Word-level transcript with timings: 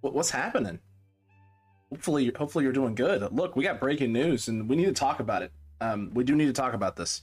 What, 0.00 0.14
what's 0.14 0.30
happening? 0.30 0.78
Hopefully, 1.90 2.32
hopefully 2.36 2.64
you're 2.64 2.72
doing 2.72 2.94
good. 2.94 3.32
Look, 3.32 3.56
we 3.56 3.64
got 3.64 3.80
breaking 3.80 4.12
news, 4.12 4.48
and 4.48 4.68
we 4.68 4.76
need 4.76 4.86
to 4.86 4.92
talk 4.92 5.20
about 5.20 5.42
it. 5.42 5.52
Um, 5.80 6.10
we 6.14 6.24
do 6.24 6.36
need 6.36 6.46
to 6.46 6.52
talk 6.52 6.74
about 6.74 6.96
this. 6.96 7.22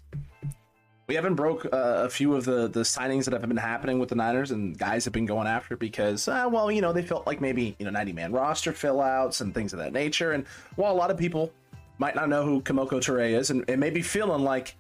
We 1.07 1.15
haven't 1.15 1.35
broke 1.35 1.65
uh, 1.65 1.69
a 1.71 2.09
few 2.09 2.35
of 2.35 2.43
the 2.43 2.67
the 2.67 2.81
signings 2.81 3.23
that 3.25 3.33
have 3.33 3.47
been 3.47 3.55
happening 3.55 3.97
with 3.97 4.09
the 4.09 4.15
Niners, 4.15 4.51
and 4.51 4.77
guys 4.77 5.05
have 5.05 5.13
been 5.13 5.25
going 5.25 5.47
after 5.47 5.77
because, 5.77 6.27
uh, 6.27 6.49
well, 6.51 6.69
you 6.69 6.81
know, 6.81 6.91
they 6.91 7.01
felt 7.01 7.25
like 7.25 7.39
maybe 7.39 7.77
you 7.79 7.85
know 7.85 7.91
90 7.91 8.11
man 8.11 8.33
roster 8.33 8.73
fill 8.73 8.99
outs 8.99 9.39
and 9.39 9.53
things 9.53 9.71
of 9.71 9.79
that 9.79 9.93
nature. 9.93 10.33
And 10.33 10.45
while 10.75 10.91
a 10.91 10.97
lot 10.97 11.09
of 11.09 11.17
people 11.17 11.53
might 11.97 12.15
not 12.15 12.27
know 12.27 12.43
who 12.43 12.61
Kemoko 12.61 12.99
Turay 12.99 13.37
is, 13.37 13.51
and, 13.51 13.63
and 13.69 13.79
maybe 13.79 14.01
feeling 14.01 14.43
like, 14.43 14.75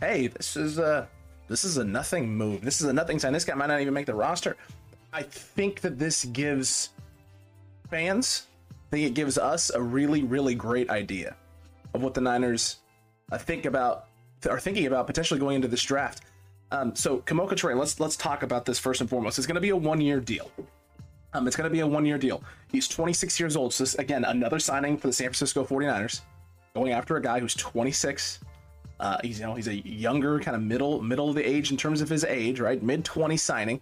hey, 0.00 0.28
this 0.28 0.56
is 0.56 0.78
a 0.78 1.08
this 1.48 1.62
is 1.62 1.76
a 1.76 1.84
nothing 1.84 2.34
move. 2.34 2.62
This 2.62 2.80
is 2.80 2.86
a 2.86 2.92
nothing 2.92 3.18
sign. 3.18 3.34
This 3.34 3.44
guy 3.44 3.54
might 3.54 3.66
not 3.66 3.82
even 3.82 3.92
make 3.92 4.06
the 4.06 4.14
roster. 4.14 4.56
I 5.12 5.22
think 5.22 5.80
that 5.82 5.98
this 5.98 6.24
gives 6.26 6.90
fans, 7.88 8.46
I 8.70 8.96
think 8.96 9.06
it 9.06 9.14
gives 9.14 9.38
us 9.38 9.70
a 9.70 9.80
really, 9.80 10.22
really 10.22 10.54
great 10.54 10.90
idea 10.90 11.36
of 11.94 12.02
what 12.02 12.14
the 12.14 12.20
Niners 12.20 12.76
uh, 13.32 13.38
think 13.38 13.64
about, 13.64 14.06
are 14.48 14.60
thinking 14.60 14.86
about 14.86 15.06
potentially 15.06 15.40
going 15.40 15.56
into 15.56 15.68
this 15.68 15.82
draft. 15.82 16.22
Um, 16.70 16.94
so 16.94 17.18
Kemoko 17.20 17.52
Turay, 17.52 17.78
let's 17.78 18.00
let's 18.00 18.16
talk 18.16 18.42
about 18.42 18.64
this 18.64 18.78
first 18.78 19.00
and 19.00 19.08
foremost. 19.08 19.38
It's 19.38 19.46
going 19.46 19.56
to 19.56 19.60
be 19.60 19.70
a 19.70 19.76
one-year 19.76 20.20
deal. 20.20 20.50
Um, 21.32 21.46
it's 21.46 21.56
going 21.56 21.68
to 21.68 21.72
be 21.72 21.80
a 21.80 21.86
one-year 21.86 22.18
deal. 22.18 22.42
He's 22.70 22.88
26 22.88 23.38
years 23.38 23.56
old. 23.56 23.72
So 23.72 23.84
this, 23.84 23.94
again, 23.96 24.24
another 24.24 24.58
signing 24.58 24.96
for 24.96 25.06
the 25.06 25.12
San 25.12 25.26
Francisco 25.26 25.64
49ers, 25.64 26.22
going 26.74 26.92
after 26.92 27.16
a 27.16 27.22
guy 27.22 27.40
who's 27.40 27.54
26. 27.54 28.40
Uh, 28.98 29.18
he's 29.22 29.38
you 29.38 29.46
know 29.46 29.54
he's 29.54 29.68
a 29.68 29.74
younger 29.74 30.40
kind 30.40 30.56
of 30.56 30.62
middle 30.62 31.02
middle 31.02 31.28
of 31.28 31.34
the 31.34 31.46
age 31.46 31.70
in 31.70 31.76
terms 31.76 32.00
of 32.00 32.08
his 32.08 32.24
age, 32.24 32.60
right? 32.60 32.82
Mid 32.82 33.04
20 33.04 33.36
signing 33.36 33.80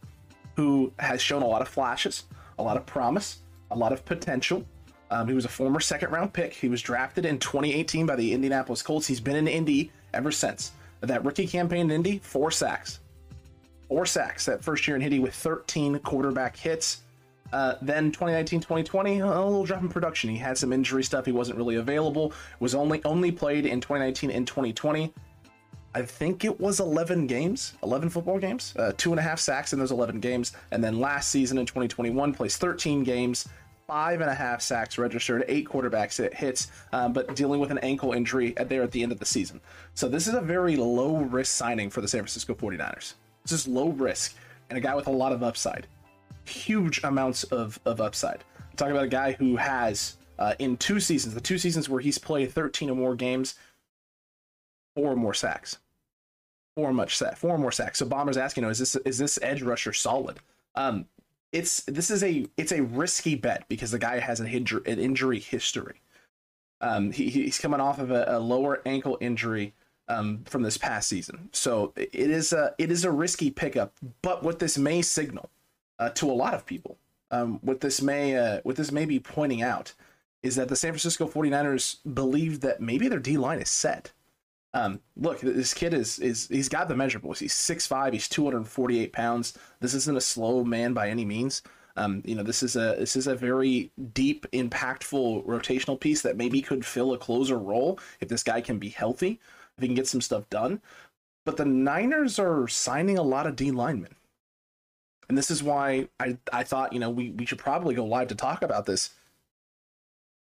who 0.56 0.92
has 0.98 1.20
shown 1.20 1.42
a 1.42 1.46
lot 1.46 1.62
of 1.62 1.68
flashes, 1.68 2.24
a 2.58 2.62
lot 2.62 2.76
of 2.76 2.86
promise, 2.86 3.38
a 3.70 3.76
lot 3.76 3.92
of 3.92 4.04
potential. 4.04 4.64
Um, 5.10 5.28
he 5.28 5.34
was 5.34 5.44
a 5.44 5.48
former 5.48 5.80
second 5.80 6.10
round 6.10 6.32
pick. 6.32 6.52
He 6.52 6.68
was 6.68 6.82
drafted 6.82 7.24
in 7.24 7.38
2018 7.38 8.06
by 8.06 8.16
the 8.16 8.32
Indianapolis 8.32 8.82
Colts. 8.82 9.06
He's 9.06 9.20
been 9.20 9.36
in 9.36 9.46
Indy 9.46 9.92
ever 10.12 10.32
since. 10.32 10.72
That 11.00 11.24
rookie 11.24 11.46
campaign 11.46 11.82
in 11.82 11.90
Indy, 11.90 12.18
four 12.18 12.50
sacks. 12.50 13.00
Four 13.88 14.06
sacks 14.06 14.46
that 14.46 14.64
first 14.64 14.88
year 14.88 14.96
in 14.96 15.02
Indy 15.02 15.18
with 15.18 15.34
13 15.34 15.98
quarterback 16.00 16.56
hits. 16.56 17.02
Uh, 17.52 17.74
then 17.82 18.10
2019 18.10 18.58
2020 18.58 19.20
a 19.20 19.26
little 19.26 19.64
drop 19.64 19.82
in 19.82 19.88
production 19.88 20.28
he 20.30 20.36
had 20.36 20.58
some 20.58 20.72
injury 20.72 21.04
stuff 21.04 21.26
he 21.26 21.30
wasn't 21.30 21.56
really 21.56 21.76
available 21.76 22.32
was 22.58 22.74
only 22.74 23.04
only 23.04 23.30
played 23.30 23.66
in 23.66 23.80
2019 23.80 24.30
and 24.30 24.46
2020 24.46 25.12
I 25.94 26.02
think 26.02 26.44
it 26.44 26.60
was 26.60 26.80
11 26.80 27.28
games, 27.28 27.74
11 27.84 28.10
football 28.10 28.40
games, 28.40 28.74
uh, 28.76 28.92
two 28.96 29.12
and 29.12 29.20
a 29.20 29.22
half 29.22 29.38
sacks 29.38 29.72
in 29.72 29.78
those 29.78 29.92
11 29.92 30.18
games. 30.18 30.52
And 30.72 30.82
then 30.82 30.98
last 30.98 31.28
season 31.28 31.56
in 31.56 31.66
2021, 31.66 32.34
plays 32.34 32.56
13 32.56 33.04
games, 33.04 33.48
five 33.86 34.20
and 34.20 34.28
a 34.28 34.34
half 34.34 34.60
sacks 34.60 34.98
registered, 34.98 35.44
eight 35.46 35.68
quarterbacks 35.68 36.32
hits, 36.34 36.72
um, 36.92 37.12
but 37.12 37.36
dealing 37.36 37.60
with 37.60 37.70
an 37.70 37.78
ankle 37.78 38.12
injury 38.12 38.56
at 38.56 38.68
there 38.68 38.82
at 38.82 38.90
the 38.90 39.04
end 39.04 39.12
of 39.12 39.20
the 39.20 39.24
season. 39.24 39.60
So 39.94 40.08
this 40.08 40.26
is 40.26 40.34
a 40.34 40.40
very 40.40 40.74
low 40.74 41.18
risk 41.18 41.54
signing 41.54 41.90
for 41.90 42.00
the 42.00 42.08
San 42.08 42.20
Francisco 42.20 42.54
49ers. 42.54 43.14
This 43.42 43.52
is 43.52 43.68
low 43.68 43.90
risk 43.90 44.34
and 44.70 44.76
a 44.76 44.80
guy 44.80 44.96
with 44.96 45.06
a 45.06 45.12
lot 45.12 45.30
of 45.30 45.44
upside, 45.44 45.86
huge 46.44 47.04
amounts 47.04 47.44
of, 47.44 47.78
of 47.84 48.00
upside. 48.00 48.42
I'm 48.58 48.76
talking 48.76 48.92
about 48.92 49.04
a 49.04 49.08
guy 49.08 49.32
who 49.32 49.54
has 49.56 50.16
uh, 50.40 50.54
in 50.58 50.76
two 50.76 50.98
seasons, 50.98 51.34
the 51.34 51.40
two 51.40 51.58
seasons 51.58 51.88
where 51.88 52.00
he's 52.00 52.18
played 52.18 52.50
13 52.50 52.90
or 52.90 52.96
more 52.96 53.14
games, 53.14 53.54
four 54.96 55.14
more 55.14 55.34
sacks 55.34 55.78
four 56.76 56.92
much 56.92 57.18
four 57.36 57.58
more 57.58 57.72
sacks. 57.72 57.98
So 57.98 58.06
Bomber's 58.06 58.36
asking, 58.36 58.62
you 58.62 58.66
know, 58.66 58.70
is 58.70 58.78
this 58.78 58.96
is 58.96 59.18
this 59.18 59.38
edge 59.42 59.62
rusher 59.62 59.92
solid? 59.92 60.38
Um, 60.74 61.06
it's 61.52 61.82
this 61.84 62.10
is 62.10 62.22
a 62.24 62.46
it's 62.56 62.72
a 62.72 62.82
risky 62.82 63.36
bet 63.36 63.64
because 63.68 63.92
the 63.92 63.98
guy 63.98 64.18
has 64.18 64.40
an 64.40 64.46
injury 64.46 64.82
an 64.86 64.98
injury 64.98 65.38
history. 65.38 66.00
Um, 66.80 67.12
he, 67.12 67.30
he's 67.30 67.58
coming 67.58 67.80
off 67.80 67.98
of 67.98 68.10
a, 68.10 68.24
a 68.28 68.38
lower 68.38 68.82
ankle 68.84 69.16
injury 69.20 69.72
um, 70.08 70.42
from 70.44 70.62
this 70.62 70.76
past 70.76 71.08
season, 71.08 71.48
so 71.52 71.92
it 71.96 72.12
is 72.12 72.52
a 72.52 72.74
it 72.78 72.90
is 72.90 73.04
a 73.04 73.10
risky 73.10 73.50
pickup. 73.50 73.94
But 74.20 74.42
what 74.42 74.58
this 74.58 74.76
may 74.76 75.00
signal 75.00 75.48
uh, 75.98 76.10
to 76.10 76.30
a 76.30 76.34
lot 76.34 76.54
of 76.54 76.66
people, 76.66 76.98
um, 77.30 77.60
what 77.62 77.80
this 77.80 78.02
may 78.02 78.36
uh, 78.36 78.60
what 78.64 78.76
this 78.76 78.90
may 78.90 79.04
be 79.04 79.20
pointing 79.20 79.62
out, 79.62 79.94
is 80.42 80.56
that 80.56 80.68
the 80.68 80.76
San 80.76 80.90
Francisco 80.90 81.26
49ers 81.28 81.98
believe 82.14 82.60
that 82.60 82.80
maybe 82.80 83.08
their 83.08 83.20
D 83.20 83.38
line 83.38 83.60
is 83.60 83.70
set. 83.70 84.12
Um, 84.74 85.00
look, 85.16 85.40
this 85.40 85.72
kid 85.72 85.94
is 85.94 86.18
is 86.18 86.48
he's 86.48 86.68
got 86.68 86.88
the 86.88 86.94
measurables. 86.94 87.38
He's 87.38 87.54
6'5", 87.54 88.12
he's 88.12 88.28
248 88.28 89.12
pounds. 89.12 89.56
This 89.80 89.94
isn't 89.94 90.16
a 90.16 90.20
slow 90.20 90.64
man 90.64 90.92
by 90.92 91.08
any 91.08 91.24
means. 91.24 91.62
Um, 91.96 92.22
you 92.24 92.34
know, 92.34 92.42
this 92.42 92.64
is 92.64 92.74
a 92.74 92.96
this 92.98 93.14
is 93.14 93.28
a 93.28 93.36
very 93.36 93.92
deep, 94.12 94.50
impactful 94.50 95.46
rotational 95.46 95.98
piece 95.98 96.22
that 96.22 96.36
maybe 96.36 96.60
could 96.60 96.84
fill 96.84 97.12
a 97.12 97.18
closer 97.18 97.56
role 97.56 98.00
if 98.20 98.28
this 98.28 98.42
guy 98.42 98.60
can 98.60 98.78
be 98.80 98.88
healthy, 98.88 99.40
if 99.78 99.82
he 99.82 99.86
can 99.86 99.94
get 99.94 100.08
some 100.08 100.20
stuff 100.20 100.50
done. 100.50 100.82
But 101.46 101.56
the 101.56 101.64
Niners 101.64 102.40
are 102.40 102.66
signing 102.66 103.16
a 103.16 103.22
lot 103.22 103.46
of 103.46 103.54
D 103.54 103.70
linemen. 103.70 104.16
And 105.28 105.38
this 105.38 105.50
is 105.50 105.62
why 105.62 106.08
I, 106.18 106.36
I 106.52 106.64
thought, 106.64 106.92
you 106.92 106.98
know, 106.98 107.10
we, 107.10 107.30
we 107.30 107.46
should 107.46 107.58
probably 107.58 107.94
go 107.94 108.04
live 108.04 108.28
to 108.28 108.34
talk 108.34 108.62
about 108.62 108.86
this. 108.86 109.10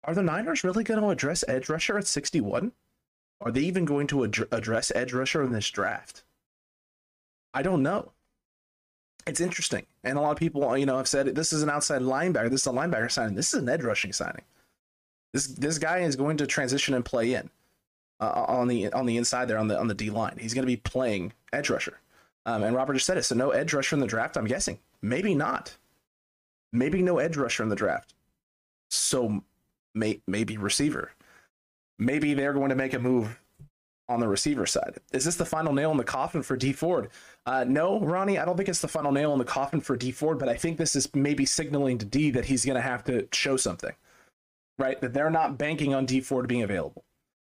Are 0.03 0.13
the 0.13 0.23
Niners 0.23 0.63
really 0.63 0.83
going 0.83 1.01
to 1.01 1.09
address 1.09 1.43
edge 1.47 1.67
rusher 1.67 1.97
at 1.97 2.07
61? 2.07 2.71
Are 3.41 3.51
they 3.51 3.61
even 3.61 3.85
going 3.85 4.07
to 4.07 4.25
ad- 4.25 4.47
address 4.51 4.91
edge 4.93 5.13
rusher 5.13 5.43
in 5.43 5.51
this 5.51 5.69
draft? 5.69 6.23
I 7.53 7.61
don't 7.61 7.83
know. 7.83 8.11
It's 9.25 9.39
interesting. 9.39 9.85
And 10.03 10.17
a 10.17 10.21
lot 10.21 10.31
of 10.31 10.37
people, 10.37 10.77
you 10.77 10.85
know, 10.85 10.97
have 10.97 11.07
said 11.07 11.27
this 11.35 11.53
is 11.53 11.63
an 11.63 11.69
outside 11.69 12.01
linebacker. 12.01 12.49
This 12.49 12.61
is 12.61 12.67
a 12.67 12.71
linebacker 12.71 13.11
signing. 13.11 13.35
This 13.35 13.53
is 13.53 13.61
an 13.61 13.69
edge 13.69 13.83
rushing 13.83 14.13
signing. 14.13 14.43
This 15.33 15.47
this 15.47 15.77
guy 15.77 15.99
is 15.99 16.15
going 16.15 16.37
to 16.37 16.47
transition 16.47 16.93
and 16.95 17.05
play 17.05 17.33
in 17.33 17.49
uh, 18.19 18.45
on 18.47 18.67
the 18.67 18.91
on 18.93 19.05
the 19.05 19.17
inside 19.17 19.45
there 19.45 19.57
on 19.57 19.67
the 19.67 19.79
on 19.79 19.87
the 19.87 19.93
D 19.93 20.09
line. 20.09 20.37
He's 20.39 20.53
going 20.53 20.63
to 20.63 20.67
be 20.71 20.77
playing 20.77 21.33
edge 21.53 21.69
rusher. 21.69 21.99
Um, 22.45 22.63
and 22.63 22.75
Robert 22.75 22.93
just 22.95 23.05
said 23.05 23.17
it. 23.17 23.23
So 23.23 23.35
no 23.35 23.51
edge 23.51 23.73
rusher 23.73 23.95
in 23.95 23.99
the 23.99 24.07
draft. 24.07 24.37
I'm 24.37 24.45
guessing 24.45 24.79
maybe 25.01 25.35
not. 25.35 25.77
Maybe 26.71 27.01
no 27.01 27.17
edge 27.19 27.37
rusher 27.37 27.63
in 27.63 27.69
the 27.69 27.75
draft. 27.75 28.13
So 28.89 29.43
may, 29.93 30.21
maybe 30.27 30.57
receiver. 30.57 31.11
Maybe 31.99 32.33
they're 32.33 32.53
going 32.53 32.69
to 32.69 32.75
make 32.75 32.93
a 32.93 32.99
move 32.99 33.39
on 34.07 34.19
the 34.19 34.27
receiver 34.27 34.65
side. 34.65 34.95
Is 35.13 35.25
this 35.25 35.35
the 35.35 35.45
final 35.45 35.71
nail 35.71 35.91
in 35.91 35.97
the 35.97 36.03
coffin 36.03 36.41
for 36.41 36.57
D 36.57 36.73
Ford? 36.73 37.09
Uh, 37.45 37.63
no, 37.67 37.99
Ronnie, 37.99 38.39
I 38.39 38.45
don't 38.45 38.57
think 38.57 38.69
it's 38.69 38.81
the 38.81 38.87
final 38.87 39.11
nail 39.11 39.33
in 39.33 39.39
the 39.39 39.45
coffin 39.45 39.81
for 39.81 39.95
D 39.95 40.11
Ford, 40.11 40.39
but 40.39 40.49
I 40.49 40.55
think 40.55 40.77
this 40.77 40.95
is 40.95 41.13
maybe 41.13 41.45
signaling 41.45 41.99
to 41.99 42.05
D 42.05 42.31
that 42.31 42.45
he's 42.45 42.65
going 42.65 42.75
to 42.75 42.81
have 42.81 43.03
to 43.03 43.27
show 43.31 43.55
something, 43.55 43.93
right? 44.79 44.99
That 44.99 45.13
they're 45.13 45.29
not 45.29 45.59
banking 45.59 45.93
on 45.93 46.07
D 46.07 46.21
Ford 46.21 46.47
being 46.47 46.63
available. 46.63 47.03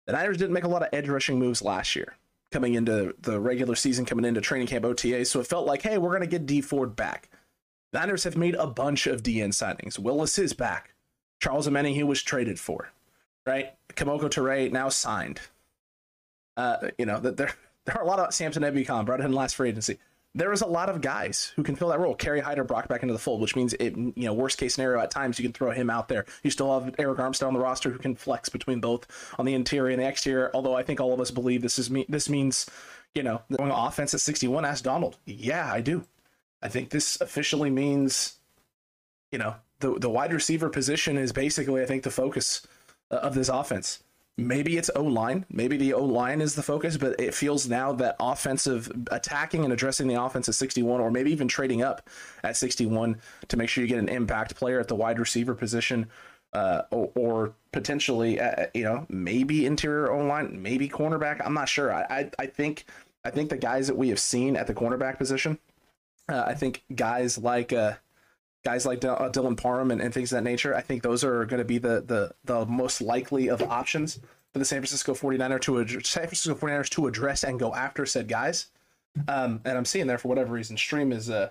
The 0.05 0.13
Niners 0.13 0.37
didn't 0.37 0.53
make 0.53 0.63
a 0.63 0.69
lot 0.69 0.83
of 0.83 0.89
edge 0.93 1.09
rushing 1.09 1.39
moves 1.39 1.61
last 1.61 1.95
year, 1.95 2.15
coming 2.51 2.75
into 2.75 3.15
the 3.19 3.39
regular 3.39 3.75
season, 3.75 4.05
coming 4.05 4.25
into 4.25 4.41
training 4.41 4.67
camp 4.67 4.85
OTA. 4.85 5.25
So 5.25 5.39
it 5.39 5.47
felt 5.47 5.65
like, 5.65 5.81
hey, 5.81 5.97
we're 5.97 6.09
going 6.09 6.21
to 6.21 6.27
get 6.27 6.45
D 6.45 6.61
Ford 6.61 6.95
back. 6.95 7.29
The 7.91 7.99
Niners 7.99 8.23
have 8.23 8.37
made 8.37 8.55
a 8.55 8.67
bunch 8.67 9.07
of 9.07 9.23
DN 9.23 9.49
signings. 9.49 9.97
Willis 9.97 10.37
is 10.37 10.53
back. 10.53 10.93
Charles 11.41 11.67
Omenihu 11.67 12.03
was 12.03 12.21
traded 12.21 12.59
for, 12.59 12.91
right? 13.45 13.73
Kemoko 13.89 14.29
Turay 14.29 14.71
now 14.71 14.89
signed. 14.89 15.39
Uh, 16.57 16.89
you 16.97 17.05
know, 17.05 17.19
that 17.19 17.37
there 17.37 17.53
there 17.85 17.97
are 17.97 18.03
a 18.03 18.07
lot 18.07 18.19
of 18.19 18.33
Samson 18.33 18.63
Ebukam 18.63 19.05
brought 19.05 19.21
in 19.21 19.31
last 19.31 19.55
free 19.55 19.69
agency. 19.69 19.97
There 20.33 20.53
is 20.53 20.61
a 20.61 20.67
lot 20.67 20.87
of 20.87 21.01
guys 21.01 21.51
who 21.57 21.63
can 21.63 21.75
fill 21.75 21.89
that 21.89 21.99
role. 21.99 22.15
Kerry 22.15 22.39
Hyder 22.39 22.63
Brock 22.63 22.87
back 22.87 23.01
into 23.01 23.11
the 23.11 23.19
fold, 23.19 23.41
which 23.41 23.53
means 23.53 23.73
it, 23.73 23.97
you 23.97 24.13
know, 24.15 24.33
worst 24.33 24.57
case 24.57 24.75
scenario 24.75 25.01
at 25.01 25.11
times 25.11 25.37
you 25.37 25.43
can 25.43 25.51
throw 25.51 25.71
him 25.71 25.89
out 25.89 26.07
there. 26.07 26.25
You 26.41 26.49
still 26.51 26.79
have 26.79 26.95
Arik 26.95 27.17
Armstead 27.17 27.47
on 27.47 27.53
the 27.53 27.59
roster 27.59 27.89
who 27.89 27.99
can 27.99 28.15
flex 28.15 28.47
between 28.47 28.79
both 28.79 29.07
on 29.37 29.45
the 29.45 29.53
interior 29.53 29.91
and 29.91 30.01
the 30.01 30.07
exterior. 30.07 30.49
Although 30.53 30.75
I 30.75 30.83
think 30.83 31.01
all 31.01 31.13
of 31.13 31.19
us 31.19 31.31
believe 31.31 31.61
this 31.61 31.77
is 31.77 31.91
me. 31.91 32.05
This 32.07 32.29
means, 32.29 32.65
you 33.13 33.23
know, 33.23 33.41
going 33.57 33.71
offense 33.71 34.13
at 34.13 34.21
61. 34.21 34.63
Ask 34.63 34.85
Donald. 34.85 35.17
Yeah, 35.25 35.69
I 35.69 35.81
do. 35.81 36.05
I 36.61 36.69
think 36.69 36.91
this 36.91 37.19
officially 37.19 37.69
means, 37.69 38.35
you 39.33 39.39
know, 39.39 39.55
the 39.81 39.99
the 39.99 40.09
wide 40.09 40.31
receiver 40.31 40.69
position 40.69 41.17
is 41.17 41.33
basically 41.33 41.81
I 41.81 41.85
think 41.85 42.03
the 42.03 42.11
focus 42.11 42.65
of 43.17 43.35
this 43.35 43.49
offense 43.49 44.03
maybe 44.37 44.77
it's 44.77 44.89
O 44.95 45.03
line. 45.03 45.45
Maybe 45.49 45.77
the 45.77 45.93
O 45.93 46.03
line 46.03 46.41
is 46.41 46.55
the 46.55 46.63
focus, 46.63 46.97
but 46.97 47.19
it 47.19 47.33
feels 47.33 47.67
now 47.67 47.93
that 47.93 48.15
offensive 48.19 48.91
attacking 49.11 49.63
and 49.63 49.73
addressing 49.73 50.07
the 50.07 50.21
offense 50.21 50.49
at 50.49 50.55
61, 50.55 50.99
or 50.99 51.11
maybe 51.11 51.31
even 51.31 51.47
trading 51.47 51.81
up 51.81 52.09
at 52.43 52.57
61 52.57 53.17
to 53.47 53.57
make 53.57 53.69
sure 53.69 53.83
you 53.83 53.87
get 53.87 53.99
an 53.99 54.09
impact 54.09 54.55
player 54.55 54.79
at 54.79 54.87
the 54.87 54.95
wide 54.95 55.19
receiver 55.19 55.53
position, 55.53 56.07
uh, 56.53 56.83
or, 56.91 57.11
or, 57.15 57.53
potentially, 57.71 58.37
uh, 58.39 58.65
you 58.73 58.83
know, 58.83 59.05
maybe 59.07 59.65
interior 59.65 60.11
O 60.11 60.25
line, 60.25 60.61
maybe 60.61 60.89
cornerback. 60.89 61.41
I'm 61.45 61.53
not 61.53 61.69
sure. 61.69 61.93
I, 61.93 62.01
I, 62.09 62.31
I 62.39 62.45
think 62.47 62.85
I 63.23 63.29
think 63.29 63.49
the 63.49 63.57
guys 63.57 63.87
that 63.87 63.95
we 63.95 64.09
have 64.09 64.19
seen 64.19 64.57
at 64.57 64.67
the 64.67 64.73
cornerback 64.73 65.17
position, 65.17 65.59
uh, 66.27 66.43
I 66.45 66.55
think 66.55 66.83
guys 66.93 67.37
like 67.37 67.71
uh, 67.71 67.93
guys 68.63 68.85
like 68.85 68.99
D- 68.99 69.07
uh, 69.07 69.29
Dylan 69.29 69.57
Parham 69.57 69.91
and, 69.91 70.01
and, 70.01 70.13
things 70.13 70.31
of 70.31 70.37
that 70.37 70.43
nature, 70.43 70.75
I 70.75 70.81
think 70.81 71.03
those 71.03 71.23
are 71.23 71.45
going 71.45 71.59
to 71.59 71.65
be 71.65 71.77
the, 71.77 72.01
the 72.01 72.33
the 72.43 72.65
most 72.65 73.01
likely 73.01 73.49
of 73.49 73.61
options 73.61 74.19
for 74.53 74.59
the 74.59 74.65
San 74.65 74.79
Francisco 74.79 75.13
49er 75.13 75.61
to 75.61 75.81
ad- 75.81 76.05
San 76.05 76.23
Francisco 76.23 76.55
49ers 76.55 76.89
to 76.89 77.07
address 77.07 77.43
and 77.43 77.59
go 77.59 77.73
after 77.73 78.05
said 78.05 78.27
guys. 78.27 78.67
Um, 79.27 79.61
and 79.65 79.77
I'm 79.77 79.85
seeing 79.85 80.07
there 80.07 80.17
for 80.17 80.27
whatever 80.27 80.53
reason, 80.53 80.77
stream 80.77 81.11
is 81.11 81.29
uh 81.29 81.49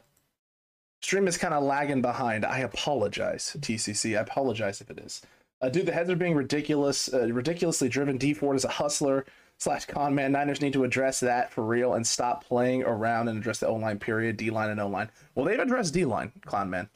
stream 1.03 1.27
is 1.27 1.37
kind 1.37 1.55
of 1.55 1.63
lagging 1.63 2.03
behind. 2.03 2.45
I 2.45 2.61
apologize, 2.61 3.57
TCC. 3.61 4.17
I 4.17 4.23
apologize 4.23 4.81
if 4.81 4.91
it 4.91 4.99
is. 4.99 5.23
Uh, 5.63 5.69
dude, 5.69 5.87
the 5.87 5.93
heads 5.93 6.09
are 6.09 6.17
being 6.17 6.35
ridiculous, 6.35 7.13
uh, 7.13 7.29
ridiculously 7.29 7.89
driven. 7.89 8.17
D 8.17 8.33
Ford 8.33 8.57
is 8.57 8.65
a 8.65 8.69
hustler 8.69 9.27
slash 9.59 9.85
con 9.85 10.15
man. 10.15 10.33
Niners 10.33 10.63
need 10.63 10.73
to 10.73 10.85
address 10.85 11.21
that 11.21 11.53
for 11.53 11.65
real 11.65 11.93
and 11.95 12.07
stop 12.07 12.45
playing 12.45 12.83
around 12.85 13.29
and 13.29 13.39
address 13.39 13.59
the 13.59 13.67
O 13.67 13.75
line 13.75 13.99
period, 13.99 14.39
D 14.39 14.49
line 14.49 14.71
and 14.71 14.81
O 14.81 14.89
line. 14.89 15.11
Well, 15.35 15.45
they've 15.45 15.59
addressed 15.59 15.93
D 15.93 16.07
line, 16.07 16.33
Clown 16.47 16.71
Man 16.71 16.89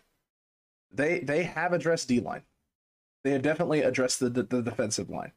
they 0.94 1.20
they 1.20 1.44
have 1.44 1.72
addressed 1.72 2.08
D 2.08 2.20
line. 2.20 2.42
They 3.24 3.30
have 3.30 3.42
definitely 3.42 3.82
addressed 3.82 4.20
the, 4.20 4.28
the, 4.28 4.42
the 4.42 4.62
defensive 4.62 5.08
line. 5.08 5.32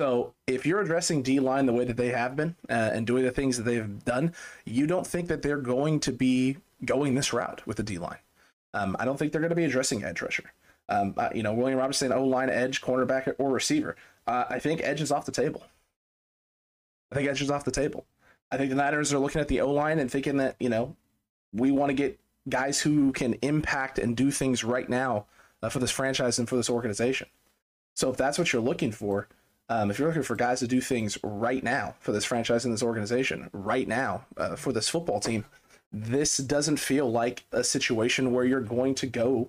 So 0.00 0.34
if 0.46 0.64
you're 0.64 0.80
addressing 0.80 1.22
D 1.22 1.40
line 1.40 1.66
the 1.66 1.72
way 1.72 1.84
that 1.84 1.96
they 1.96 2.08
have 2.10 2.36
been 2.36 2.56
uh, 2.70 2.90
and 2.92 3.06
doing 3.06 3.24
the 3.24 3.30
things 3.30 3.56
that 3.56 3.64
they've 3.64 4.04
done, 4.04 4.32
you 4.64 4.86
don't 4.86 5.06
think 5.06 5.28
that 5.28 5.42
they're 5.42 5.60
going 5.60 6.00
to 6.00 6.12
be 6.12 6.58
going 6.84 7.14
this 7.14 7.32
route 7.32 7.66
with 7.66 7.76
the 7.76 7.82
D 7.82 7.98
line. 7.98 8.18
Um, 8.74 8.96
I 8.98 9.04
don't 9.04 9.18
think 9.18 9.32
they're 9.32 9.40
going 9.40 9.50
to 9.50 9.56
be 9.56 9.64
addressing 9.64 10.04
edge 10.04 10.22
rusher. 10.22 10.52
Um, 10.88 11.14
uh, 11.16 11.28
you 11.34 11.42
know, 11.42 11.52
William 11.52 11.78
Robertson, 11.78 12.12
O 12.12 12.24
line, 12.24 12.48
edge, 12.48 12.80
cornerback, 12.80 13.34
or 13.38 13.50
receiver. 13.50 13.96
Uh, 14.26 14.44
I 14.48 14.58
think 14.58 14.80
edge 14.82 15.00
is 15.00 15.10
off 15.10 15.26
the 15.26 15.32
table. 15.32 15.64
I 17.10 17.16
think 17.16 17.28
edge 17.28 17.42
is 17.42 17.50
off 17.50 17.64
the 17.64 17.70
table. 17.70 18.06
I 18.50 18.56
think 18.56 18.70
the 18.70 18.76
Niners 18.76 19.12
are 19.12 19.18
looking 19.18 19.40
at 19.40 19.48
the 19.48 19.60
O 19.60 19.70
line 19.70 19.98
and 19.98 20.10
thinking 20.10 20.38
that 20.38 20.56
you 20.60 20.68
know 20.68 20.96
we 21.52 21.70
want 21.70 21.90
to 21.90 21.94
get 21.94 22.18
guys 22.48 22.80
who 22.80 23.12
can 23.12 23.34
impact 23.42 23.98
and 23.98 24.16
do 24.16 24.30
things 24.30 24.64
right 24.64 24.88
now 24.88 25.26
uh, 25.62 25.68
for 25.68 25.78
this 25.78 25.90
franchise 25.90 26.38
and 26.38 26.48
for 26.48 26.56
this 26.56 26.70
organization. 26.70 27.28
So 27.94 28.10
if 28.10 28.16
that's 28.16 28.38
what 28.38 28.52
you're 28.52 28.62
looking 28.62 28.92
for, 28.92 29.28
um, 29.68 29.90
if 29.90 29.98
you're 29.98 30.08
looking 30.08 30.22
for 30.22 30.36
guys 30.36 30.60
to 30.60 30.66
do 30.66 30.80
things 30.80 31.18
right 31.22 31.62
now 31.62 31.94
for 32.00 32.12
this 32.12 32.24
franchise 32.24 32.64
and 32.64 32.72
this 32.72 32.82
organization, 32.82 33.50
right 33.52 33.86
now 33.86 34.24
uh, 34.36 34.56
for 34.56 34.72
this 34.72 34.88
football 34.88 35.20
team, 35.20 35.44
this 35.92 36.36
doesn't 36.38 36.78
feel 36.78 37.10
like 37.10 37.44
a 37.52 37.64
situation 37.64 38.32
where 38.32 38.44
you're 38.44 38.60
going 38.60 38.94
to 38.94 39.06
go 39.06 39.48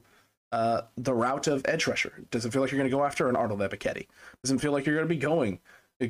uh, 0.52 0.82
the 0.98 1.14
route 1.14 1.48
of 1.48 1.62
edge 1.66 1.86
rusher. 1.86 2.26
Doesn't 2.32 2.52
feel 2.52 2.62
like 2.62 2.72
you're 2.72 2.80
going 2.80 2.90
to 2.90 2.96
go 2.96 3.06
after 3.06 3.30
an 3.30 3.36
Arnold 3.36 3.60
Ebiketie. 3.60 4.08
Doesn't 4.44 4.60
feel 4.60 4.72
like 4.72 4.86
you're 4.86 4.96
going 4.96 5.08
to 5.08 5.14
be 5.14 5.20
going 5.20 5.60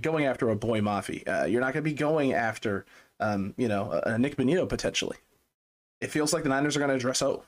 going 0.01 0.25
after 0.25 0.49
a 0.49 0.55
Boye 0.55 0.81
Mafe. 0.81 1.27
Uh, 1.27 1.45
you're 1.45 1.61
not 1.61 1.73
going 1.73 1.83
to 1.83 1.89
be 1.89 1.93
going 1.93 2.33
after 2.33 2.85
um, 3.19 3.53
you 3.57 3.67
know 3.67 3.91
a, 3.91 4.13
a 4.13 4.17
Nik 4.17 4.37
Bonitto 4.37 4.67
potentially 4.69 5.17
it 6.01 6.11
feels 6.11 6.33
like 6.33 6.43
the 6.43 6.49
Niners 6.49 6.75
are 6.75 6.79
going 6.79 6.89
to 6.89 6.95
address 6.95 7.21
O, 7.21 7.43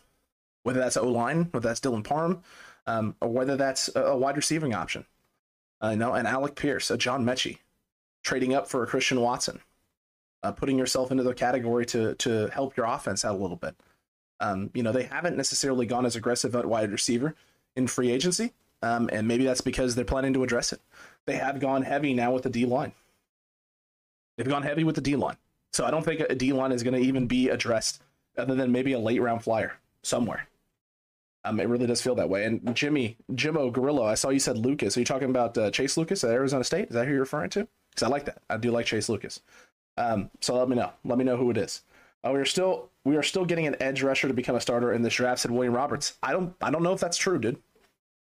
whether 0.63 0.79
that's 0.79 0.97
O 0.97 1.07
line, 1.07 1.47
whether 1.51 1.67
that's 1.67 1.79
Dylan 1.79 2.03
Parham, 2.03 2.41
um, 2.87 3.15
or 3.21 3.29
whether 3.29 3.55
that's 3.55 3.89
a, 3.95 4.15
wide 4.15 4.35
receiving 4.35 4.73
option. 4.73 5.05
Uh, 5.81 5.89
you 5.89 5.97
know, 5.97 6.13
an 6.13 6.25
Alec 6.25 6.55
Pierce, 6.55 6.91
a 6.91 6.97
John 6.97 7.25
Metchie, 7.25 7.57
trading 8.23 8.53
up 8.53 8.67
for 8.67 8.83
a 8.83 8.87
Christian 8.87 9.19
Watson, 9.19 9.59
uh, 10.43 10.51
putting 10.51 10.77
yourself 10.77 11.11
into 11.11 11.23
the 11.23 11.33
category 11.33 11.85
to 11.87 12.13
to 12.15 12.47
help 12.49 12.77
your 12.77 12.85
offense 12.85 13.25
out 13.25 13.35
a 13.35 13.37
little 13.37 13.57
bit. 13.57 13.75
Um, 14.39 14.69
you 14.73 14.83
know, 14.83 14.91
they 14.91 15.03
haven't 15.03 15.37
necessarily 15.37 15.85
gone 15.85 16.05
as 16.05 16.15
aggressive 16.15 16.55
at 16.55 16.65
wide 16.65 16.91
receiver 16.91 17.35
in 17.75 17.87
free 17.87 18.11
agency, 18.11 18.53
um, 18.83 19.09
and 19.11 19.27
maybe 19.27 19.45
that's 19.45 19.61
because 19.61 19.95
they're 19.95 20.05
planning 20.05 20.33
to 20.33 20.43
address 20.43 20.73
it. 20.73 20.81
They 21.25 21.35
have 21.35 21.59
gone 21.59 21.83
heavy 21.83 22.13
now 22.13 22.31
with 22.31 22.43
the 22.43 22.49
D 22.49 22.65
line. 22.65 22.91
They've 24.37 24.47
gone 24.47 24.63
heavy 24.63 24.83
with 24.83 24.95
the 24.95 25.01
D 25.01 25.15
line, 25.15 25.37
so 25.71 25.85
I 25.85 25.91
don't 25.91 26.03
think 26.03 26.19
a 26.19 26.35
D 26.35 26.53
line 26.53 26.71
is 26.71 26.83
going 26.83 26.95
to 26.95 27.07
even 27.07 27.25
be 27.25 27.49
addressed 27.49 28.01
other 28.37 28.55
than 28.55 28.71
maybe 28.71 28.93
a 28.93 28.99
late 28.99 29.21
round 29.21 29.43
flyer 29.43 29.73
somewhere. 30.03 30.47
Um, 31.43 31.59
it 31.59 31.67
really 31.67 31.87
does 31.87 32.01
feel 32.01 32.15
that 32.15 32.29
way. 32.29 32.45
And 32.45 32.75
Jimmy, 32.75 33.17
Jimmo 33.33 33.71
Gorillo, 33.71 34.05
I 34.05 34.13
saw 34.13 34.29
you 34.29 34.39
said 34.39 34.57
Lucas. 34.57 34.95
Are 34.95 34.99
you 34.99 35.05
talking 35.05 35.29
about 35.29 35.57
uh, 35.57 35.71
Chase 35.71 35.97
Lucas 35.97 36.23
at 36.23 36.31
Arizona 36.31 36.63
State? 36.63 36.89
Is 36.89 36.93
that 36.93 37.05
who 37.05 37.11
you're 37.11 37.21
referring 37.21 37.49
to? 37.51 37.67
Because 37.89 38.03
I 38.03 38.07
like 38.07 38.25
that. 38.25 38.41
I 38.49 38.57
do 38.57 38.71
like 38.71 38.85
Chase 38.85 39.09
Lucas. 39.09 39.41
Um, 39.97 40.29
so 40.39 40.55
let 40.55 40.69
me 40.69 40.75
know. 40.75 40.91
Let 41.03 41.17
me 41.17 41.23
know 41.23 41.37
who 41.37 41.49
it 41.49 41.57
is. 41.57 41.81
Uh, 42.23 42.31
we 42.31 42.39
are 42.39 42.45
still 42.45 42.89
we 43.03 43.17
are 43.17 43.23
still 43.23 43.45
getting 43.45 43.65
an 43.65 43.75
edge 43.79 44.03
rusher 44.03 44.27
to 44.27 44.33
become 44.33 44.55
a 44.55 44.61
starter 44.61 44.93
in 44.93 45.01
this 45.01 45.15
draft. 45.15 45.41
Said 45.41 45.51
William 45.51 45.73
Roberts. 45.73 46.17
I 46.21 46.31
don't 46.31 46.53
I 46.61 46.69
don't 46.69 46.83
know 46.83 46.93
if 46.93 46.99
that's 46.99 47.17
true, 47.17 47.39
dude. 47.39 47.57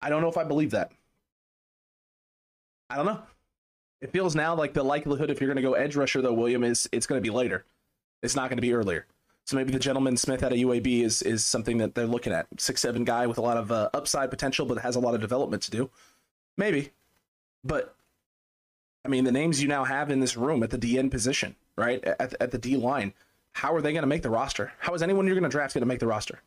I 0.01 0.09
don't 0.09 0.21
know 0.21 0.29
if 0.29 0.37
I 0.37 0.43
believe 0.43 0.71
that. 0.71 0.91
I 2.89 2.95
don't 2.95 3.05
know. 3.05 3.21
It 4.01 4.11
feels 4.11 4.35
now 4.35 4.55
like 4.55 4.73
the 4.73 4.83
likelihood 4.83 5.29
if 5.29 5.39
you're 5.39 5.47
going 5.47 5.55
to 5.55 5.61
go 5.61 5.73
edge 5.73 5.95
rusher 5.95 6.21
though, 6.21 6.33
William 6.33 6.63
is 6.63 6.89
it's 6.91 7.05
going 7.05 7.19
to 7.19 7.23
be 7.23 7.33
later. 7.33 7.65
It's 8.21 8.35
not 8.35 8.49
going 8.49 8.57
to 8.57 8.61
be 8.61 8.73
earlier. 8.73 9.05
So 9.45 9.57
maybe 9.57 9.73
the 9.73 9.79
gentleman 9.79 10.15
Smith 10.15 10.41
out 10.41 10.53
of 10.53 10.57
UAB 10.57 11.03
is 11.03 11.21
is 11.21 11.43
something 11.45 11.77
that 11.79 11.95
they're 11.95 12.07
looking 12.07 12.33
at. 12.33 12.47
Six 12.57 12.81
seven 12.81 13.03
guy 13.03 13.27
with 13.27 13.37
a 13.37 13.41
lot 13.41 13.57
of 13.57 13.71
uh, 13.71 13.89
upside 13.93 14.29
potential, 14.29 14.65
but 14.65 14.77
has 14.79 14.95
a 14.95 14.99
lot 14.99 15.15
of 15.15 15.21
development 15.21 15.63
to 15.63 15.71
do. 15.71 15.89
Maybe, 16.57 16.91
but 17.63 17.95
I 19.03 19.09
mean 19.09 19.25
the 19.25 19.31
names 19.31 19.61
you 19.61 19.67
now 19.67 19.83
have 19.83 20.09
in 20.09 20.19
this 20.19 20.37
room 20.37 20.63
at 20.63 20.69
the 20.69 20.77
DN 20.77 21.11
position, 21.11 21.55
right 21.75 22.03
at 22.03 22.33
at 22.39 22.51
the 22.51 22.57
D 22.57 22.77
line. 22.77 23.13
How 23.53 23.75
are 23.75 23.81
they 23.81 23.91
going 23.91 24.03
to 24.03 24.07
make 24.07 24.23
the 24.23 24.31
roster? 24.31 24.71
How 24.79 24.93
is 24.95 25.03
anyone 25.03 25.27
you're 25.27 25.35
going 25.35 25.43
to 25.43 25.49
draft 25.49 25.75
going 25.75 25.81
to 25.81 25.87
make 25.87 25.99
the 25.99 26.07
roster? 26.07 26.41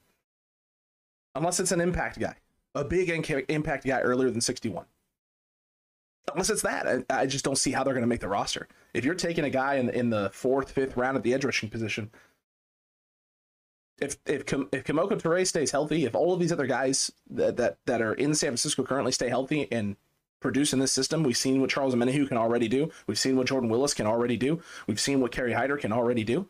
Unless 1.36 1.60
it's 1.60 1.70
an 1.70 1.80
impact 1.80 2.18
guy, 2.18 2.34
a 2.74 2.82
big 2.82 3.10
impact 3.48 3.86
guy 3.86 4.00
earlier 4.00 4.30
than 4.30 4.40
61 4.40 4.86
unless 6.32 6.50
it's 6.50 6.62
that. 6.62 7.04
I, 7.10 7.20
I, 7.20 7.26
just 7.26 7.44
don't 7.44 7.56
see 7.56 7.70
how 7.70 7.84
they're 7.84 7.94
going 7.94 8.02
to 8.02 8.08
make 8.08 8.20
the 8.20 8.28
roster. 8.28 8.66
If 8.94 9.04
you're 9.04 9.14
taking 9.14 9.44
a 9.44 9.50
guy 9.50 9.76
in, 9.76 9.88
in 9.90 10.10
the 10.10 10.30
fourth, 10.32 10.72
fifth 10.72 10.96
round 10.96 11.16
at 11.16 11.22
the 11.22 11.32
edge 11.32 11.44
rushing 11.44 11.70
position, 11.70 12.10
if 13.98 14.16
if 14.26 14.42
if 14.42 14.84
Kemoko 14.84 15.20
Turay 15.20 15.46
stays 15.46 15.70
healthy, 15.70 16.04
if 16.04 16.14
all 16.14 16.32
of 16.32 16.40
these 16.40 16.52
other 16.52 16.66
guys 16.66 17.10
that, 17.30 17.56
that 17.56 17.78
that 17.86 18.02
are 18.02 18.14
in 18.14 18.34
San 18.34 18.50
Francisco 18.50 18.82
currently 18.82 19.12
stay 19.12 19.28
healthy 19.28 19.68
and 19.72 19.96
produce 20.40 20.72
in 20.72 20.78
this 20.78 20.92
system, 20.92 21.22
we've 21.22 21.36
seen 21.36 21.60
what 21.60 21.70
Charles 21.70 21.94
Omenihu 21.94 22.28
can 22.28 22.36
already 22.36 22.68
do. 22.68 22.90
We've 23.06 23.18
seen 23.18 23.36
what 23.36 23.46
Jordan 23.46 23.70
Willis 23.70 23.94
can 23.94 24.06
already 24.06 24.36
do. 24.36 24.62
We've 24.86 25.00
seen 25.00 25.20
what 25.20 25.32
Kerry 25.32 25.54
Hyder 25.54 25.76
can 25.76 25.92
already 25.92 26.24
do. 26.24 26.48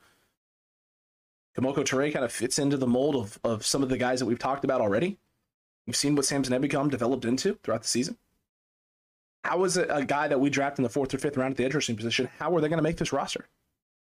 Kemoko 1.57 1.79
Turay 1.79 2.13
kind 2.13 2.25
of 2.25 2.33
fits 2.33 2.59
into 2.59 2.77
the 2.77 2.87
mold 2.87 3.17
of, 3.17 3.39
of 3.43 3.65
some 3.65 3.83
of 3.83 3.89
the 3.89 3.97
guys 3.97 4.21
that 4.21 4.27
we've 4.27 4.39
talked 4.39 4.65
about 4.65 4.81
already. 4.81 5.19
We've 5.87 5.97
seen 5.97 6.17
what 6.17 6.27
Samson 6.27 6.61
Ebukam 6.61 6.91
developed 6.91 7.25
into 7.25 7.59
throughout 7.63 7.83
the 7.83 7.89
season. 7.89 8.19
How 9.45 9.63
is 9.65 9.77
a, 9.77 9.85
a 9.85 10.05
guy 10.05 10.27
that 10.29 10.41
we 10.41 10.51
draft 10.51 10.79
in 10.79 10.83
the 10.83 10.91
fourth 10.91 11.15
or 11.15 11.19
fifth 11.19 11.37
round 11.37 11.53
at 11.53 11.57
the 11.57 11.65
interesting 11.65 11.97
position? 11.97 12.29
How 12.39 12.55
are 12.55 12.61
they 12.61 12.69
going 12.69 12.79
to 12.79 12.83
make 12.83 12.97
this 12.97 13.13
roster? 13.13 13.47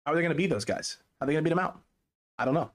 How 0.05 0.13
are 0.13 0.15
they 0.15 0.22
going 0.22 0.31
to 0.31 0.38
be 0.38 0.48
those 0.48 0.65
guys? 0.65 0.98
How 1.19 1.25
are 1.25 1.27
they 1.27 1.34
going 1.34 1.43
to 1.43 1.50
beat 1.50 1.55
them 1.55 1.63
out? 1.63 1.79
I 2.39 2.46
don't 2.46 2.53
know. 2.53 2.72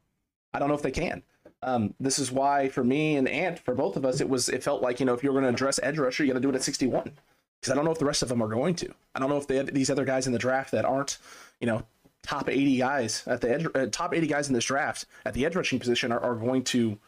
I 0.54 0.58
don't 0.58 0.68
know 0.68 0.74
if 0.74 0.82
they 0.82 0.90
can. 0.90 1.22
Um, 1.62 1.94
this 2.00 2.18
is 2.18 2.32
why, 2.32 2.68
for 2.68 2.82
me 2.82 3.16
and 3.16 3.28
Ant, 3.28 3.58
for 3.58 3.74
both 3.74 3.96
of 3.96 4.04
us, 4.04 4.20
it 4.20 4.28
was 4.28 4.48
it 4.48 4.62
felt 4.62 4.82
like 4.82 4.98
you 5.00 5.06
know 5.06 5.14
if 5.14 5.22
you're 5.22 5.32
going 5.32 5.44
to 5.44 5.50
address 5.50 5.78
edge 5.82 5.98
rusher, 5.98 6.24
you 6.24 6.32
got 6.32 6.38
to 6.38 6.40
do 6.40 6.48
it 6.48 6.56
at 6.56 6.62
61 6.62 7.12
because 7.60 7.70
I 7.72 7.76
don't 7.76 7.84
know 7.84 7.92
if 7.92 7.98
the 7.98 8.04
rest 8.04 8.22
of 8.22 8.28
them 8.28 8.42
are 8.42 8.48
going 8.48 8.74
to. 8.76 8.92
I 9.14 9.20
don't 9.20 9.28
know 9.28 9.36
if 9.36 9.46
they 9.46 9.62
these 9.62 9.90
other 9.90 10.04
guys 10.04 10.26
in 10.26 10.32
the 10.32 10.38
draft 10.38 10.72
that 10.72 10.84
aren't 10.84 11.18
you 11.60 11.66
know 11.66 11.84
top 12.22 12.48
80 12.48 12.76
guys 12.76 13.22
at 13.26 13.40
the 13.40 13.52
edge, 13.52 13.66
uh, 13.74 13.86
top 13.90 14.14
80 14.14 14.26
guys 14.26 14.48
in 14.48 14.54
this 14.54 14.64
draft 14.64 15.06
at 15.24 15.34
the 15.34 15.44
edge 15.44 15.56
rushing 15.56 15.78
position 15.78 16.12
are, 16.12 16.20
are 16.20 16.34
going 16.34 16.64
to 16.64 16.98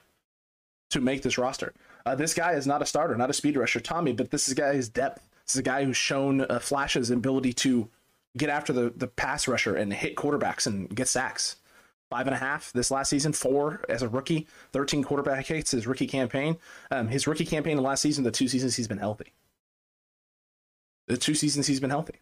to 0.91 1.01
make 1.01 1.23
this 1.23 1.39
roster. 1.39 1.73
Uh, 2.07 2.15
this 2.15 2.35
guy 2.35 2.53
is 2.53 2.67
not 2.67 2.83
a 2.83 2.87
starter, 2.87 3.17
not 3.17 3.31
a 3.31 3.33
speed 3.33 3.57
rusher, 3.57 3.81
Tommy, 3.81 4.13
but 4.13 4.31
this 4.31 4.47
is 4.47 4.55
guy 4.55 4.75
who's 4.75 4.89
depth. 4.89 5.27
This 5.47 5.57
is 5.57 5.61
a 5.61 5.65
guy 5.65 5.85
who's 5.85 5.97
shown 5.97 6.43
uh, 6.43 6.59
flashes 6.61 7.11
and 7.11 7.19
ability 7.19 7.53
to 7.55 7.89
get 8.37 8.49
after 8.49 8.73
the, 8.73 8.91
the 8.91 9.07
pass 9.07 9.49
rusher 9.49 9.75
and 9.75 9.93
hit 9.93 10.17
quarterbacks 10.17 10.67
and 10.67 10.95
get 10.95 11.09
sacks. 11.09 11.57
Five 12.11 12.27
and 12.27 12.35
a 12.35 12.39
half 12.39 12.73
this 12.73 12.91
last 12.91 13.09
season, 13.11 13.33
four 13.33 13.85
as 13.89 14.03
a 14.03 14.09
rookie, 14.09 14.47
13 14.73 15.03
quarterback 15.03 15.47
hits 15.47 15.73
his 15.73 15.87
rookie 15.87 16.07
campaign. 16.07 16.57
Um, 16.91 17.09
his 17.09 17.27
rookie 17.27 17.47
campaign 17.47 17.77
the 17.77 17.83
last 17.83 18.03
season, 18.03 18.25
the 18.25 18.31
two 18.31 18.47
seasons 18.47 18.77
he's 18.77 18.89
been 18.89 18.99
healthy. 18.99 19.33
The 21.09 21.17
two 21.17 21.35
seasons 21.35 21.67
he's 21.67 21.81
been 21.81 21.91
healthy. 21.91 22.21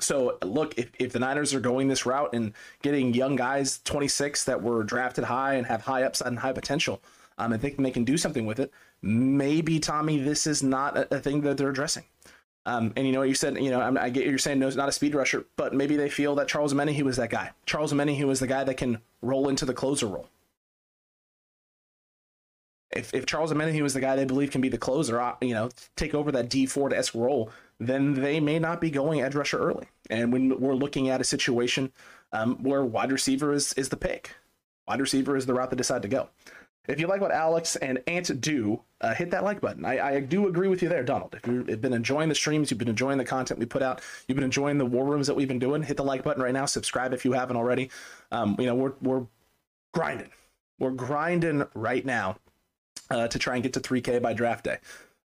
So 0.00 0.38
look, 0.44 0.78
if, 0.78 0.90
if 0.98 1.12
the 1.12 1.18
Niners 1.18 1.54
are 1.54 1.60
going 1.60 1.88
this 1.88 2.06
route 2.06 2.32
and 2.32 2.52
getting 2.82 3.14
young 3.14 3.36
guys, 3.36 3.80
26 3.84 4.44
that 4.44 4.62
were 4.62 4.84
drafted 4.84 5.24
high 5.24 5.54
and 5.54 5.66
have 5.66 5.82
high 5.82 6.04
upside 6.04 6.28
and 6.28 6.38
high 6.38 6.52
potential, 6.52 7.02
um, 7.38 7.52
and 7.52 7.62
thinking 7.62 7.84
they 7.84 7.90
can 7.90 8.04
do 8.04 8.16
something 8.16 8.46
with 8.46 8.60
it, 8.60 8.72
maybe 9.00 9.78
Tommy, 9.78 10.18
this 10.18 10.46
is 10.46 10.62
not 10.62 10.96
a, 10.96 11.16
a 11.16 11.20
thing 11.20 11.40
that 11.42 11.56
they're 11.56 11.70
addressing. 11.70 12.04
Um, 12.68 12.92
and 12.96 13.06
you 13.06 13.14
know 13.14 13.20
what 13.20 13.30
you 13.30 13.34
said, 13.34 13.56
you 13.58 13.70
know, 13.70 13.80
I, 13.80 14.04
I 14.04 14.10
get 14.10 14.26
you're 14.26 14.36
saying 14.36 14.58
no, 14.58 14.66
it's 14.66 14.76
not 14.76 14.90
a 14.90 14.92
speed 14.92 15.14
rusher, 15.14 15.46
but 15.56 15.72
maybe 15.72 15.96
they 15.96 16.10
feel 16.10 16.34
that 16.34 16.48
Charles 16.48 16.74
Omenihu 16.74 17.00
was 17.00 17.16
that 17.16 17.30
guy. 17.30 17.52
Charles 17.64 17.94
Omenihu 17.94 18.24
was 18.24 18.40
the 18.40 18.46
guy 18.46 18.62
that 18.62 18.76
can 18.76 18.98
roll 19.22 19.48
into 19.48 19.64
the 19.64 19.72
closer 19.72 20.06
role. 20.06 20.28
If, 22.90 23.14
if 23.14 23.24
Charles 23.24 23.54
Omenihu 23.54 23.80
was 23.80 23.94
the 23.94 24.02
guy 24.02 24.16
they 24.16 24.26
believe 24.26 24.50
can 24.50 24.60
be 24.60 24.68
the 24.68 24.76
closer, 24.76 25.34
you 25.40 25.54
know, 25.54 25.70
take 25.96 26.12
over 26.14 26.30
that 26.32 26.50
Dee 26.50 26.66
Ford 26.66 26.92
esque 26.92 27.14
role, 27.14 27.50
then 27.80 28.12
they 28.12 28.38
may 28.38 28.58
not 28.58 28.82
be 28.82 28.90
going 28.90 29.22
edge 29.22 29.34
rusher 29.34 29.58
early. 29.58 29.86
And 30.10 30.30
when 30.30 30.60
we're 30.60 30.74
looking 30.74 31.08
at 31.08 31.22
a 31.22 31.24
situation 31.24 31.90
um, 32.32 32.62
where 32.62 32.84
wide 32.84 33.12
receiver 33.12 33.54
is, 33.54 33.72
is 33.74 33.88
the 33.88 33.96
pick, 33.96 34.34
wide 34.86 35.00
receiver 35.00 35.38
is 35.38 35.46
the 35.46 35.54
route 35.54 35.70
they 35.70 35.76
decide 35.76 36.02
to 36.02 36.08
go. 36.08 36.28
If 36.88 36.98
you 36.98 37.06
like 37.06 37.20
what 37.20 37.30
Alex 37.30 37.76
and 37.76 38.02
Ant 38.06 38.40
do, 38.40 38.80
uh, 39.02 39.14
hit 39.14 39.30
that 39.30 39.44
like 39.44 39.60
button. 39.60 39.84
I, 39.84 40.16
I, 40.16 40.20
do 40.20 40.48
agree 40.48 40.68
with 40.68 40.82
you 40.82 40.88
there, 40.88 41.04
Donald. 41.04 41.34
If 41.34 41.46
you've 41.46 41.80
been 41.82 41.92
enjoying 41.92 42.30
the 42.30 42.34
streams, 42.34 42.70
you've 42.70 42.78
been 42.78 42.88
enjoying 42.88 43.18
the 43.18 43.24
content 43.26 43.60
we 43.60 43.66
put 43.66 43.82
out, 43.82 44.00
you've 44.26 44.36
been 44.36 44.44
enjoying 44.44 44.78
the 44.78 44.86
war 44.86 45.04
rooms 45.04 45.26
that 45.26 45.34
we've 45.34 45.46
been 45.46 45.58
doing, 45.58 45.82
hit 45.82 45.98
the 45.98 46.04
like 46.04 46.24
button 46.24 46.42
right 46.42 46.54
now. 46.54 46.64
Subscribe 46.64 47.12
if 47.12 47.24
you 47.24 47.32
haven't 47.32 47.56
already. 47.56 47.90
Um, 48.32 48.56
you 48.58 48.66
know, 48.66 48.74
we're 48.74 48.94
we're 49.02 49.26
grinding. 49.92 50.30
We're 50.78 50.92
grinding 50.92 51.66
right 51.74 52.04
now 52.04 52.38
uh, 53.10 53.28
to 53.28 53.38
try 53.38 53.54
and 53.54 53.62
get 53.62 53.74
to 53.74 53.80
3K 53.80 54.22
by 54.22 54.32
draft 54.32 54.64
day. 54.64 54.78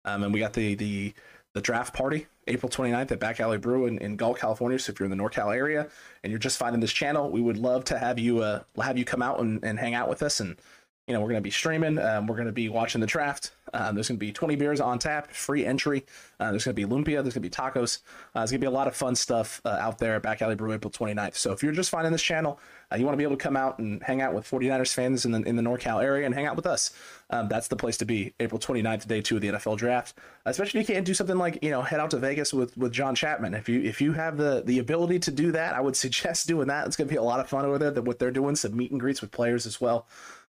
Um, 0.05 0.23
and 0.23 0.33
we 0.33 0.39
got 0.39 0.53
the 0.53 0.75
the 0.75 1.13
the 1.53 1.61
draft 1.61 1.93
party 1.93 2.27
April 2.47 2.69
29th 2.69 3.11
at 3.11 3.19
Back 3.19 3.39
Alley 3.39 3.57
Brew 3.57 3.85
in, 3.85 3.99
in 3.99 4.17
California. 4.17 4.77
So 4.79 4.91
if 4.91 4.99
you're 4.99 5.09
in 5.09 5.15
the 5.15 5.23
NorCal 5.23 5.55
area 5.55 5.87
and 6.23 6.31
you're 6.31 6.39
just 6.39 6.57
finding 6.57 6.81
this 6.81 6.91
channel, 6.91 7.29
we 7.29 7.41
would 7.41 7.57
love 7.57 7.85
to 7.85 7.97
have 7.97 8.19
you 8.19 8.39
uh, 8.39 8.63
have 8.81 8.97
you 8.97 9.05
come 9.05 9.21
out 9.21 9.39
and, 9.39 9.63
and 9.63 9.79
hang 9.79 9.93
out 9.93 10.09
with 10.09 10.23
us 10.23 10.39
and 10.39 10.57
you 11.07 11.13
know, 11.13 11.19
we're 11.19 11.27
going 11.27 11.35
to 11.35 11.41
be 11.41 11.51
streaming. 11.51 11.99
Um, 11.99 12.27
we're 12.27 12.35
going 12.35 12.47
to 12.47 12.53
be 12.53 12.69
watching 12.69 13.01
the 13.01 13.07
draft. 13.07 13.51
Um, 13.73 13.95
there's 13.95 14.07
going 14.07 14.17
to 14.17 14.25
be 14.25 14.31
20 14.31 14.55
beers 14.55 14.79
on 14.79 14.99
tap, 14.99 15.31
free 15.31 15.65
entry. 15.65 16.05
Uh, 16.39 16.51
there's 16.51 16.63
going 16.63 16.75
to 16.75 16.87
be 16.87 16.93
lumpia. 16.93 17.23
There's 17.23 17.33
going 17.33 17.33
to 17.33 17.39
be 17.41 17.49
tacos. 17.49 17.99
Uh, 18.33 18.41
there's 18.41 18.51
going 18.51 18.59
to 18.61 18.65
be 18.65 18.67
a 18.67 18.71
lot 18.71 18.87
of 18.87 18.95
fun 18.95 19.15
stuff 19.15 19.59
uh, 19.65 19.69
out 19.69 19.97
there 19.97 20.15
at 20.15 20.21
Back 20.21 20.41
Alley 20.41 20.55
Brew 20.55 20.71
April 20.71 20.91
29th. 20.91 21.35
So 21.35 21.51
if 21.51 21.63
you're 21.63 21.73
just 21.73 21.89
finding 21.89 22.11
this 22.11 22.21
channel, 22.21 22.59
uh, 22.91 22.97
you 22.97 23.05
want 23.05 23.13
to 23.13 23.17
be 23.17 23.23
able 23.23 23.35
to 23.35 23.43
come 23.43 23.57
out 23.57 23.79
and 23.79 24.01
hang 24.03 24.21
out 24.21 24.33
with 24.33 24.49
49ers 24.49 24.93
fans 24.93 25.25
in 25.25 25.31
the, 25.31 25.41
in 25.41 25.55
the 25.55 25.63
NorCal 25.63 26.01
area 26.03 26.25
and 26.25 26.35
hang 26.35 26.45
out 26.45 26.55
with 26.55 26.67
us. 26.67 26.91
Um, 27.31 27.49
that's 27.49 27.67
the 27.67 27.75
place 27.75 27.97
to 27.97 28.05
be. 28.05 28.33
April 28.39 28.59
29th, 28.59 29.07
day 29.07 29.21
two 29.21 29.35
of 29.35 29.41
the 29.41 29.49
NFL 29.49 29.77
draft. 29.77 30.17
Especially 30.45 30.79
if 30.79 30.87
you 30.87 30.93
can't 30.93 31.05
do 31.05 31.13
something 31.13 31.37
like, 31.37 31.59
you 31.63 31.71
know, 31.71 31.81
head 31.81 31.99
out 31.99 32.11
to 32.11 32.17
Vegas 32.17 32.53
with, 32.53 32.77
with 32.77 32.91
John 32.91 33.15
Chapman. 33.15 33.55
If 33.55 33.67
you 33.67 33.81
if 33.81 33.99
you 34.01 34.13
have 34.13 34.37
the, 34.37 34.61
the 34.65 34.79
ability 34.79 35.19
to 35.19 35.31
do 35.31 35.51
that, 35.53 35.73
I 35.73 35.81
would 35.81 35.95
suggest 36.03 36.47
doing 36.47 36.67
that. 36.67 36.85
It's 36.87 36.95
going 36.95 37.07
to 37.07 37.11
be 37.11 37.17
a 37.17 37.23
lot 37.23 37.39
of 37.39 37.49
fun 37.49 37.65
over 37.65 37.77
there. 37.77 37.91
That 37.91 38.03
what 38.03 38.19
they're 38.19 38.31
doing, 38.31 38.55
some 38.55 38.77
meet 38.77 38.91
and 38.91 38.99
greets 38.99 39.21
with 39.21 39.31
players 39.31 39.65
as 39.65 39.81
well. 39.81 40.07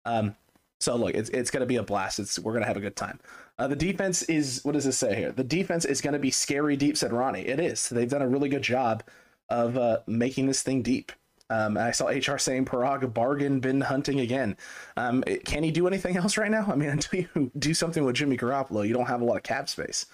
Um, 0.07 0.37
so 0.81 0.97
look, 0.97 1.15
it's 1.15 1.31
it's 1.31 1.51
gonna 1.51 1.67
be 1.67 1.77
a 1.77 1.83
blast. 1.83 2.19
It's 2.19 2.39
we're 2.39 2.53
gonna 2.53 2.67
have 2.67 2.77
a 2.77 2.81
good 2.81 2.97
time. 2.97 3.19
Uh, 3.59 3.67
the 3.67 3.77
defense 3.77 4.23
is 4.25 4.61
what 4.65 4.73
does 4.73 4.85
this 4.85 4.99
say 4.99 5.15
here? 5.15 5.33
The 5.33 5.45
defense 5.45 5.85
is 5.85 6.01
gonna 6.01 6.19
be 6.19 6.31
scary 6.31 6.77
deep, 6.77 6.97
said 6.97 7.13
Ronnie. 7.13 7.47
It 7.47 7.61
is. 7.61 7.89
They've 7.89 8.09
done 8.09 8.23
a 8.23 8.29
really 8.29 8.49
good 8.49 8.63
job 8.63 9.03
of 9.49 9.77
uh, 9.77 9.99
making 10.07 10.47
this 10.47 10.63
thing 10.63 10.83
deep. 10.83 11.13
Um, 11.49 11.79
I 11.79 11.93
saw 11.93 12.09
HR 12.09 12.39
saying 12.39 12.65
Paraag 12.65 13.15
bargain 13.15 13.61
bin 13.61 13.81
hunting 13.81 14.21
again. 14.21 14.57
Um, 14.97 15.23
can 15.45 15.63
he 15.63 15.71
do 15.71 15.87
anything 15.87 16.17
else 16.19 16.37
right 16.37 16.51
now? 16.51 16.67
I 16.71 16.77
mean, 16.77 16.89
until 16.99 17.21
you 17.21 17.51
do 17.59 17.75
something 17.75 18.05
with 18.05 18.17
Jimmy 18.17 18.37
Garoppolo, 18.37 18.87
you 18.87 18.93
don't 18.93 19.07
have 19.07 19.21
a 19.21 19.25
lot 19.25 19.37
of 19.37 19.43
cap 19.43 19.69
space. 19.69 20.07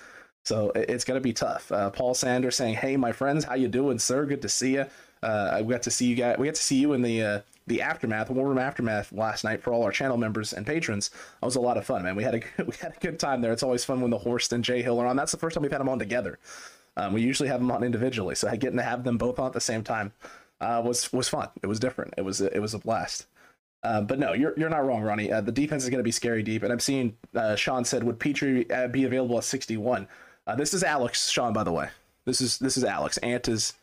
So 0.44 0.72
it's 0.74 1.04
going 1.04 1.16
to 1.16 1.22
be 1.22 1.32
tough. 1.32 1.70
Uh, 1.70 1.90
Paul 1.90 2.14
Sanders 2.14 2.56
saying, 2.56 2.74
"Hey, 2.74 2.96
my 2.96 3.12
friends, 3.12 3.44
how 3.44 3.54
you 3.54 3.68
doing, 3.68 3.98
sir? 3.98 4.26
Good 4.26 4.42
to 4.42 4.48
see 4.48 4.74
you. 4.74 4.86
Uh, 5.22 5.50
I 5.52 5.62
got 5.62 5.82
to 5.82 5.90
see 5.90 6.06
you 6.06 6.16
guys. 6.16 6.36
We 6.36 6.46
got 6.46 6.56
to 6.56 6.62
see 6.62 6.78
you 6.78 6.94
in 6.94 7.02
the 7.02 7.22
uh, 7.22 7.40
the 7.66 7.82
aftermath, 7.82 8.30
war 8.30 8.48
room 8.48 8.58
aftermath 8.58 9.12
last 9.12 9.44
night 9.44 9.62
for 9.62 9.72
all 9.72 9.82
our 9.82 9.92
channel 9.92 10.16
members 10.16 10.52
and 10.52 10.66
patrons. 10.66 11.10
That 11.40 11.46
was 11.46 11.56
a 11.56 11.60
lot 11.60 11.76
of 11.76 11.84
fun, 11.84 12.02
man. 12.02 12.16
We 12.16 12.24
had 12.24 12.34
a 12.34 12.42
we 12.64 12.74
had 12.80 12.94
a 12.96 13.00
good 13.00 13.18
time 13.18 13.40
there. 13.40 13.52
It's 13.52 13.62
always 13.62 13.84
fun 13.84 14.00
when 14.00 14.10
the 14.10 14.18
Horst 14.18 14.52
and 14.52 14.64
Jay 14.64 14.82
Hill 14.82 15.00
are 15.00 15.06
on. 15.06 15.16
That's 15.16 15.32
the 15.32 15.38
first 15.38 15.54
time 15.54 15.62
we've 15.62 15.72
had 15.72 15.80
them 15.80 15.88
on 15.88 15.98
together. 15.98 16.38
Um, 16.96 17.12
we 17.12 17.22
usually 17.22 17.48
have 17.48 17.60
them 17.60 17.70
on 17.70 17.82
individually, 17.82 18.34
so 18.34 18.50
getting 18.56 18.76
to 18.76 18.82
have 18.82 19.04
them 19.04 19.16
both 19.16 19.38
on 19.38 19.46
at 19.46 19.52
the 19.54 19.60
same 19.60 19.82
time 19.82 20.12
uh, 20.60 20.82
was 20.84 21.12
was 21.12 21.28
fun. 21.28 21.48
It 21.62 21.66
was 21.66 21.80
different. 21.80 22.14
It 22.16 22.22
was 22.22 22.40
it 22.40 22.60
was 22.60 22.74
a 22.74 22.78
blast. 22.78 23.26
Uh, 23.82 24.00
but 24.00 24.18
no, 24.18 24.32
you're 24.32 24.54
you're 24.56 24.70
not 24.70 24.84
wrong, 24.84 25.02
Ronnie. 25.02 25.32
Uh, 25.32 25.40
the 25.40 25.52
defense 25.52 25.82
is 25.82 25.90
going 25.90 25.98
to 25.98 26.04
be 26.04 26.12
scary 26.12 26.42
deep, 26.42 26.62
and 26.62 26.72
I'm 26.72 26.80
seeing 26.80 27.16
uh, 27.34 27.56
Sean 27.56 27.84
said 27.84 28.04
would 28.04 28.20
Pitre 28.20 28.64
uh, 28.72 28.86
be 28.88 29.04
available 29.04 29.38
at 29.38 29.44
61. 29.44 30.06
Uh, 30.46 30.54
this 30.54 30.72
is 30.72 30.84
Alex 30.84 31.30
Sean, 31.30 31.52
by 31.52 31.64
the 31.64 31.72
way. 31.72 31.88
This 32.24 32.40
is 32.40 32.58
this 32.58 32.76
is 32.76 32.84
Alex. 32.84 33.18
Ant 33.18 33.48
is 33.48 33.74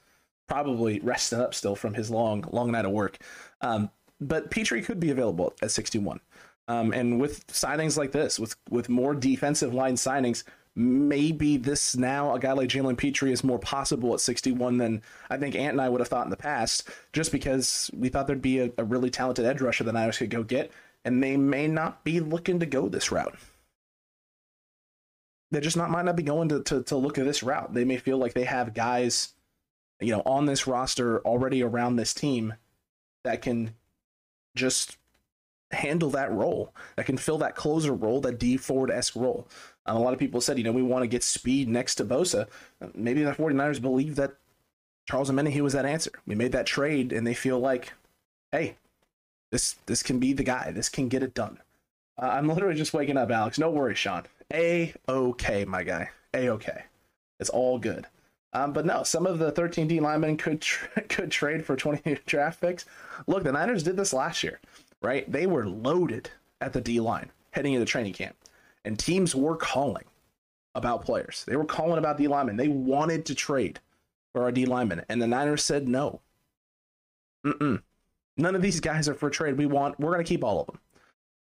probably 0.49 0.99
resting 0.99 1.39
up 1.39 1.53
still 1.53 1.75
from 1.75 1.93
his 1.93 2.09
long 2.09 2.43
long 2.51 2.71
night 2.71 2.85
of 2.85 2.91
work. 2.91 3.17
Um, 3.61 3.89
but 4.19 4.51
Pitre 4.51 4.81
could 4.81 4.99
be 4.99 5.11
available 5.11 5.53
at 5.61 5.71
61. 5.71 6.19
Um, 6.67 6.91
and 6.91 7.19
with 7.19 7.47
signings 7.47 7.97
like 7.97 8.11
this, 8.11 8.39
with 8.39 8.55
with 8.69 8.89
more 8.89 9.15
defensive 9.15 9.73
line 9.73 9.95
signings, 9.95 10.43
maybe 10.75 11.57
this 11.57 11.95
now 11.95 12.33
a 12.33 12.39
guy 12.39 12.53
like 12.53 12.69
Jalen 12.69 12.97
Pitre 12.97 13.31
is 13.31 13.43
more 13.43 13.59
possible 13.59 14.13
at 14.13 14.19
61 14.19 14.77
than 14.77 15.01
I 15.29 15.37
think 15.37 15.55
Ant 15.55 15.73
and 15.73 15.81
I 15.81 15.89
would 15.89 16.01
have 16.01 16.07
thought 16.07 16.25
in 16.25 16.29
the 16.29 16.37
past, 16.37 16.87
just 17.13 17.31
because 17.31 17.89
we 17.93 18.09
thought 18.09 18.27
there'd 18.27 18.41
be 18.41 18.59
a, 18.59 18.71
a 18.77 18.83
really 18.83 19.09
talented 19.09 19.45
edge 19.45 19.61
rusher 19.61 19.83
that 19.83 19.93
Niners 19.93 20.17
could 20.17 20.29
go 20.29 20.43
get, 20.43 20.71
and 21.05 21.23
they 21.23 21.37
may 21.37 21.67
not 21.67 22.03
be 22.03 22.19
looking 22.19 22.59
to 22.59 22.65
go 22.65 22.87
this 22.87 23.11
route. 23.11 23.35
They 25.51 25.59
just 25.59 25.77
not 25.77 25.89
might 25.89 26.05
not 26.05 26.15
be 26.15 26.23
going 26.23 26.49
to, 26.49 26.61
to, 26.63 26.83
to 26.83 26.95
look 26.95 27.17
at 27.17 27.25
this 27.25 27.41
route. 27.41 27.73
They 27.73 27.83
may 27.83 27.97
feel 27.97 28.17
like 28.19 28.33
they 28.33 28.43
have 28.43 28.75
guys, 28.75 29.33
you 29.99 30.11
know, 30.11 30.23
on 30.25 30.45
this 30.45 30.67
roster 30.67 31.19
already 31.21 31.61
around 31.63 31.95
this 31.95 32.13
team 32.13 32.53
that 33.23 33.41
can 33.41 33.75
just 34.55 34.97
handle 35.71 36.09
that 36.11 36.31
role, 36.31 36.73
that 36.95 37.05
can 37.05 37.17
fill 37.17 37.37
that 37.39 37.55
closer 37.55 37.93
role, 37.93 38.21
that 38.21 38.39
D 38.39 38.57
Ford 38.57 38.89
esque 38.89 39.15
role. 39.15 39.47
Um, 39.85 39.97
a 39.97 39.99
lot 39.99 40.13
of 40.13 40.19
people 40.19 40.41
said, 40.41 40.57
you 40.57 40.63
know, 40.63 40.71
we 40.71 40.81
want 40.81 41.03
to 41.03 41.07
get 41.07 41.23
speed 41.23 41.67
next 41.67 41.95
to 41.95 42.05
Bosa. 42.05 42.47
Maybe 42.93 43.23
the 43.23 43.31
49ers 43.31 43.81
believe 43.81 44.15
that 44.15 44.33
Charles 45.07 45.29
Omenihu 45.29 45.61
was 45.61 45.73
that 45.73 45.85
answer. 45.85 46.11
We 46.25 46.35
made 46.35 46.51
that 46.51 46.65
trade 46.65 47.11
and 47.11 47.25
they 47.25 47.33
feel 47.33 47.59
like, 47.59 47.93
hey, 48.51 48.75
this 49.51 49.75
this 49.85 50.03
can 50.03 50.19
be 50.19 50.33
the 50.33 50.43
guy. 50.43 50.71
This 50.71 50.89
can 50.89 51.07
get 51.07 51.23
it 51.23 51.33
done. 51.33 51.59
Uh, 52.21 52.27
I'm 52.27 52.47
literally 52.47 52.75
just 52.75 52.93
waking 52.93 53.17
up, 53.17 53.31
Alex. 53.31 53.57
No 53.57 53.71
worries, 53.71 53.97
Sean. 53.97 54.25
A 54.53 54.93
okay, 55.07 55.65
my 55.65 55.83
guy. 55.83 56.09
A 56.33 56.49
okay. 56.49 56.83
It's 57.39 57.49
all 57.49 57.79
good. 57.79 58.05
Um, 58.53 58.73
but 58.73 58.85
no, 58.85 59.03
some 59.03 59.27
of 59.27 59.37
the 59.37 59.51
13D 59.51 60.01
linemen 60.01 60.37
could 60.37 60.61
tra- 60.61 61.03
could 61.09 61.31
trade 61.31 61.65
for 61.65 61.75
20 61.75 62.17
draft 62.25 62.61
picks. 62.61 62.85
Look, 63.27 63.43
the 63.43 63.51
Niners 63.51 63.83
did 63.83 63.97
this 63.97 64.13
last 64.13 64.43
year, 64.43 64.59
right? 65.01 65.29
They 65.31 65.45
were 65.45 65.67
loaded 65.67 66.31
at 66.61 66.73
the 66.73 66.81
D 66.81 66.99
line 66.99 67.31
heading 67.51 67.73
into 67.73 67.85
training 67.85 68.13
camp, 68.13 68.35
and 68.85 68.97
teams 68.97 69.35
were 69.35 69.55
calling 69.55 70.05
about 70.75 71.05
players. 71.05 71.43
They 71.47 71.55
were 71.55 71.65
calling 71.65 71.97
about 71.97 72.17
D 72.17 72.27
linemen. 72.27 72.57
They 72.57 72.67
wanted 72.67 73.25
to 73.27 73.35
trade 73.35 73.79
for 74.33 74.43
our 74.43 74.51
D 74.51 74.65
linemen, 74.65 75.05
and 75.09 75.21
the 75.21 75.27
Niners 75.27 75.63
said 75.63 75.87
no. 75.87 76.21
Mm-mm. 77.45 77.81
None 78.37 78.55
of 78.55 78.61
these 78.61 78.79
guys 78.79 79.07
are 79.09 79.13
for 79.13 79.29
trade. 79.29 79.57
We 79.57 79.65
want. 79.65 79.99
We're 79.99 80.13
going 80.13 80.23
to 80.23 80.29
keep 80.29 80.43
all 80.43 80.61
of 80.61 80.67
them. 80.67 80.79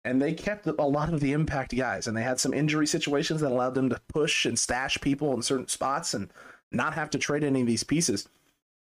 And 0.06 0.20
they 0.20 0.34
kept 0.34 0.66
a 0.66 0.72
lot 0.72 1.12
of 1.12 1.20
the 1.20 1.32
impact 1.32 1.74
guys, 1.74 2.06
and 2.06 2.16
they 2.16 2.22
had 2.22 2.38
some 2.38 2.52
injury 2.52 2.86
situations 2.86 3.40
that 3.40 3.50
allowed 3.50 3.74
them 3.74 3.88
to 3.88 4.00
push 4.08 4.44
and 4.44 4.58
stash 4.58 5.00
people 5.00 5.32
in 5.32 5.40
certain 5.40 5.66
spots 5.66 6.12
and 6.12 6.30
not 6.72 6.94
have 6.94 7.10
to 7.10 7.18
trade 7.18 7.44
any 7.44 7.60
of 7.60 7.66
these 7.66 7.84
pieces. 7.84 8.28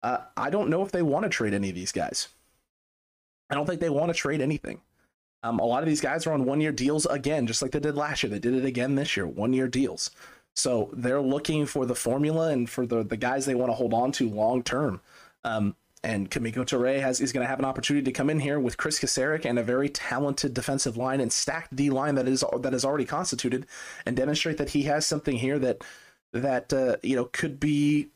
Uh, 0.02 0.18
I 0.36 0.50
don't 0.50 0.70
know 0.70 0.82
if 0.82 0.92
they 0.92 1.02
want 1.02 1.24
to 1.24 1.28
trade 1.28 1.54
any 1.54 1.68
of 1.68 1.74
these 1.74 1.92
guys. 1.92 2.28
I 3.50 3.54
don't 3.54 3.66
think 3.66 3.80
they 3.80 3.90
want 3.90 4.10
to 4.10 4.18
trade 4.18 4.40
anything. 4.40 4.80
Um, 5.42 5.58
a 5.58 5.64
lot 5.64 5.82
of 5.82 5.88
these 5.88 6.00
guys 6.00 6.26
are 6.26 6.32
on 6.32 6.44
one 6.44 6.60
year 6.60 6.72
deals 6.72 7.06
again, 7.06 7.46
just 7.46 7.62
like 7.62 7.72
they 7.72 7.80
did 7.80 7.96
last 7.96 8.22
year. 8.22 8.30
They 8.30 8.38
did 8.38 8.54
it 8.54 8.64
again 8.64 8.94
this 8.94 9.16
year, 9.16 9.26
one 9.26 9.52
year 9.52 9.68
deals. 9.68 10.10
So 10.54 10.90
they're 10.92 11.22
looking 11.22 11.66
for 11.66 11.86
the 11.86 11.94
formula 11.94 12.50
and 12.50 12.68
for 12.68 12.86
the, 12.86 13.02
the 13.02 13.16
guys 13.16 13.46
they 13.46 13.54
want 13.54 13.70
to 13.70 13.74
hold 13.74 13.94
on 13.94 14.12
to 14.12 14.28
long 14.28 14.62
term. 14.62 15.00
Um, 15.44 15.76
and 16.02 16.30
Kemoko 16.30 16.64
Turay 16.64 17.00
has 17.00 17.20
is 17.20 17.32
going 17.32 17.44
to 17.44 17.48
have 17.48 17.58
an 17.58 17.64
opportunity 17.64 18.04
to 18.04 18.12
come 18.12 18.30
in 18.30 18.40
here 18.40 18.58
with 18.58 18.78
Chris 18.78 18.98
Kocurek 18.98 19.44
and 19.44 19.58
a 19.58 19.62
very 19.62 19.88
talented 19.88 20.54
defensive 20.54 20.96
line 20.96 21.20
and 21.20 21.32
stacked 21.32 21.76
D 21.76 21.90
line 21.90 22.14
that 22.14 22.26
is 22.26 22.42
that 22.60 22.72
is 22.72 22.84
already 22.84 23.04
constituted, 23.04 23.66
and 24.06 24.16
demonstrate 24.16 24.56
that 24.56 24.70
he 24.70 24.82
has 24.84 25.06
something 25.06 25.36
here 25.36 25.58
that 25.58 25.84
that 26.32 26.72
uh, 26.72 26.96
you 27.02 27.16
know 27.16 27.26
could 27.32 27.58
be 27.58 28.08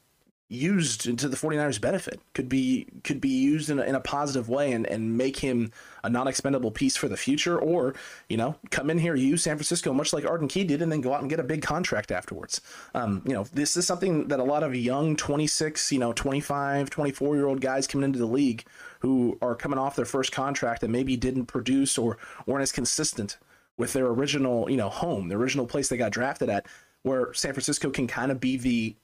used 0.48 1.06
into 1.06 1.26
the 1.26 1.36
49ers 1.36 1.80
benefit 1.80 2.20
could 2.34 2.48
be 2.48 2.86
could 3.02 3.20
be 3.20 3.30
used 3.30 3.70
in 3.70 3.78
a, 3.78 3.82
in 3.82 3.94
a 3.94 4.00
positive 4.00 4.48
way 4.48 4.72
and, 4.72 4.86
and 4.86 5.16
make 5.16 5.38
him 5.38 5.72
a 6.04 6.10
non-expendable 6.10 6.70
piece 6.70 6.96
for 6.96 7.08
the 7.08 7.16
future 7.16 7.58
or 7.58 7.94
you 8.28 8.36
know 8.36 8.54
come 8.70 8.90
in 8.90 8.98
here 8.98 9.14
use 9.14 9.42
san 9.42 9.56
francisco 9.56 9.92
much 9.92 10.12
like 10.12 10.26
arden 10.26 10.46
key 10.46 10.62
did 10.62 10.82
and 10.82 10.92
then 10.92 11.00
go 11.00 11.14
out 11.14 11.22
and 11.22 11.30
get 11.30 11.40
a 11.40 11.44
big 11.44 11.62
contract 11.62 12.12
afterwards. 12.12 12.60
Um, 12.94 13.22
you 13.24 13.32
know 13.32 13.44
this 13.52 13.76
is 13.76 13.86
something 13.86 14.28
that 14.28 14.38
a 14.38 14.44
lot 14.44 14.62
of 14.62 14.74
young 14.74 15.16
26 15.16 15.92
you 15.92 15.98
know 15.98 16.12
25 16.12 16.90
24 16.90 17.36
year 17.36 17.46
old 17.46 17.60
guys 17.62 17.86
coming 17.86 18.04
into 18.04 18.18
the 18.18 18.26
league 18.26 18.64
who 19.00 19.38
are 19.40 19.54
coming 19.54 19.78
off 19.78 19.96
their 19.96 20.04
first 20.04 20.30
contract 20.30 20.82
and 20.82 20.92
maybe 20.92 21.16
didn't 21.16 21.46
produce 21.46 21.96
or 21.96 22.18
weren't 22.46 22.62
as 22.62 22.72
consistent 22.72 23.38
with 23.76 23.92
their 23.94 24.06
original 24.06 24.70
you 24.70 24.76
know 24.76 24.90
home 24.90 25.28
the 25.28 25.36
original 25.36 25.66
place 25.66 25.88
they 25.88 25.96
got 25.96 26.12
drafted 26.12 26.50
at 26.50 26.66
where 27.04 27.32
san 27.32 27.52
francisco 27.52 27.88
can 27.90 28.08
kind 28.08 28.32
of 28.32 28.40
be 28.40 28.56
the 28.56 28.96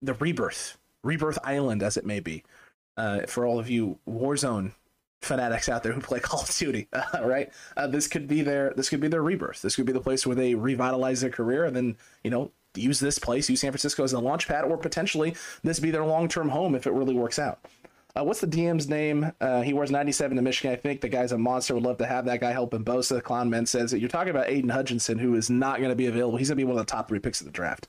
the 0.00 0.14
rebirth 0.14 0.78
Rebirth 1.02 1.38
Island, 1.44 1.82
as 1.82 1.96
it 1.96 2.04
may 2.04 2.20
be, 2.20 2.44
uh, 2.96 3.20
for 3.26 3.46
all 3.46 3.58
of 3.58 3.70
you 3.70 3.98
Warzone 4.08 4.72
fanatics 5.22 5.68
out 5.68 5.82
there 5.82 5.92
who 5.92 6.00
play 6.00 6.20
Call 6.20 6.42
of 6.42 6.56
Duty, 6.56 6.88
right? 7.22 7.50
Uh, 7.76 7.86
this 7.86 8.06
could 8.06 8.28
be 8.28 8.42
their 8.42 8.72
this 8.76 8.88
could 8.88 9.00
be 9.00 9.08
their 9.08 9.22
rebirth. 9.22 9.62
This 9.62 9.76
could 9.76 9.86
be 9.86 9.92
the 9.92 10.00
place 10.00 10.26
where 10.26 10.36
they 10.36 10.54
revitalize 10.54 11.20
their 11.20 11.30
career 11.30 11.64
and 11.64 11.74
then 11.74 11.96
you 12.22 12.30
know 12.30 12.50
use 12.74 13.00
this 13.00 13.18
place, 13.18 13.48
use 13.48 13.60
San 13.60 13.72
Francisco 13.72 14.04
as 14.04 14.12
a 14.12 14.20
launch 14.20 14.46
pad, 14.46 14.64
or 14.64 14.76
potentially 14.76 15.34
this 15.64 15.80
be 15.80 15.90
their 15.90 16.04
long 16.04 16.28
term 16.28 16.50
home 16.50 16.74
if 16.74 16.86
it 16.86 16.92
really 16.92 17.14
works 17.14 17.38
out. 17.38 17.60
Uh, 18.18 18.24
what's 18.24 18.40
the 18.40 18.46
DM's 18.48 18.88
name? 18.88 19.30
Uh, 19.40 19.62
he 19.62 19.72
wears 19.72 19.92
97 19.92 20.36
to 20.36 20.42
Michigan. 20.42 20.72
I 20.72 20.76
think 20.76 21.00
the 21.00 21.08
guy's 21.08 21.30
a 21.30 21.38
monster. 21.38 21.74
Would 21.74 21.84
love 21.84 21.98
to 21.98 22.06
have 22.06 22.24
that 22.24 22.40
guy 22.40 22.50
helping 22.50 22.84
Bosa. 22.84 23.22
Clown 23.22 23.48
Man 23.48 23.64
says 23.64 23.92
that 23.92 24.00
you're 24.00 24.08
talking 24.08 24.30
about 24.30 24.48
Aidan 24.48 24.70
Hutchinson, 24.70 25.18
who 25.18 25.36
is 25.36 25.48
not 25.50 25.78
going 25.78 25.90
to 25.90 25.96
be 25.96 26.06
available. 26.06 26.36
He's 26.36 26.48
going 26.48 26.56
to 26.56 26.64
be 26.64 26.68
one 26.68 26.76
of 26.76 26.84
the 26.84 26.90
top 26.90 27.08
three 27.08 27.20
picks 27.20 27.40
of 27.40 27.46
the 27.46 27.52
draft. 27.52 27.86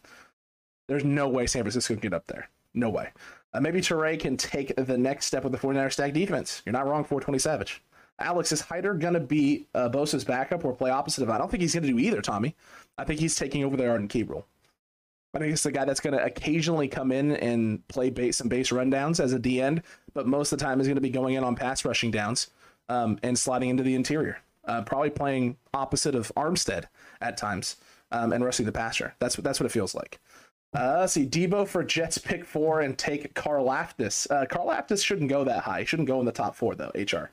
There's 0.88 1.04
no 1.04 1.28
way 1.28 1.48
San 1.48 1.64
Francisco 1.64 1.96
can 1.96 2.02
get 2.02 2.14
up 2.14 2.28
there. 2.28 2.50
No 2.76 2.92
way. 2.92 3.10
Uh, 3.54 3.62
maybe 3.62 3.82
Turay 3.82 4.20
can 4.20 4.38
take 4.38 4.76
the 4.76 4.98
next 4.98 5.26
step 5.26 5.44
with 5.44 5.52
the 5.52 5.58
49er 5.58 5.92
stack 5.92 6.14
defense. 6.14 6.62
You're 6.64 6.74
not 6.74 6.86
wrong, 6.86 7.04
420 7.04 7.40
Savage. 7.40 7.82
Alex, 8.20 8.52
is 8.52 8.62
Hyder 8.62 8.94
going 8.94 9.16
to 9.16 9.20
be 9.20 9.66
uh, 9.74 9.90
Bosa's 9.90 10.26
backup 10.26 10.64
or 10.64 10.74
play 10.74 10.92
opposite 10.92 11.22
of 11.24 11.30
that? 11.30 11.36
I 11.36 11.38
don't 11.40 11.50
think 11.50 11.62
he's 11.62 11.74
going 11.74 11.88
to 11.88 11.90
do 11.90 11.98
either, 11.98 12.22
Tommy. 12.22 12.56
I 13.00 13.04
think 13.04 13.20
he's 13.20 13.36
taking 13.36 13.64
over 13.64 13.76
the 13.76 13.90
Arden 13.90 14.08
Key 14.08 14.24
role. 14.24 14.46
I 15.36 15.48
guess 15.48 15.64
the 15.64 15.72
guy 15.72 15.86
that's 15.86 16.00
going 16.00 16.18
to 16.18 16.24
occasionally 16.24 16.88
come 16.88 17.12
in 17.12 17.34
and 17.36 17.88
play 17.88 18.10
base 18.10 18.38
some 18.38 18.48
base 18.48 18.70
rundowns 18.70 19.20
as 19.20 19.32
a 19.32 19.40
D 19.40 19.62
end, 19.62 19.84
but 20.14 20.28
most 20.28 20.52
of 20.52 20.60
the 20.60 20.66
time 20.66 20.82
is 20.82 20.88
going 20.88 20.96
to 20.96 21.02
be 21.02 21.10
going 21.10 21.36
in 21.36 21.44
on 21.44 21.56
pass 21.56 21.86
rushing 21.86 22.12
downs 22.12 22.48
um, 22.90 23.20
and 23.22 23.38
sliding 23.38 23.70
into 23.70 23.84
the 23.84 23.96
interior. 23.96 24.40
Uh, 24.66 24.82
probably 24.82 25.10
playing 25.10 25.58
opposite 25.74 26.16
of 26.16 26.32
Armstead 26.36 26.86
at 27.22 27.38
times 27.38 27.78
um, 28.12 28.34
and 28.34 28.44
rushing 28.44 28.66
the 28.66 28.72
passer. 28.72 29.16
That's 29.20 29.38
what 29.38 29.44
that's 29.44 29.60
what 29.60 29.66
it 29.66 29.72
feels 29.72 29.96
like. 29.96 30.20
Uh, 30.76 30.98
let's 31.00 31.14
see, 31.14 31.26
Deebo 31.26 31.68
for 31.68 31.84
Jets 31.84 32.20
pick 32.20 32.46
four 32.46 32.82
and 32.82 32.96
take 32.98 33.34
Karlaftis. 33.34 34.30
Uh, 34.30 34.46
Karlaftis 34.46 35.04
shouldn't 35.04 35.30
go 35.30 35.44
that 35.44 35.64
high. 35.64 35.80
He 35.80 35.86
Shouldn't 35.86 36.08
go 36.08 36.20
in 36.20 36.26
the 36.26 36.32
top 36.32 36.56
four 36.56 36.76
though. 36.76 36.92
HR. 36.96 37.32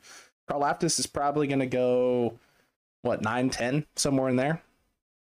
Karlaftis 0.50 0.98
is 0.98 1.06
probably 1.06 1.46
going 1.46 1.58
to 1.58 1.66
go 1.66 2.38
what 3.02 3.22
nine, 3.22 3.50
ten, 3.50 3.84
somewhere 3.96 4.28
in 4.28 4.36
there. 4.36 4.62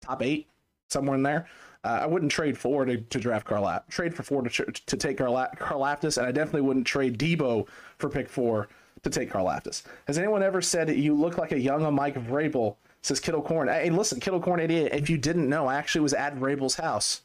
Top 0.02 0.22
eight, 0.22 0.46
somewhere 0.90 1.16
in 1.16 1.22
there. 1.22 1.46
Uh, 1.84 2.00
I 2.02 2.06
wouldn't 2.06 2.30
trade 2.30 2.56
four 2.56 2.84
to, 2.84 2.98
to 2.98 3.18
draft 3.18 3.46
Karlaftis. 3.46 3.88
Trade 3.88 4.14
for 4.14 4.22
four 4.22 4.42
to, 4.42 4.64
to 4.64 4.96
take 4.96 5.18
Karla- 5.18 5.50
Karlaftis, 5.56 6.16
and 6.16 6.26
I 6.26 6.32
definitely 6.32 6.62
wouldn't 6.62 6.86
trade 6.86 7.18
Debo 7.18 7.66
for 7.98 8.08
pick 8.08 8.28
four 8.28 8.68
to 9.02 9.10
take 9.10 9.30
Karlaftis. 9.30 9.82
Has 10.06 10.18
anyone 10.18 10.42
ever 10.42 10.62
said 10.62 10.88
you 10.90 11.14
look 11.14 11.38
like 11.38 11.52
a 11.52 11.58
young 11.58 11.92
Mike 11.94 12.14
Vrabel? 12.14 12.76
Says 13.04 13.18
Kittle 13.18 13.42
Corn. 13.42 13.66
Hey, 13.66 13.90
listen, 13.90 14.20
Kittle 14.20 14.40
Corn 14.40 14.60
idiot. 14.60 14.92
If 14.94 15.10
you 15.10 15.18
didn't 15.18 15.48
know, 15.48 15.66
I 15.66 15.74
actually 15.74 16.02
was 16.02 16.14
at 16.14 16.36
Vrabel's 16.36 16.76
house 16.76 17.22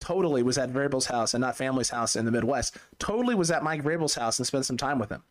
totally 0.00 0.42
was 0.42 0.58
at 0.58 0.72
Vrabel's 0.72 1.06
house 1.06 1.34
and 1.34 1.40
not 1.40 1.56
family's 1.56 1.90
house 1.90 2.16
in 2.16 2.24
the 2.24 2.30
Midwest. 2.30 2.76
Totally 2.98 3.34
was 3.34 3.50
at 3.50 3.62
Mike 3.62 3.82
Vrabel's 3.82 4.14
house 4.14 4.38
and 4.38 4.46
spent 4.46 4.66
some 4.66 4.76
time 4.76 4.98
with 4.98 5.10
him. 5.10 5.22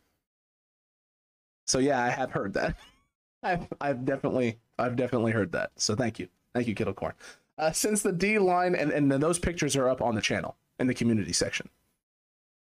So 1.66 1.78
yeah, 1.78 2.02
I 2.02 2.10
have 2.10 2.32
heard 2.32 2.54
that. 2.54 2.76
I've, 3.42 3.66
I've 3.80 4.04
definitely 4.04 4.58
I've 4.78 4.96
definitely 4.96 5.32
heard 5.32 5.52
that. 5.52 5.70
So 5.76 5.94
thank 5.94 6.18
you, 6.18 6.28
thank 6.54 6.68
you, 6.68 6.74
Kittle 6.74 6.94
Corn. 6.94 7.12
Uh, 7.58 7.72
since 7.72 8.02
the 8.02 8.12
D 8.12 8.38
line 8.38 8.74
and 8.74 8.90
and 8.90 9.10
those 9.10 9.38
pictures 9.38 9.76
are 9.76 9.88
up 9.88 10.02
on 10.02 10.14
the 10.14 10.20
channel 10.20 10.56
in 10.78 10.86
the 10.86 10.94
community 10.94 11.32
section. 11.32 11.68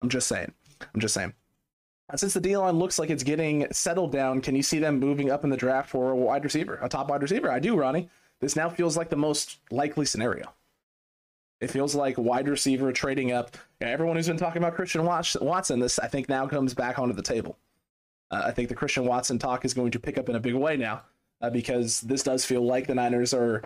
I'm 0.02 0.10
just 0.10 0.28
saying. 0.28 0.54
I'm 0.93 1.02
just 1.02 1.13
saying. 1.13 1.34
Uh, 2.10 2.17
since 2.17 2.34
the 2.34 2.41
D 2.41 2.56
line 2.56 2.78
looks 2.78 3.00
like 3.00 3.10
it's 3.10 3.24
getting 3.24 3.65
settled 3.71 4.12
down, 4.12 4.41
can 4.41 4.56
you 4.56 4.62
see 4.62 4.80
them 4.80 5.00
moving 5.00 5.32
up 5.32 5.43
in 5.43 5.50
the 5.50 5.58
draft 5.58 5.89
for 5.89 6.12
a 6.12 6.15
wide 6.15 6.43
receiver, 6.43 6.78
a 6.82 6.89
top 6.89 7.10
wide 7.10 7.21
receiver? 7.21 7.50
I 7.50 7.60
do, 7.60 7.76
Ronnie. 7.76 8.10
This 8.41 8.56
now 8.56 8.69
feels 8.69 8.95
like 8.95 9.10
the 9.10 9.15
most 9.15 9.58
likely 9.71 10.06
scenario. 10.06 10.54
It 11.62 11.71
feels 11.71 11.95
like 11.95 12.17
wide 12.17 12.48
receiver 12.48 12.91
trading 12.91 13.32
up. 13.32 13.58
Everyone 13.82 14.17
who's 14.17 14.28
been 14.28 14.38
talking 14.38 14.62
about 14.62 14.76
Christian 14.76 15.04
Watson, 15.04 15.80
this 15.80 15.98
I 15.98 16.08
think 16.08 16.30
now 16.30 16.45
comes 16.45 16.74
back 16.74 17.00
onto 17.00 17.15
the 17.15 17.21
table. 17.24 17.58
Uh, 18.30 18.43
I 18.45 18.52
think 18.52 18.69
the 18.69 18.76
Christian 18.76 19.06
Watson 19.06 19.39
talk 19.39 19.65
is 19.65 19.74
going 19.74 19.91
to 19.91 20.00
pick 20.00 20.17
up 20.17 20.30
in 20.30 20.36
a 20.36 20.39
big 20.39 20.54
way 20.54 20.78
now 20.78 21.04
uh, 21.41 21.50
because 21.50 22.02
this 22.02 22.24
does 22.24 22.43
feel 22.43 22.65
like 22.65 22.88
the 22.88 22.95
Niners 22.95 23.34
are 23.34 23.63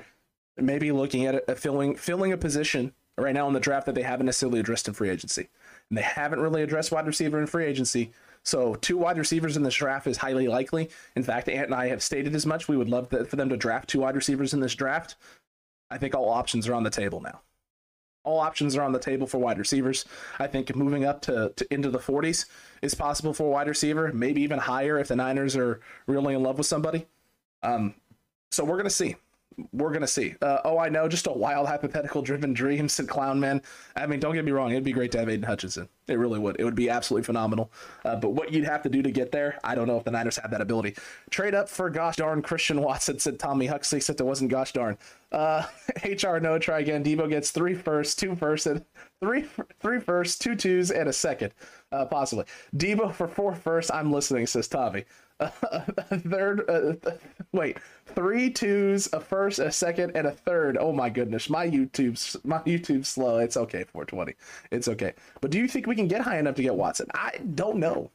maybe 0.61 0.91
looking 0.91 1.25
at 1.25 1.43
a, 1.47 1.55
filling 1.55 1.95
filling 1.95 2.31
a 2.31 2.37
position 2.37 2.93
right 3.17 3.33
now 3.33 3.47
in 3.47 3.53
the 3.53 3.59
draft 3.59 3.85
that 3.85 3.95
they 3.95 4.03
haven't 4.03 4.25
necessarily 4.25 4.59
addressed 4.59 4.87
in 4.87 4.93
free 4.93 5.09
agency, 5.09 5.49
and 5.89 5.97
they 5.97 6.03
haven't 6.03 6.39
really 6.39 6.61
addressed 6.61 6.91
wide 6.91 7.07
receiver 7.07 7.39
in 7.39 7.47
free 7.47 7.65
agency. 7.65 8.11
So 8.43 8.75
two 8.75 8.97
wide 8.97 9.17
receivers 9.17 9.57
in 9.57 9.63
this 9.63 9.75
draft 9.75 10.07
is 10.07 10.17
highly 10.17 10.47
likely. 10.47 10.89
In 11.15 11.23
fact, 11.23 11.49
Ant 11.49 11.65
and 11.65 11.75
I 11.75 11.87
have 11.87 12.01
stated 12.01 12.33
as 12.35 12.45
much. 12.45 12.67
We 12.67 12.77
would 12.77 12.89
love 12.89 13.09
for 13.09 13.35
them 13.35 13.49
to 13.49 13.57
draft 13.57 13.89
two 13.89 13.99
wide 13.99 14.15
receivers 14.15 14.53
in 14.53 14.61
this 14.61 14.75
draft. 14.75 15.15
I 15.91 15.97
think 15.97 16.15
all 16.15 16.29
options 16.29 16.67
are 16.67 16.73
on 16.73 16.83
the 16.83 16.89
table 16.89 17.19
now 17.19 17.41
all 18.23 18.39
options 18.39 18.75
are 18.75 18.83
on 18.83 18.91
the 18.91 18.99
table 18.99 19.25
for 19.25 19.37
wide 19.37 19.57
receivers. 19.57 20.05
I 20.37 20.47
think 20.47 20.75
moving 20.75 21.05
up 21.05 21.21
to, 21.23 21.51
to 21.55 21.73
into 21.73 21.89
the 21.89 21.99
40s 21.99 22.45
is 22.81 22.93
possible 22.93 23.33
for 23.33 23.47
a 23.47 23.49
wide 23.49 23.67
receiver, 23.67 24.11
maybe 24.13 24.41
even 24.41 24.59
higher 24.59 24.99
if 24.99 25.07
the 25.07 25.15
Niners 25.15 25.55
are 25.55 25.79
really 26.05 26.35
in 26.35 26.43
love 26.43 26.57
with 26.57 26.67
somebody. 26.67 27.07
Um, 27.63 27.95
so 28.51 28.63
we're 28.63 28.77
gonna 28.77 28.89
see 28.89 29.15
we're 29.71 29.91
gonna 29.91 30.07
see. 30.07 30.35
Uh, 30.41 30.59
oh, 30.65 30.77
I 30.77 30.89
know, 30.89 31.07
just 31.07 31.27
a 31.27 31.31
wild 31.31 31.67
hypothetical 31.67 32.21
driven 32.21 32.53
dream, 32.53 32.87
said 32.89 33.07
Clown 33.07 33.39
Man. 33.39 33.61
I 33.95 34.05
mean, 34.07 34.19
don't 34.19 34.35
get 34.35 34.45
me 34.45 34.51
wrong, 34.51 34.71
it'd 34.71 34.83
be 34.83 34.91
great 34.91 35.11
to 35.13 35.19
have 35.19 35.29
Aidan 35.29 35.43
Hutchinson. 35.43 35.89
It 36.07 36.17
really 36.17 36.39
would. 36.39 36.59
It 36.59 36.63
would 36.63 36.75
be 36.75 36.89
absolutely 36.89 37.25
phenomenal. 37.25 37.71
Uh, 38.03 38.15
but 38.15 38.31
what 38.31 38.51
you'd 38.51 38.65
have 38.65 38.81
to 38.83 38.89
do 38.89 39.01
to 39.01 39.11
get 39.11 39.31
there, 39.31 39.59
I 39.63 39.75
don't 39.75 39.87
know 39.87 39.97
if 39.97 40.03
the 40.03 40.11
Niners 40.11 40.37
have 40.37 40.51
that 40.51 40.61
ability. 40.61 40.95
Trade 41.29 41.53
up 41.53 41.69
for 41.69 41.89
gosh 41.89 42.15
darn 42.15 42.41
Christian 42.41 42.81
Watson, 42.81 43.19
said 43.19 43.39
Tommy 43.39 43.67
Huxley, 43.67 43.97
except 43.97 44.19
it 44.19 44.25
wasn't 44.25 44.49
gosh 44.49 44.73
darn. 44.73 44.97
Uh, 45.31 45.65
HR 46.03 46.37
no, 46.39 46.57
try 46.57 46.79
again. 46.79 47.03
Deebo 47.03 47.29
gets 47.29 47.51
three 47.51 47.75
firsts, 47.75 48.15
two 48.15 48.35
firsts, 48.35 48.65
and 48.65 48.83
three 49.19 49.45
three 49.79 49.99
firsts, 49.99 50.39
two 50.39 50.55
twos, 50.55 50.91
and 50.91 51.07
a 51.07 51.13
second, 51.13 51.53
uh, 51.91 52.05
possibly. 52.05 52.45
Deebo 52.75 53.13
for 53.13 53.27
four 53.27 53.53
firsts. 53.53 53.91
I'm 53.91 54.11
listening, 54.11 54.47
says 54.47 54.67
Tommy. 54.67 55.05
A 55.39 55.49
third. 56.19 56.69
Uh, 56.69 56.93
wait, 57.51 57.77
three 58.05 58.49
twos, 58.49 59.11
a 59.13 59.19
first, 59.19 59.59
a 59.59 59.71
second, 59.71 60.11
and 60.15 60.27
a 60.27 60.31
third. 60.31 60.77
Oh 60.79 60.91
my 60.91 61.09
goodness, 61.09 61.49
my 61.49 61.67
YouTube's 61.67 62.37
my 62.43 62.59
YouTube's 62.59 63.07
slow. 63.07 63.37
It's 63.39 63.57
okay, 63.57 63.83
420. 63.83 64.35
It's 64.71 64.87
okay. 64.87 65.13
But 65.41 65.51
do 65.51 65.57
you 65.57 65.67
think 65.67 65.87
we 65.87 65.95
can 65.95 66.07
get 66.07 66.21
high 66.21 66.39
enough 66.39 66.55
to 66.55 66.63
get 66.63 66.75
Watson? 66.75 67.07
I 67.13 67.39
don't 67.55 67.77
know. 67.77 68.11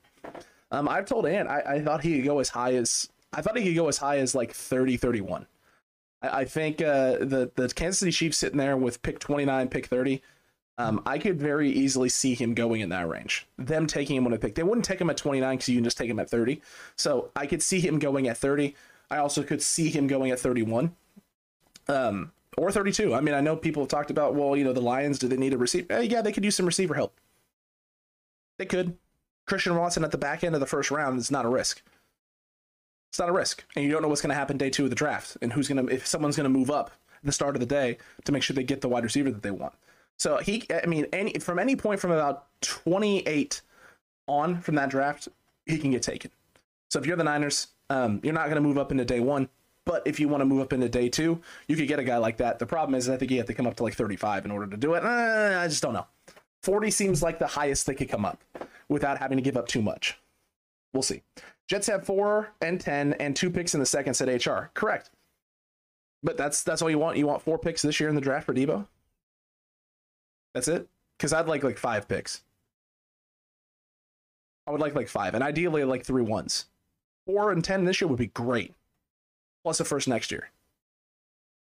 Um, 0.70 0.88
I've 0.88 1.06
told 1.06 1.26
Ant 1.26 1.48
I, 1.48 1.62
I 1.66 1.82
thought 1.82 2.02
he 2.02 2.16
could 2.16 2.24
go 2.24 2.38
as 2.40 2.48
high 2.48 2.74
as 2.74 3.08
I 3.32 3.42
thought 3.42 3.56
he 3.56 3.64
could 3.64 3.76
go 3.76 3.88
as 3.88 3.98
high 3.98 4.18
as 4.18 4.34
like 4.34 4.52
30, 4.52 4.96
31. 4.96 5.46
I, 6.22 6.40
I 6.40 6.44
think 6.44 6.82
uh, 6.82 7.18
the 7.20 7.50
the 7.54 7.68
Kansas 7.68 8.00
City 8.00 8.12
Chiefs 8.12 8.38
sitting 8.38 8.58
there 8.58 8.76
with 8.76 9.02
pick 9.02 9.18
29, 9.18 9.68
pick 9.68 9.86
30 9.86 10.22
um, 10.76 11.02
I 11.06 11.18
could 11.18 11.38
very 11.38 11.70
easily 11.70 12.08
see 12.08 12.34
him 12.34 12.54
going 12.54 12.80
in 12.80 12.88
that 12.88 13.08
range. 13.08 13.46
Them 13.58 13.86
taking 13.86 14.16
him 14.16 14.24
when 14.24 14.34
I 14.34 14.38
pick. 14.38 14.54
They 14.54 14.62
wouldn't 14.62 14.84
take 14.84 15.00
him 15.00 15.10
at 15.10 15.16
29 15.16 15.56
because 15.56 15.68
you 15.68 15.76
can 15.76 15.84
just 15.84 15.96
take 15.96 16.10
him 16.10 16.18
at 16.18 16.28
30. 16.28 16.60
So 16.96 17.30
I 17.36 17.46
could 17.46 17.62
see 17.62 17.80
him 17.80 17.98
going 17.98 18.26
at 18.26 18.36
30. 18.36 18.74
I 19.10 19.18
also 19.18 19.42
could 19.42 19.62
see 19.62 19.88
him 19.88 20.06
going 20.06 20.32
at 20.32 20.40
31. 20.40 20.94
Um, 21.88 22.32
or 22.56 22.70
32. 22.70 23.14
I 23.14 23.20
mean, 23.20 23.34
I 23.34 23.40
know 23.40 23.56
people 23.56 23.82
have 23.82 23.88
talked 23.88 24.10
about, 24.10 24.34
well, 24.34 24.56
you 24.56 24.64
know, 24.64 24.72
the 24.72 24.80
Lions, 24.80 25.18
do 25.18 25.28
they 25.28 25.36
need 25.36 25.54
a 25.54 25.58
receiver? 25.58 25.92
Eh, 25.92 26.00
yeah, 26.02 26.22
they 26.22 26.32
could 26.32 26.44
use 26.44 26.56
some 26.56 26.66
receiver 26.66 26.94
help. 26.94 27.14
They 28.58 28.66
could. 28.66 28.96
Christian 29.46 29.76
Watson 29.76 30.04
at 30.04 30.10
the 30.10 30.18
back 30.18 30.42
end 30.42 30.54
of 30.54 30.60
the 30.60 30.66
first 30.66 30.90
round 30.90 31.18
is 31.18 31.30
not 31.30 31.44
a 31.44 31.48
risk. 31.48 31.82
It's 33.10 33.18
not 33.18 33.28
a 33.28 33.32
risk. 33.32 33.62
And 33.76 33.84
you 33.84 33.90
don't 33.90 34.02
know 34.02 34.08
what's 34.08 34.22
going 34.22 34.30
to 34.30 34.34
happen 34.34 34.56
day 34.56 34.70
two 34.70 34.84
of 34.84 34.90
the 34.90 34.96
draft 34.96 35.36
and 35.42 35.52
who's 35.52 35.68
going 35.68 35.86
to, 35.86 35.92
if 35.92 36.06
someone's 36.06 36.36
going 36.36 36.50
to 36.50 36.58
move 36.58 36.70
up 36.70 36.92
the 37.22 37.32
start 37.32 37.56
of 37.56 37.60
the 37.60 37.66
day 37.66 37.98
to 38.24 38.32
make 38.32 38.42
sure 38.42 38.54
they 38.54 38.62
get 38.62 38.80
the 38.80 38.88
wide 38.88 39.04
receiver 39.04 39.30
that 39.30 39.42
they 39.42 39.50
want. 39.50 39.74
So 40.18 40.38
he, 40.38 40.64
I 40.70 40.86
mean, 40.86 41.06
any 41.12 41.34
from 41.34 41.58
any 41.58 41.76
point 41.76 42.00
from 42.00 42.10
about 42.10 42.46
28 42.62 43.60
on 44.26 44.60
from 44.60 44.74
that 44.76 44.88
draft, 44.90 45.28
he 45.66 45.78
can 45.78 45.90
get 45.90 46.02
taken. 46.02 46.30
So 46.90 46.98
if 46.98 47.06
you're 47.06 47.16
the 47.16 47.24
Niners, 47.24 47.68
um, 47.90 48.20
you're 48.22 48.34
not 48.34 48.44
going 48.44 48.56
to 48.56 48.60
move 48.60 48.78
up 48.78 48.92
into 48.92 49.04
day 49.04 49.20
one. 49.20 49.48
But 49.84 50.06
if 50.06 50.18
you 50.18 50.28
want 50.28 50.40
to 50.40 50.46
move 50.46 50.62
up 50.62 50.72
into 50.72 50.88
day 50.88 51.08
two, 51.08 51.40
you 51.68 51.76
could 51.76 51.88
get 51.88 51.98
a 51.98 52.04
guy 52.04 52.16
like 52.16 52.38
that. 52.38 52.58
The 52.58 52.66
problem 52.66 52.94
is, 52.94 53.08
I 53.08 53.16
think 53.16 53.30
you 53.30 53.36
have 53.38 53.46
to 53.48 53.54
come 53.54 53.66
up 53.66 53.76
to 53.76 53.82
like 53.82 53.94
35 53.94 54.46
in 54.46 54.50
order 54.50 54.66
to 54.66 54.76
do 54.76 54.94
it. 54.94 55.04
Uh, 55.04 55.60
I 55.60 55.68
just 55.68 55.82
don't 55.82 55.92
know. 55.92 56.06
40 56.62 56.90
seems 56.90 57.22
like 57.22 57.38
the 57.38 57.46
highest 57.46 57.86
they 57.86 57.94
could 57.94 58.08
come 58.08 58.24
up 58.24 58.42
without 58.88 59.18
having 59.18 59.36
to 59.36 59.42
give 59.42 59.56
up 59.56 59.68
too 59.68 59.82
much. 59.82 60.18
We'll 60.94 61.02
see. 61.02 61.22
Jets 61.68 61.86
have 61.88 62.06
four 62.06 62.52
and 62.62 62.80
10 62.80 63.14
and 63.14 63.36
two 63.36 63.50
picks 63.50 63.74
in 63.74 63.80
the 63.80 63.86
second 63.86 64.14
set 64.14 64.46
HR. 64.46 64.70
Correct. 64.72 65.10
But 66.22 66.38
that's 66.38 66.62
that's 66.62 66.80
all 66.80 66.88
you 66.88 66.98
want. 66.98 67.18
You 67.18 67.26
want 67.26 67.42
four 67.42 67.58
picks 67.58 67.82
this 67.82 68.00
year 68.00 68.08
in 68.08 68.14
the 68.14 68.20
draft 68.20 68.46
for 68.46 68.54
Deebo. 68.54 68.86
That's 70.54 70.68
it. 70.68 70.88
Because 71.16 71.32
I'd 71.32 71.48
like 71.48 71.62
like 71.62 71.78
five 71.78 72.08
picks. 72.08 72.42
I 74.66 74.70
would 74.70 74.80
like 74.80 74.94
like 74.94 75.08
five, 75.08 75.34
and 75.34 75.44
ideally 75.44 75.84
like 75.84 76.04
three 76.04 76.22
ones. 76.22 76.66
Four 77.26 77.52
and 77.52 77.62
ten 77.62 77.84
this 77.84 78.00
year 78.00 78.08
would 78.08 78.18
be 78.18 78.28
great. 78.28 78.72
Plus 79.62 79.80
a 79.80 79.84
first 79.84 80.08
next 80.08 80.30
year, 80.30 80.50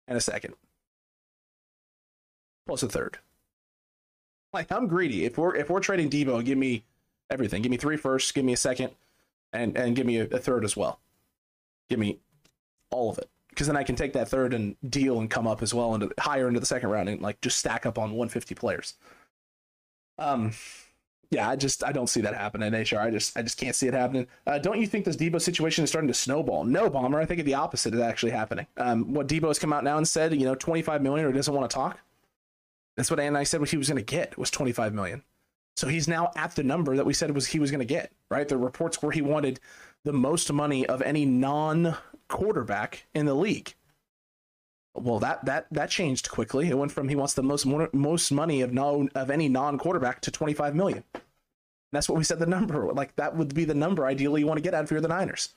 and 0.08 0.18
a 0.18 0.22
second, 0.22 0.56
plus 2.68 2.84
a 2.84 2.90
third. 2.90 3.20
Like 4.54 4.72
I'm 4.72 4.88
greedy. 4.88 5.26
If 5.26 5.38
we're 5.38 5.56
if 5.56 5.70
we're 5.70 5.80
trading 5.80 6.10
Deebo, 6.10 6.44
give 6.44 6.58
me 6.58 6.84
everything. 7.30 7.62
Give 7.62 7.72
me 7.72 7.78
three 7.78 7.98
firsts. 7.98 8.32
Give 8.32 8.46
me 8.46 8.54
a 8.54 8.58
second, 8.58 8.92
and 9.52 9.78
and 9.78 9.96
give 9.96 10.06
me 10.06 10.18
a, 10.18 10.24
a 10.26 10.40
third 10.40 10.66
as 10.66 10.76
well. 10.76 11.00
Give 11.90 12.00
me 12.00 12.20
all 12.90 13.10
of 13.10 13.18
it 13.18 13.30
because 13.54 13.68
then 13.68 13.78
I 13.78 13.84
can 13.84 13.96
take 13.96 14.14
that 14.14 14.28
third 14.28 14.54
and 14.54 14.76
deal 14.90 15.20
and 15.20 15.30
come 15.30 15.48
up 15.48 15.62
as 15.62 15.74
well 15.74 15.94
into 15.94 16.12
higher 16.20 16.48
into 16.48 16.60
the 16.60 16.66
second 16.66 16.90
round 16.90 17.08
and 17.08 17.22
like 17.22 17.40
just 17.42 17.58
stack 17.58 17.86
up 17.86 17.98
on 17.98 18.12
150 18.12 18.56
players. 18.56 18.96
Um, 20.18 20.54
yeah, 21.30 21.50
I 21.50 21.56
just 21.56 21.84
I 21.84 21.92
don't 21.92 22.10
see 22.10 22.22
that 22.22 22.36
happening 22.36 22.74
in 22.74 22.82
HR. 22.82 23.00
I 23.00 23.10
just 23.10 23.38
I 23.38 23.42
just 23.42 23.58
can't 23.58 23.76
see 23.76 23.88
it 23.88 23.94
happening. 23.94 24.28
Uh, 24.46 24.60
don't 24.60 24.80
you 24.80 24.88
think 24.88 25.06
this 25.06 25.16
Deebo 25.16 25.42
situation 25.42 25.84
is 25.84 25.90
starting 25.90 26.08
to 26.08 26.14
snowball? 26.14 26.64
No, 26.64 26.90
bomber. 26.90 27.20
I 27.20 27.26
think 27.26 27.44
the 27.44 27.56
opposite 27.56 27.94
is 27.94 28.00
actually 28.00 28.32
happening. 28.32 28.68
Um, 28.78 29.14
what 29.14 29.28
Deebo 29.28 29.48
has 29.48 29.60
come 29.60 29.74
out 29.74 29.84
now 29.84 29.98
and 29.98 30.08
said, 30.08 30.34
you 30.34 30.46
know, 30.46 30.56
25 30.56 31.02
million 31.02 31.26
or 31.26 31.32
doesn't 31.32 31.54
want 31.54 31.70
to 31.70 31.74
talk. 31.74 32.00
That's 32.96 33.10
what 33.10 33.20
Anna 33.20 33.44
said 33.46 33.60
what 33.60 33.72
he 33.72 33.78
was 33.78 33.90
going 33.90 33.98
to 33.98 34.04
get 34.04 34.38
was 34.38 34.52
25 34.52 34.94
million. 34.94 35.24
So 35.76 35.88
he's 35.88 36.08
now 36.08 36.32
at 36.36 36.56
the 36.56 36.64
number 36.64 36.96
that 36.96 37.06
we 37.06 37.16
said 37.16 37.34
was 37.34 37.48
he 37.48 37.60
was 37.60 37.72
going 37.72 37.80
to 37.80 37.86
get. 37.86 38.12
Right, 38.30 38.48
the 38.48 38.58
reports 38.58 39.02
where 39.02 39.12
he 39.12 39.22
wanted 39.22 39.60
the 40.04 40.14
most 40.14 40.52
money 40.52 40.86
of 40.86 41.02
any 41.02 41.26
non 41.26 41.98
quarterback 42.34 43.06
in 43.14 43.28
the 43.28 43.36
league. 43.36 43.76
Well, 44.96 45.20
that 45.20 45.46
that 45.46 45.68
that 45.72 45.90
changed 45.90 46.30
quickly. 46.30 46.68
It 46.68 46.78
went 46.78 46.92
from 46.92 47.08
he 47.10 47.16
wants 47.16 47.36
the 47.36 47.44
most 47.44 47.66
most 47.94 48.32
money 48.32 48.62
of 48.62 48.74
no 48.74 49.08
of 49.16 49.30
any 49.30 49.48
non 49.48 49.78
quarterback 49.78 50.20
to 50.22 50.32
25 50.32 50.76
million. 50.76 51.04
That's 51.92 52.10
what 52.10 52.18
we 52.18 52.24
said 52.24 52.40
the 52.40 52.46
number. 52.46 52.92
Like 52.92 53.16
that 53.16 53.38
would 53.38 53.54
be 53.54 53.66
the 53.66 53.76
number 53.76 54.06
ideally 54.06 54.42
you 54.42 54.48
want 54.48 54.58
to 54.58 54.64
get 54.64 54.74
out 54.74 54.84
if 54.84 54.92
you're 54.92 55.00
the 55.00 55.08
Niners. 55.08 55.54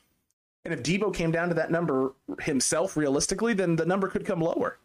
And 0.65 0.75
if 0.75 0.83
Deebo 0.83 1.15
came 1.15 1.31
down 1.31 1.49
to 1.49 1.55
that 1.55 1.71
number 1.71 2.13
himself 2.41 2.97
realistically, 2.97 3.55
then 3.55 3.77
the 3.77 3.87
number 3.87 4.09
could 4.09 4.27
come 4.27 4.41
lower. 4.41 4.79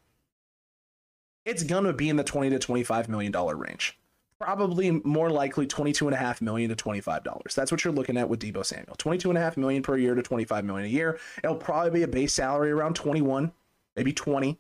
It's 1.46 1.64
gonna 1.64 1.94
be 1.94 2.08
in 2.08 2.16
the 2.16 2.24
20 2.24 2.52
to 2.52 2.60
25 2.60 3.10
million 3.10 3.32
dollar 3.32 3.56
range. 3.56 3.98
Probably 4.42 4.90
more 5.04 5.30
likely 5.30 5.68
22 5.68 6.08
and 6.08 6.16
a 6.16 6.18
half 6.18 6.42
million 6.42 6.70
to 6.70 6.76
25 6.76 7.24
dollars. 7.24 7.54
That's 7.54 7.72
what 7.72 7.84
you're 7.84 7.94
looking 7.94 8.18
at 8.18 8.28
with 8.28 8.40
debo 8.40 8.66
Samuel. 8.66 8.96
22 8.98 9.30
and 9.30 9.38
a 9.38 9.42
half 9.42 9.56
million 9.56 9.84
per 9.84 9.98
year 9.98 10.16
to 10.16 10.24
25 10.24 10.66
million 10.66 10.88
a 10.88 10.90
year. 10.90 11.20
It'll 11.44 11.56
probably 11.56 11.92
be 11.92 12.02
a 12.04 12.08
base 12.08 12.34
salary 12.34 12.72
around 12.72 12.96
21, 12.96 13.52
maybe 13.96 14.12
20 14.12 14.58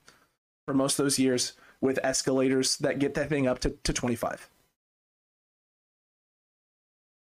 for 0.67 0.76
most 0.76 1.00
of 1.00 1.06
those 1.06 1.17
years 1.17 1.54
with 1.82 1.98
escalators 2.04 2.78
that 2.78 3.00
get 3.00 3.15
that 3.15 3.30
thing 3.30 3.48
up 3.48 3.58
to, 3.60 3.72
to 3.72 3.91
25. 3.91 4.50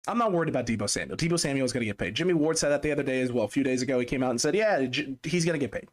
I'm 0.07 0.17
not 0.17 0.31
worried 0.31 0.49
about 0.49 0.65
Deebo 0.65 0.89
Samuel. 0.89 1.17
Deebo 1.17 1.37
Samuel 1.37 1.65
is 1.65 1.73
going 1.73 1.81
to 1.81 1.87
get 1.87 1.97
paid. 1.97 2.15
Jimmy 2.15 2.33
Ward 2.33 2.57
said 2.57 2.69
that 2.69 2.83
the 2.83 2.91
other 2.91 3.03
day 3.03 3.19
as 3.21 3.33
well. 3.33 3.45
A 3.45 3.49
few 3.49 3.63
days 3.63 3.81
ago, 3.81 3.99
he 3.99 4.05
came 4.05 4.23
out 4.23 4.29
and 4.29 4.39
said, 4.39 4.55
"Yeah, 4.55 4.79
he's 5.23 5.43
going 5.43 5.59
to 5.59 5.65
get 5.65 5.71
paid." 5.71 5.89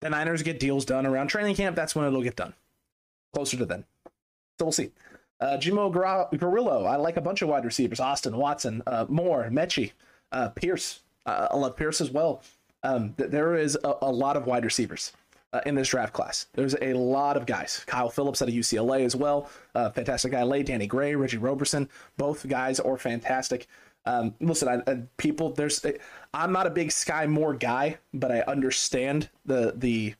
The 0.00 0.10
Niners 0.10 0.42
get 0.42 0.60
deals 0.60 0.84
done 0.84 1.06
around 1.06 1.28
training 1.28 1.54
camp. 1.54 1.76
That's 1.76 1.94
when 1.94 2.06
it'll 2.06 2.22
get 2.22 2.36
done. 2.36 2.54
Closer 3.32 3.56
to 3.56 3.66
then. 3.66 3.84
So 4.58 4.66
we'll 4.66 4.72
see. 4.72 4.90
Uh, 5.40 5.56
Jimo 5.56 5.90
Grillo. 6.38 6.84
I 6.84 6.96
like 6.96 7.16
a 7.16 7.20
bunch 7.20 7.42
of 7.42 7.48
wide 7.48 7.64
receivers. 7.64 7.98
Austin 7.98 8.36
Watson, 8.36 8.82
uh, 8.86 9.06
Moore, 9.08 9.48
Metchie, 9.50 9.92
uh, 10.32 10.50
Pierce. 10.50 11.00
Uh, 11.24 11.48
I 11.50 11.56
love 11.56 11.76
Pierce 11.76 12.00
as 12.00 12.10
well. 12.10 12.42
Um, 12.82 13.14
th- 13.16 13.30
there 13.30 13.56
is 13.56 13.76
a, 13.84 13.94
a, 14.02 14.10
lot 14.10 14.36
of 14.36 14.46
wide 14.46 14.64
receivers 14.64 15.12
uh, 15.52 15.60
in 15.66 15.74
this 15.74 15.88
draft 15.88 16.12
class. 16.12 16.46
There's 16.54 16.76
a 16.80 16.92
lot 16.94 17.36
of 17.36 17.46
guys. 17.46 17.82
Kyle 17.86 18.10
Phillips 18.10 18.42
out 18.42 18.48
of 18.48 18.54
UCLA 18.54 19.04
as 19.04 19.16
well. 19.16 19.50
Uh, 19.74 19.90
fantastic 19.90 20.32
guy. 20.32 20.42
Lay 20.42 20.62
Danny 20.62 20.86
Gray, 20.86 21.14
Reggie 21.14 21.38
Roberson. 21.38 21.88
Both 22.16 22.46
guys 22.48 22.80
are 22.80 22.96
fantastic. 22.96 23.66
Um, 24.06 24.34
listen, 24.40 24.68
I, 24.68 24.90
I, 24.90 25.02
people, 25.18 25.50
there's. 25.50 25.84
I'm 26.32 26.52
not 26.52 26.66
a 26.66 26.70
big 26.70 26.88
Skyy 26.88 27.28
Moore 27.28 27.54
guy, 27.54 27.98
but 28.14 28.32
I 28.32 28.40
understand 28.40 29.28
the 29.44 29.74
the 29.76 30.14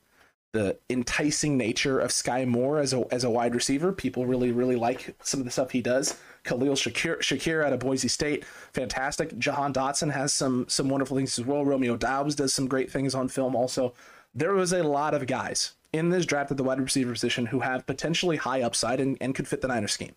the 0.52 0.76
enticing 0.88 1.56
nature 1.56 2.00
of 2.00 2.10
Skyy 2.10 2.46
Moore 2.46 2.78
as 2.78 2.92
a 2.92 3.04
as 3.12 3.24
a 3.24 3.30
wide 3.30 3.54
receiver. 3.54 3.92
People 3.92 4.26
really 4.26 4.52
really 4.52 4.76
like 4.76 5.14
some 5.22 5.40
of 5.40 5.46
the 5.46 5.52
stuff 5.52 5.70
he 5.70 5.80
does. 5.80 6.18
Khalil 6.42 6.74
Shakir, 6.74 7.18
Shakir 7.18 7.64
out 7.64 7.74
of 7.74 7.80
Boise 7.80 8.08
State, 8.08 8.46
fantastic. 8.72 9.36
Jahan 9.38 9.72
Dotson 9.72 10.10
has 10.12 10.32
some 10.32 10.66
some 10.68 10.88
wonderful 10.88 11.16
things 11.16 11.38
as 11.38 11.44
well. 11.44 11.64
Romeo 11.64 11.96
Doubs 11.96 12.34
does 12.34 12.52
some 12.52 12.66
great 12.66 12.90
things 12.90 13.14
on 13.14 13.28
film 13.28 13.54
also 13.54 13.94
there 14.34 14.52
was 14.52 14.72
a 14.72 14.82
lot 14.82 15.14
of 15.14 15.26
guys 15.26 15.74
in 15.92 16.10
this 16.10 16.26
draft 16.26 16.50
at 16.50 16.56
the 16.56 16.64
wide 16.64 16.80
receiver 16.80 17.12
position 17.12 17.46
who 17.46 17.60
have 17.60 17.86
potentially 17.86 18.36
high 18.36 18.62
upside 18.62 19.00
and, 19.00 19.16
and 19.20 19.34
could 19.34 19.48
fit 19.48 19.60
the 19.60 19.68
Niners 19.68 19.92
scheme. 19.92 20.14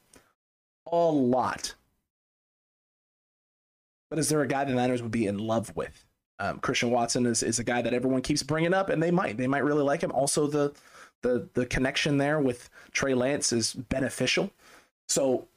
A 0.92 0.96
lot. 0.96 1.74
But 4.10 4.20
is 4.20 4.30
there 4.30 4.42
a 4.42 4.48
guy 4.48 4.64
the 4.64 4.74
Niners 4.74 5.02
would 5.02 5.12
be 5.12 5.26
in 5.26 5.40
love 5.40 5.76
with? 5.76 6.06
Um, 6.44 6.60
Christian 6.60 6.92
Watson 6.92 7.26
is, 7.26 7.42
is 7.42 7.60
a 7.60 7.64
guy 7.64 7.82
that 7.82 7.94
everyone 7.94 8.22
keeps 8.22 8.44
bringing 8.44 8.74
up, 8.74 8.90
and 8.90 9.02
they 9.02 9.12
might 9.12 9.38
they 9.38 9.48
might 9.48 9.64
really 9.64 9.84
like 9.84 10.02
him. 10.02 10.12
Also, 10.12 10.48
the 10.48 10.74
the 11.22 11.48
the 11.54 11.66
connection 11.66 12.18
there 12.18 12.40
with 12.40 12.70
Trey 12.92 13.14
Lance 13.14 13.54
is 13.54 13.74
beneficial. 13.74 14.52
So 15.08 15.48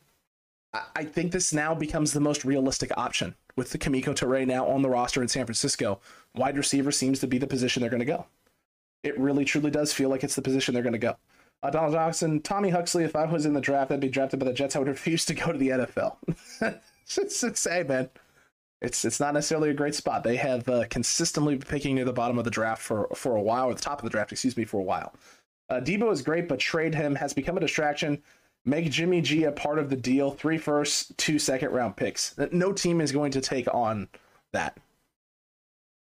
I, 0.95 1.05
think 1.05 1.33
this 1.33 1.53
now 1.53 1.75
becomes 1.75 2.13
the 2.13 2.21
most 2.21 2.45
realistic 2.45 2.91
option 2.99 3.35
with 3.55 3.71
the 3.71 3.79
Kemoko 3.79 4.15
Turay 4.15 4.47
now 4.47 4.67
on 4.67 4.83
the 4.83 4.91
roster 4.91 5.23
in 5.23 5.29
San 5.29 5.47
Francisco. 5.47 6.01
Wide 6.35 6.59
receiver 6.59 6.93
seems 6.93 7.21
to 7.21 7.27
be 7.27 7.39
the 7.39 7.47
position 7.47 7.81
they're 7.81 7.89
going 7.89 8.01
to 8.01 8.05
go 8.05 8.27
it 9.07 9.19
really 9.19 9.45
truly 9.45 9.71
does 9.71 9.93
feel 9.93 10.09
like 10.09 10.25
it's 10.25 10.35
the 10.35 10.43
position 10.43 10.75
they're 10.75 10.83
going 10.83 10.93
to 10.93 10.99
go. 10.99 11.17
Uh, 11.63 11.71
Donald 11.71 11.93
Jackson, 11.93 12.41
Tommy 12.43 12.71
Huxley, 12.71 13.05
if 13.05 13.17
I 13.17 13.25
was 13.25 13.47
in 13.47 13.55
the 13.55 13.61
draft, 13.61 13.91
I'd 13.91 14.01
be 14.01 14.09
drafted 14.09 14.41
by 14.41 14.47
the 14.47 14.53
Jets. 14.53 14.77
I 14.77 14.79
would 14.79 14.89
refuse 14.89 15.25
to 15.27 15.35
go 15.35 15.53
to 15.53 15.59
the 15.59 15.69
NFL. 15.69 16.17
it's, 17.17 17.65
hey, 17.65 17.83
man, 17.83 18.11
it's 18.87 19.05
it's 19.05 19.21
not 19.21 19.35
necessarily 19.35 19.71
a 19.71 19.75
great 19.75 19.95
spot. 19.95 20.23
They 20.23 20.37
have 20.37 20.69
uh, 20.69 20.85
consistently 20.89 21.57
been 21.57 21.69
picking 21.69 21.97
near 21.97 22.05
the 22.05 22.13
bottom 22.13 22.39
of 22.39 22.45
the 22.45 22.51
draft 22.51 22.81
for 22.81 23.09
for 23.15 23.37
a 23.37 23.43
while, 23.43 23.67
or 23.67 23.75
the 23.75 23.81
top 23.81 23.99
of 23.99 24.05
the 24.05 24.11
draft, 24.11 24.33
excuse 24.33 24.57
me, 24.57 24.65
for 24.65 24.79
a 24.81 24.85
while. 24.85 25.13
Uh, 25.69 25.81
Deebo 25.81 26.13
is 26.13 26.23
great, 26.23 26.49
but 26.49 26.61
trade 26.61 26.95
him 26.95 27.17
has 27.17 27.35
become 27.35 27.57
a 27.57 27.61
distraction. 27.61 28.23
Make 28.65 28.91
Jimmy 28.91 29.21
G 29.21 29.45
a 29.45 29.53
part 29.53 29.79
of 29.79 29.91
the 29.91 29.97
deal. 29.97 30.31
Three 30.31 30.59
first, 30.59 31.17
two 31.19 31.39
second 31.39 31.73
round 31.73 31.97
picks. 31.97 32.37
No 32.53 32.73
team 32.73 33.01
is 33.01 33.13
going 33.13 33.33
to 33.33 33.41
take 33.41 33.73
on 33.75 34.09
that. 34.53 34.79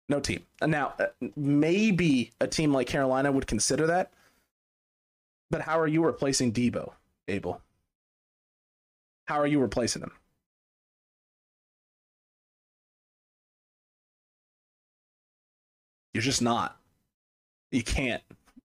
No 0.08 0.20
team. 0.20 0.46
Now, 0.62 0.94
uh, 1.00 1.08
maybe 1.36 2.32
a 2.39 2.48
team 2.48 2.74
like 2.74 2.88
Carolina 2.88 3.32
would 3.32 3.46
consider 3.46 3.88
that. 3.88 4.12
But 5.52 5.62
how 5.62 5.80
are 5.80 5.88
you 5.88 6.04
replacing 6.04 6.54
Deebo, 6.54 6.94
Abel? 7.28 7.62
How 9.28 9.39
are 9.39 9.48
you 9.48 9.60
replacing 9.60 10.02
him? 10.02 10.12
You're 16.13 16.24
just 16.24 16.41
not. 16.41 16.78
You 17.72 17.84
can't. 17.84 18.24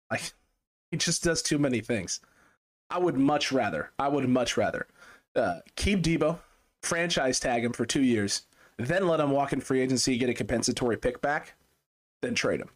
Like, 0.10 0.34
he 0.92 0.98
just 0.98 1.24
does 1.24 1.42
too 1.42 1.58
many 1.58 1.82
things. 1.82 2.20
I 2.90 3.00
would 3.00 3.18
much 3.18 3.52
rather, 3.52 3.92
I 3.98 4.08
would 4.08 4.28
much 4.30 4.58
rather 4.58 4.88
uh, 5.36 5.60
keep 5.76 6.02
Deebo, 6.02 6.40
franchise 6.82 7.40
tag 7.40 7.64
him 7.64 7.74
for 7.74 7.86
two 7.86 8.04
years, 8.04 8.44
then 8.78 9.08
let 9.08 9.20
him 9.20 9.32
walk 9.32 9.54
in 9.54 9.62
free 9.62 9.82
agency, 9.82 10.18
get 10.18 10.30
a 10.30 10.34
compensatory 10.34 10.98
pick 10.98 11.22
back, 11.22 11.56
then 12.22 12.36
trade 12.36 12.62
him. 12.62 12.70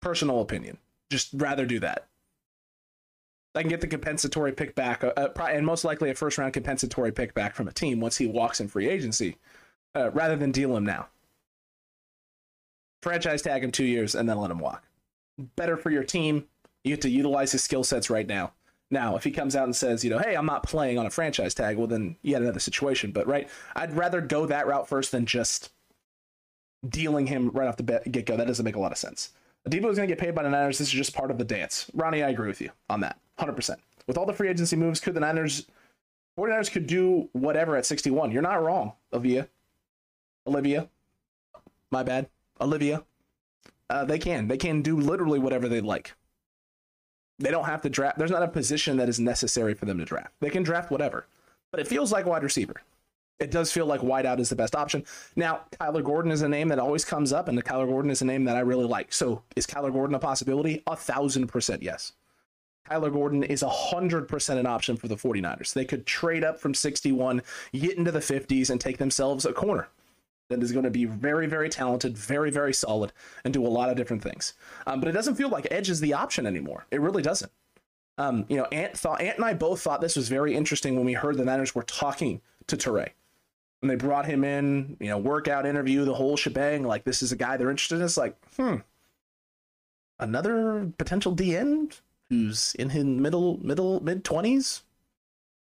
Personal 0.00 0.40
opinion. 0.40 0.78
Just 1.10 1.30
rather 1.34 1.66
do 1.66 1.78
that. 1.80 2.08
I 3.54 3.60
can 3.60 3.68
get 3.68 3.82
the 3.82 3.86
compensatory 3.86 4.52
pick 4.52 4.74
back, 4.74 5.04
uh, 5.04 5.12
uh 5.16 5.42
and 5.42 5.66
most 5.66 5.84
likely 5.84 6.10
a 6.10 6.14
first 6.14 6.38
round 6.38 6.54
compensatory 6.54 7.12
pick 7.12 7.34
back 7.34 7.54
from 7.54 7.68
a 7.68 7.72
team 7.72 8.00
once 8.00 8.16
he 8.16 8.26
walks 8.26 8.60
in 8.60 8.68
free 8.68 8.88
agency, 8.88 9.36
uh, 9.94 10.10
rather 10.12 10.36
than 10.36 10.52
deal 10.52 10.74
him 10.76 10.84
now. 10.84 11.08
Franchise 13.02 13.42
tag 13.42 13.62
him 13.62 13.72
two 13.72 13.84
years 13.84 14.14
and 14.14 14.28
then 14.28 14.38
let 14.38 14.50
him 14.50 14.58
walk. 14.58 14.84
Better 15.56 15.76
for 15.76 15.90
your 15.90 16.04
team. 16.04 16.46
You 16.84 16.94
get 16.94 17.02
to 17.02 17.10
utilize 17.10 17.52
his 17.52 17.62
skill 17.62 17.84
sets 17.84 18.10
right 18.10 18.26
now. 18.26 18.52
Now, 18.90 19.16
if 19.16 19.24
he 19.24 19.30
comes 19.30 19.56
out 19.56 19.64
and 19.64 19.74
says, 19.74 20.04
you 20.04 20.10
know, 20.10 20.18
hey, 20.18 20.34
I'm 20.34 20.46
not 20.46 20.64
playing 20.64 20.98
on 20.98 21.06
a 21.06 21.10
franchise 21.10 21.54
tag, 21.54 21.78
well, 21.78 21.86
then 21.86 22.16
yet 22.22 22.42
another 22.42 22.60
situation. 22.60 23.10
But 23.10 23.26
right, 23.26 23.48
I'd 23.74 23.96
rather 23.96 24.20
go 24.20 24.46
that 24.46 24.66
route 24.66 24.88
first 24.88 25.12
than 25.12 25.24
just 25.24 25.72
dealing 26.88 27.26
him 27.26 27.50
right 27.50 27.68
off 27.68 27.76
the 27.76 28.02
get 28.10 28.26
go. 28.26 28.36
That 28.36 28.46
doesn't 28.46 28.64
make 28.64 28.76
a 28.76 28.80
lot 28.80 28.92
of 28.92 28.98
sense. 28.98 29.30
Deebo 29.68 29.90
is 29.90 29.96
going 29.96 30.08
to 30.08 30.14
get 30.14 30.18
paid 30.18 30.34
by 30.34 30.42
the 30.42 30.50
Niners. 30.50 30.78
This 30.78 30.88
is 30.88 30.94
just 30.94 31.14
part 31.14 31.30
of 31.30 31.38
the 31.38 31.44
dance. 31.44 31.90
Ronnie, 31.94 32.22
I 32.22 32.30
agree 32.30 32.48
with 32.48 32.60
you 32.60 32.70
on 32.90 33.00
that, 33.00 33.18
100%. 33.38 33.76
With 34.06 34.18
all 34.18 34.26
the 34.26 34.32
free 34.32 34.48
agency 34.48 34.76
moves, 34.76 35.00
could 35.00 35.14
the 35.14 35.20
Niners, 35.20 35.66
49ers 36.38 36.70
could 36.70 36.86
do 36.86 37.28
whatever 37.32 37.76
at 37.76 37.86
61. 37.86 38.32
You're 38.32 38.42
not 38.42 38.62
wrong, 38.62 38.92
Olivia. 39.12 39.48
Olivia. 40.46 40.88
My 41.90 42.02
bad. 42.02 42.28
Olivia. 42.60 43.04
Uh, 43.90 44.04
they 44.04 44.18
can. 44.18 44.48
They 44.48 44.56
can 44.56 44.82
do 44.82 44.98
literally 44.98 45.38
whatever 45.38 45.68
they 45.68 45.80
like. 45.80 46.14
They 47.38 47.50
don't 47.50 47.64
have 47.64 47.82
to 47.82 47.90
draft. 47.90 48.18
There's 48.18 48.30
not 48.30 48.42
a 48.42 48.48
position 48.48 48.96
that 48.98 49.08
is 49.08 49.18
necessary 49.18 49.74
for 49.74 49.84
them 49.84 49.98
to 49.98 50.04
draft. 50.04 50.32
They 50.40 50.50
can 50.50 50.62
draft 50.62 50.90
whatever. 50.90 51.26
But 51.70 51.80
it 51.80 51.88
feels 51.88 52.12
like 52.12 52.26
wide 52.26 52.42
receiver. 52.42 52.82
It 53.38 53.50
does 53.50 53.72
feel 53.72 53.86
like 53.86 54.00
wideout 54.00 54.38
is 54.38 54.48
the 54.48 54.56
best 54.56 54.76
option. 54.76 55.04
Now, 55.34 55.62
Kyler 55.72 56.04
Gordon 56.04 56.30
is 56.30 56.42
a 56.42 56.48
name 56.48 56.68
that 56.68 56.78
always 56.78 57.04
comes 57.04 57.32
up, 57.32 57.48
and 57.48 57.58
the 57.58 57.62
Kyler 57.62 57.88
Gordon 57.88 58.10
is 58.10 58.22
a 58.22 58.24
name 58.24 58.44
that 58.44 58.56
I 58.56 58.60
really 58.60 58.84
like. 58.84 59.12
So, 59.12 59.42
is 59.56 59.66
Kyler 59.66 59.92
Gordon 59.92 60.14
a 60.14 60.20
possibility? 60.20 60.82
A 60.86 60.94
thousand 60.94 61.48
percent 61.48 61.82
yes. 61.82 62.12
Kyler 62.88 63.12
Gordon 63.12 63.42
is 63.42 63.62
100% 63.62 64.58
an 64.58 64.66
option 64.66 64.96
for 64.96 65.08
the 65.08 65.16
49ers. 65.16 65.72
They 65.72 65.84
could 65.84 66.06
trade 66.06 66.44
up 66.44 66.60
from 66.60 66.74
61, 66.74 67.42
get 67.72 67.96
into 67.96 68.12
the 68.12 68.20
50s, 68.20 68.70
and 68.70 68.80
take 68.80 68.98
themselves 68.98 69.44
a 69.44 69.52
corner 69.52 69.88
that 70.52 70.62
is 70.62 70.72
going 70.72 70.84
to 70.84 70.90
be 70.90 71.04
very, 71.04 71.46
very 71.46 71.68
talented, 71.68 72.16
very, 72.16 72.50
very 72.50 72.72
solid, 72.72 73.12
and 73.44 73.52
do 73.52 73.66
a 73.66 73.68
lot 73.68 73.90
of 73.90 73.96
different 73.96 74.22
things. 74.22 74.54
Um, 74.86 75.00
but 75.00 75.08
it 75.08 75.12
doesn't 75.12 75.34
feel 75.34 75.48
like 75.48 75.66
edge 75.70 75.90
is 75.90 76.00
the 76.00 76.14
option 76.14 76.46
anymore. 76.46 76.86
It 76.90 77.00
really 77.00 77.22
doesn't. 77.22 77.50
Um, 78.18 78.44
you 78.48 78.56
know, 78.56 78.66
Ant 78.66 78.96
thought 78.96 79.20
Ant 79.20 79.36
and 79.36 79.44
I 79.44 79.54
both 79.54 79.80
thought 79.80 80.00
this 80.00 80.16
was 80.16 80.28
very 80.28 80.54
interesting 80.54 80.96
when 80.96 81.04
we 81.04 81.14
heard 81.14 81.36
the 81.36 81.44
Niners 81.44 81.74
were 81.74 81.82
talking 81.82 82.40
to 82.66 82.76
Turay. 82.76 83.08
When 83.80 83.88
they 83.88 83.96
brought 83.96 84.26
him 84.26 84.44
in, 84.44 84.96
you 85.00 85.08
know, 85.08 85.18
workout 85.18 85.66
interview, 85.66 86.04
the 86.04 86.14
whole 86.14 86.36
shebang, 86.36 86.84
like 86.84 87.04
this 87.04 87.22
is 87.22 87.32
a 87.32 87.36
guy 87.36 87.56
they're 87.56 87.70
interested 87.70 87.96
in. 87.96 88.02
It's 88.02 88.16
like, 88.16 88.36
hmm, 88.56 88.76
another 90.20 90.92
potential 90.98 91.32
D 91.32 91.50
DN 91.52 91.98
who's 92.28 92.74
in 92.76 92.90
his 92.90 93.04
middle, 93.04 93.58
middle, 93.64 94.00
mid 94.00 94.24
twenties, 94.24 94.82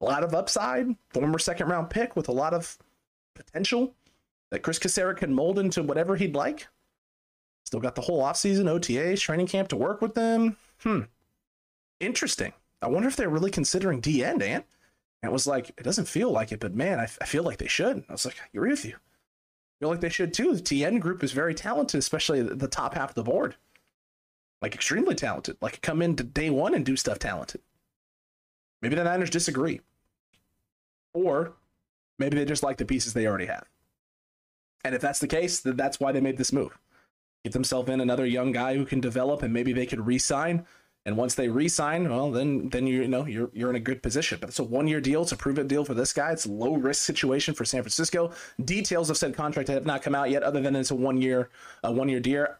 a 0.02 0.06
lot 0.06 0.24
of 0.24 0.34
upside, 0.34 0.96
former 1.10 1.40
second 1.40 1.68
round 1.68 1.90
pick 1.90 2.16
with 2.16 2.28
a 2.28 2.34
lot 2.34 2.54
of 2.54 2.78
potential 3.36 3.94
that 4.52 4.62
Chris 4.62 4.80
Kocurek 4.80 5.18
can 5.18 5.34
mold 5.34 5.60
into 5.60 5.84
whatever 5.84 6.16
he'd 6.16 6.36
like. 6.36 6.68
Still 7.66 7.80
got 7.80 7.96
the 7.96 8.02
whole 8.02 8.24
offseason, 8.24 8.64
OTAs, 8.66 9.20
training 9.20 9.48
camp 9.48 9.68
to 9.70 9.76
work 9.76 10.02
with 10.02 10.16
them. 10.16 10.56
Hmm. 10.80 11.02
Interesting. 12.00 12.54
I 12.82 12.88
wonder 12.88 13.08
if 13.08 13.16
they're 13.16 13.30
really 13.30 13.52
considering 13.52 14.00
D 14.00 14.24
end, 14.24 14.42
Ant. 14.42 14.66
And 15.22 15.32
it 15.32 15.34
was 15.34 15.48
like, 15.48 15.70
it 15.70 15.84
doesn't 15.84 16.08
feel 16.08 16.32
like 16.32 16.52
it, 16.52 16.60
but 16.60 16.76
man, 16.76 17.00
I, 17.00 17.04
f- 17.04 17.18
I 17.22 17.26
feel 17.26 17.44
like 17.44 17.58
they 17.58 17.68
should. 17.68 18.04
I 18.08 18.12
was 18.12 18.26
like, 18.26 18.40
I 18.40 18.46
agree 18.54 18.70
with 18.70 18.86
you. 18.86 18.94
I 18.94 19.76
feel 19.80 19.90
like 19.90 20.00
they 20.00 20.10
should 20.10 20.34
too. 20.34 20.56
The 20.56 20.62
TN 20.62 21.00
group 21.00 21.24
is 21.24 21.32
very 21.32 21.54
talented, 21.54 21.98
especially 21.98 22.42
the 22.42 22.68
top 22.68 22.94
half 22.94 23.10
of 23.10 23.16
the 23.16 23.24
board. 23.24 23.56
Like 24.62 24.74
extremely 24.74 25.16
talented. 25.16 25.58
Like 25.60 25.82
come 25.82 26.02
into 26.02 26.24
day 26.24 26.50
one 26.50 26.74
and 26.74 26.86
do 26.86 26.96
stuff 26.96 27.20
talented. 27.20 27.62
Maybe 28.82 28.96
the 28.96 29.04
Niners 29.04 29.30
disagree. 29.30 29.82
Or 31.14 31.54
maybe 32.20 32.38
they 32.38 32.46
just 32.46 32.64
like 32.64 32.78
the 32.78 32.86
pieces 32.86 33.14
they 33.14 33.28
already 33.28 33.48
have. 33.48 33.66
And 34.88 34.96
if 34.96 35.02
that's 35.02 35.20
the 35.20 35.28
case, 35.28 35.60
then 35.60 35.76
that's 35.76 36.00
why 36.00 36.14
they 36.14 36.22
made 36.22 36.38
this 36.38 36.54
move. 36.54 36.80
Get 37.44 37.52
themselves 37.52 37.90
in 37.90 38.00
another 38.00 38.26
young 38.26 38.54
guy 38.54 38.78
who 38.78 38.86
can 38.86 39.02
develop 39.02 39.44
and 39.44 39.54
maybe 39.54 39.74
they 39.74 39.86
could 39.86 40.08
re-sign. 40.08 40.66
And 41.08 41.16
once 41.16 41.36
they 41.36 41.48
re-sign, 41.48 42.10
well, 42.10 42.32
then 42.32 42.68
then 42.68 42.86
you, 42.86 43.08
know 43.08 43.26
you're 43.26 43.50
you're 43.54 43.70
in 43.70 43.78
a 43.78 43.80
good 43.80 44.04
position. 44.04 44.40
But 44.42 44.50
it's 44.50 44.60
a 44.60 44.64
one-year 44.64 45.00
deal. 45.00 45.22
It's 45.22 45.32
a 45.32 45.38
prove-it 45.38 45.70
deal 45.70 45.86
for 45.86 45.94
this 45.94 46.12
guy. 46.12 46.34
It's 46.34 46.46
a 46.46 46.52
low-risk 46.52 47.02
situation 47.02 47.54
for 47.54 47.64
San 47.64 47.82
Francisco. 47.82 48.34
Details 48.66 49.10
of 49.10 49.16
said 49.16 49.34
contract 49.34 49.70
have 49.70 49.86
not 49.86 50.02
come 50.02 50.14
out 50.14 50.30
yet, 50.30 50.44
other 50.44 50.60
than 50.60 50.76
it's 50.76 50.92
a 50.92 50.96
one-year 50.96 51.50
a 51.86 51.94
one-year 51.94 52.20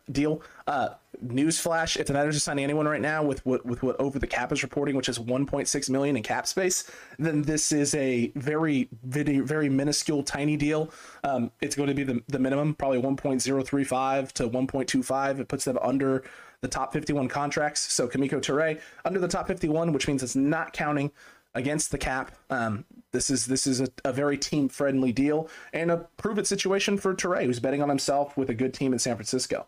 deal. 0.10 0.42
Uh, 0.66 0.90
newsflash: 1.26 1.98
If 1.98 2.08
the 2.08 2.14
Niners 2.14 2.38
are 2.38 2.40
signing 2.40 2.64
anyone 2.64 2.88
right 2.88 3.02
now 3.02 3.22
with 3.22 3.46
what 3.46 3.66
with 3.66 3.84
what 3.84 4.00
over 4.00 4.18
the 4.18 4.28
cap 4.28 4.54
is 4.54 4.64
reporting, 4.64 4.96
which 4.96 5.10
is 5.10 5.20
1.6 5.20 5.90
million 5.90 6.16
in 6.16 6.24
cap 6.24 6.48
space, 6.48 6.90
then 7.20 7.42
this 7.42 7.74
is 7.74 7.94
a 7.96 8.32
very 8.36 8.88
very 9.04 9.40
very 9.40 9.68
minuscule, 9.68 10.24
tiny 10.24 10.56
deal. 10.56 10.90
Um, 11.26 11.52
it's 11.60 11.76
going 11.76 11.90
to 11.90 11.96
be 11.96 12.06
the 12.06 12.24
the 12.30 12.40
minimum, 12.40 12.76
probably 12.76 13.02
1.035 13.02 14.32
to 14.32 14.48
1.25. 14.48 15.40
It 15.42 15.50
puts 15.50 15.66
them 15.66 15.78
under 15.82 16.24
the 16.62 16.68
top 16.68 16.94
51 16.94 17.28
contracts. 17.28 17.94
So 17.94 18.08
Kemoko 18.08 18.42
Turay 18.42 18.80
under 19.06 19.20
the 19.20 19.28
top 19.28 19.48
51, 19.48 19.94
which 19.94 20.08
means 20.08 20.24
it's 20.24 20.36
not 20.36 20.74
counting 20.74 21.12
against 21.54 21.92
the 21.92 21.98
cap. 21.98 22.32
Um, 22.50 22.86
this 23.12 23.30
is 23.30 23.46
this 23.46 23.68
is 23.68 23.82
a, 23.82 23.88
a 24.06 24.14
very 24.14 24.38
team 24.38 24.70
friendly 24.70 25.12
deal 25.12 25.50
and 25.74 25.92
a 25.92 25.98
prove 26.18 26.38
it 26.38 26.48
situation 26.48 26.98
for 26.98 27.14
Turay, 27.14 27.46
who's 27.46 27.60
betting 27.60 27.82
on 27.82 27.90
himself 27.90 28.38
with 28.38 28.50
a 28.50 28.54
good 28.54 28.74
team 28.74 28.94
in 28.94 29.00
San 29.00 29.16
Francisco. 29.16 29.68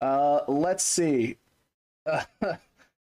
Uh, 0.00 0.40
let's 0.48 0.84
see. 0.84 1.38
Uh, 2.06 2.24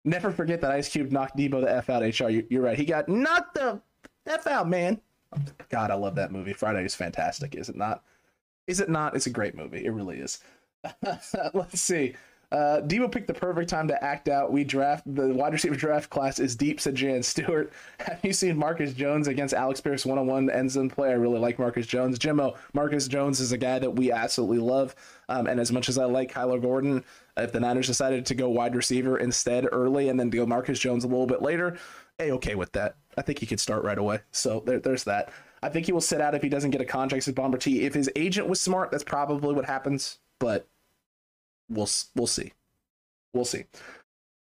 never 0.05 0.31
forget 0.31 0.61
that 0.61 0.71
Ice 0.71 0.89
Cube 0.89 1.13
knocked 1.13 1.37
Deebo 1.37 1.63
the 1.63 1.75
F 1.75 1.91
out. 1.91 2.03
HR, 2.03 2.29
you, 2.29 2.47
you're 2.51 2.63
right. 2.63 2.79
He 2.79 2.85
got 2.85 3.09
knocked 3.09 3.55
the 3.55 3.81
F 4.27 4.47
out, 4.47 4.69
man. 4.69 5.01
God, 5.71 5.91
I 5.91 5.95
love 5.95 6.15
that 6.17 6.33
movie. 6.33 6.53
Friday 6.53 6.85
is 6.85 6.95
fantastic, 6.95 7.55
is 7.55 7.69
it 7.69 7.77
not? 7.77 8.05
Is 8.67 8.81
it 8.81 8.91
not? 8.91 9.17
It's 9.17 9.27
a 9.27 9.31
great 9.31 9.55
movie. 9.55 9.85
It 9.85 9.91
really 9.91 10.19
is. 10.19 10.41
let's 11.55 11.81
see. 11.81 12.15
Uh, 12.53 12.83
Deebo 12.83 13.11
picked 13.11 13.29
the 13.29 13.35
perfect 13.35 13.71
time 13.71 13.89
to 13.89 14.05
act 14.05 14.29
out. 14.29 14.53
We 14.53 14.63
draft 14.63 15.05
the 15.07 15.29
wide 15.29 15.55
receiver 15.55 15.75
draft 15.75 16.11
class 16.11 16.39
is 16.39 16.55
deep, 16.55 16.81
said 16.81 16.95
Jan 16.95 17.23
Stewart. 17.23 17.73
Have 18.01 18.21
you 18.23 18.35
seen 18.35 18.59
Marcus 18.59 18.93
Jones 18.93 19.27
against 19.27 19.55
Alec 19.55 19.83
Pierce 19.83 20.05
one 20.05 20.19
on 20.19 20.27
one 20.27 20.51
ends 20.51 20.77
in 20.77 20.91
play? 20.91 21.09
I 21.09 21.15
really 21.15 21.39
like 21.39 21.59
Marcus 21.59 21.87
Jones. 21.87 22.19
Jimmo, 22.19 22.55
Marcus 22.75 23.09
Jones 23.09 23.41
is 23.41 23.53
a 23.53 23.57
guy 23.57 23.79
that 23.79 23.93
we 23.93 24.13
absolutely 24.13 24.59
love. 24.59 24.95
Um, 25.31 25.47
and 25.47 25.59
as 25.59 25.73
much 25.73 25.89
as 25.89 25.97
I 25.97 26.05
like 26.05 26.31
Kyler 26.31 26.61
Gordon, 26.61 27.03
if 27.39 27.53
the 27.53 27.61
Niners 27.61 27.87
decided 27.87 28.27
to 28.27 28.35
go 28.35 28.51
wide 28.51 28.77
receiver 28.77 29.17
instead 29.17 29.67
early 29.73 30.11
and 30.11 30.21
then 30.21 30.29
go 30.29 30.45
Marcus 30.45 30.79
Jones 30.79 31.05
a 31.05 31.09
little 31.09 31.27
bit 31.27 31.41
later, 31.41 31.79
a 32.19 32.33
okay 32.33 32.55
with 32.55 32.73
that. 32.73 32.97
I 33.17 33.23
think 33.23 33.39
he 33.39 33.47
could 33.47 33.61
start 33.61 33.83
right 33.83 33.97
away. 33.97 34.21
So 34.31 34.63
there, 34.67 34.79
there's 34.79 35.05
that. 35.05 35.33
I 35.63 35.71
think 35.71 35.87
he 35.87 35.93
will 35.93 36.03
sit 36.03 36.21
out 36.21 36.35
if 36.35 36.43
he 36.43 36.51
doesn't 36.51 36.71
get 36.71 36.83
a 36.83 36.85
contract 36.85 37.27
with 37.27 37.35
Bomber 37.35 37.57
T. 37.57 37.87
If 37.87 37.95
his 37.95 38.11
agent 38.15 38.47
was 38.47 38.61
smart, 38.61 38.91
that's 38.91 39.05
probably 39.05 39.55
what 39.55 39.65
happens. 39.65 40.19
But 40.39 40.69
we'll 41.69 41.89
we'll 42.15 42.27
see. 42.27 42.53
We'll 43.35 43.45
see. 43.45 43.65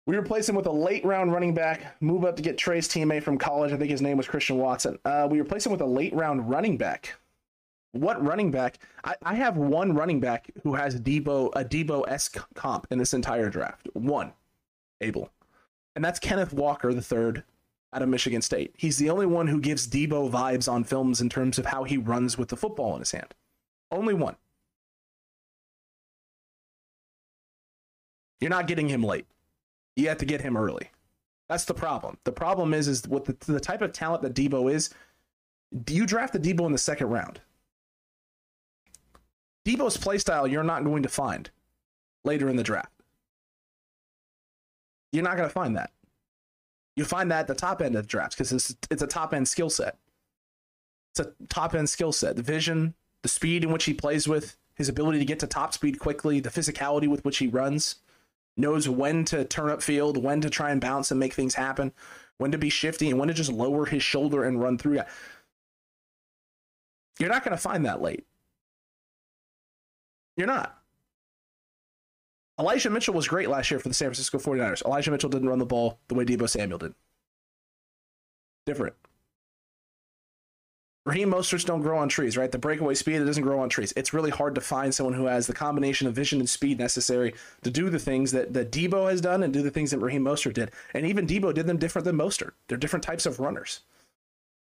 We 0.07 0.17
replace 0.17 0.49
him 0.49 0.55
with 0.55 0.65
a 0.65 0.71
late 0.71 1.05
round 1.05 1.31
running 1.31 1.53
back. 1.53 2.01
Move 2.01 2.25
up 2.25 2.35
to 2.35 2.41
get 2.41 2.57
Trey's 2.57 2.87
teammate 2.87 3.23
from 3.23 3.37
college. 3.37 3.71
I 3.71 3.77
think 3.77 3.91
his 3.91 4.01
name 4.01 4.17
was 4.17 4.27
Christian 4.27 4.57
Watson. 4.57 4.97
Uh, 5.05 5.27
we 5.29 5.39
replace 5.39 5.65
him 5.65 5.71
with 5.71 5.81
a 5.81 5.85
late 5.85 6.13
round 6.13 6.49
running 6.49 6.77
back. 6.77 7.15
What 7.93 8.23
running 8.23 8.51
back? 8.51 8.79
I, 9.03 9.15
I 9.23 9.35
have 9.35 9.57
one 9.57 9.93
running 9.93 10.19
back 10.19 10.49
who 10.63 10.73
has 10.75 10.99
Deebo 10.99 11.51
a 11.55 11.63
Deebo 11.63 12.07
esque 12.07 12.37
comp 12.55 12.87
in 12.89 12.97
this 12.97 13.13
entire 13.13 13.49
draft. 13.49 13.89
One, 13.93 14.33
Abel, 15.01 15.29
and 15.95 16.03
that's 16.03 16.19
Kenneth 16.19 16.53
Walker 16.53 16.93
the 16.93 17.01
third 17.01 17.43
out 17.93 18.01
of 18.01 18.09
Michigan 18.09 18.41
State. 18.41 18.73
He's 18.77 18.97
the 18.97 19.09
only 19.09 19.25
one 19.25 19.47
who 19.47 19.59
gives 19.59 19.87
Deebo 19.87 20.31
vibes 20.31 20.71
on 20.71 20.83
films 20.83 21.21
in 21.21 21.29
terms 21.29 21.59
of 21.59 21.65
how 21.65 21.83
he 21.83 21.97
runs 21.97 22.37
with 22.37 22.47
the 22.47 22.57
football 22.57 22.93
in 22.93 22.99
his 22.99 23.11
hand. 23.11 23.33
Only 23.91 24.13
one. 24.13 24.37
You're 28.41 28.49
not 28.49 28.67
getting 28.67 28.89
him 28.89 29.03
late. 29.03 29.27
You 29.95 30.09
have 30.09 30.17
to 30.17 30.25
get 30.25 30.41
him 30.41 30.57
early. 30.57 30.89
That's 31.47 31.65
the 31.65 31.73
problem. 31.73 32.17
The 32.23 32.31
problem 32.31 32.73
is, 32.73 32.87
is 32.87 33.07
with 33.07 33.25
the, 33.25 33.51
the 33.51 33.59
type 33.59 33.81
of 33.81 33.93
talent 33.93 34.23
that 34.23 34.33
Deebo 34.33 34.71
is. 34.73 34.89
Do 35.85 35.93
you 35.93 36.05
draft 36.05 36.33
the 36.33 36.39
Deebo 36.39 36.65
in 36.65 36.71
the 36.71 36.77
second 36.77 37.07
round? 37.07 37.39
Deebo's 39.65 39.97
playstyle 39.97 40.49
you're 40.49 40.63
not 40.63 40.83
going 40.83 41.03
to 41.03 41.09
find 41.09 41.51
later 42.23 42.49
in 42.49 42.55
the 42.55 42.63
draft. 42.63 42.91
You're 45.11 45.23
not 45.23 45.37
going 45.37 45.47
to 45.47 45.53
find 45.53 45.75
that. 45.77 45.91
You 46.95 47.05
find 47.05 47.29
that 47.31 47.41
at 47.41 47.47
the 47.47 47.55
top 47.55 47.81
end 47.81 47.95
of 47.95 48.03
the 48.03 48.07
draft 48.07 48.33
because 48.33 48.51
it's 48.51 48.75
it's 48.89 49.01
a 49.01 49.07
top 49.07 49.33
end 49.33 49.47
skill 49.47 49.69
set. 49.69 49.97
It's 51.11 51.19
a 51.19 51.33
top 51.47 51.75
end 51.75 51.89
skill 51.89 52.11
set. 52.11 52.37
The 52.37 52.41
vision, 52.41 52.95
the 53.21 53.29
speed 53.29 53.63
in 53.63 53.71
which 53.71 53.85
he 53.85 53.93
plays 53.93 54.27
with, 54.27 54.57
his 54.75 54.89
ability 54.89 55.19
to 55.19 55.25
get 55.25 55.39
to 55.39 55.47
top 55.47 55.73
speed 55.73 55.99
quickly, 55.99 56.39
the 56.39 56.49
physicality 56.49 57.07
with 57.07 57.23
which 57.23 57.37
he 57.37 57.47
runs 57.47 57.97
knows 58.57 58.87
when 58.87 59.25
to 59.25 59.45
turn 59.45 59.69
up 59.69 59.81
field, 59.81 60.17
when 60.17 60.41
to 60.41 60.49
try 60.49 60.71
and 60.71 60.81
bounce 60.81 61.11
and 61.11 61.19
make 61.19 61.33
things 61.33 61.55
happen, 61.55 61.91
when 62.37 62.51
to 62.51 62.57
be 62.57 62.69
shifty, 62.69 63.09
and 63.09 63.19
when 63.19 63.27
to 63.27 63.33
just 63.33 63.51
lower 63.51 63.85
his 63.85 64.03
shoulder 64.03 64.43
and 64.43 64.61
run 64.61 64.77
through. 64.77 65.01
You're 67.19 67.29
not 67.29 67.43
going 67.43 67.55
to 67.55 67.61
find 67.61 67.85
that 67.85 68.01
late. 68.01 68.25
You're 70.35 70.47
not. 70.47 70.77
Elijah 72.59 72.89
Mitchell 72.89 73.13
was 73.13 73.27
great 73.27 73.49
last 73.49 73.71
year 73.71 73.79
for 73.79 73.87
the 73.87 73.93
San 73.93 74.07
Francisco 74.07 74.37
49ers. 74.37 74.85
Elijah 74.85 75.11
Mitchell 75.11 75.29
didn't 75.29 75.49
run 75.49 75.59
the 75.59 75.65
ball 75.65 75.99
the 76.07 76.15
way 76.15 76.25
Deebo 76.25 76.49
Samuel 76.49 76.79
did. 76.79 76.93
Different. 78.65 78.95
Raheem 81.03 81.31
Mosterts 81.31 81.65
don't 81.65 81.81
grow 81.81 81.97
on 81.97 82.09
trees, 82.09 82.37
right? 82.37 82.51
The 82.51 82.59
breakaway 82.59 82.93
speed, 82.93 83.15
it 83.15 83.25
doesn't 83.25 83.41
grow 83.41 83.59
on 83.59 83.69
trees. 83.69 83.91
It's 83.95 84.13
really 84.13 84.29
hard 84.29 84.53
to 84.53 84.61
find 84.61 84.93
someone 84.93 85.15
who 85.15 85.25
has 85.25 85.47
the 85.47 85.53
combination 85.53 86.07
of 86.07 86.13
vision 86.13 86.39
and 86.39 86.49
speed 86.49 86.77
necessary 86.77 87.33
to 87.63 87.71
do 87.71 87.89
the 87.89 87.97
things 87.97 88.31
that, 88.33 88.53
that 88.53 88.71
Deebo 88.71 89.09
has 89.09 89.19
done 89.19 89.41
and 89.41 89.51
do 89.51 89.63
the 89.63 89.71
things 89.71 89.89
that 89.91 89.97
Raheem 89.97 90.23
Mostert 90.23 90.53
did. 90.53 90.71
And 90.93 91.07
even 91.07 91.25
Deebo 91.25 91.55
did 91.55 91.65
them 91.65 91.77
different 91.77 92.05
than 92.05 92.17
Mostert. 92.17 92.51
They're 92.67 92.77
different 92.77 93.03
types 93.03 93.25
of 93.25 93.39
runners. 93.39 93.79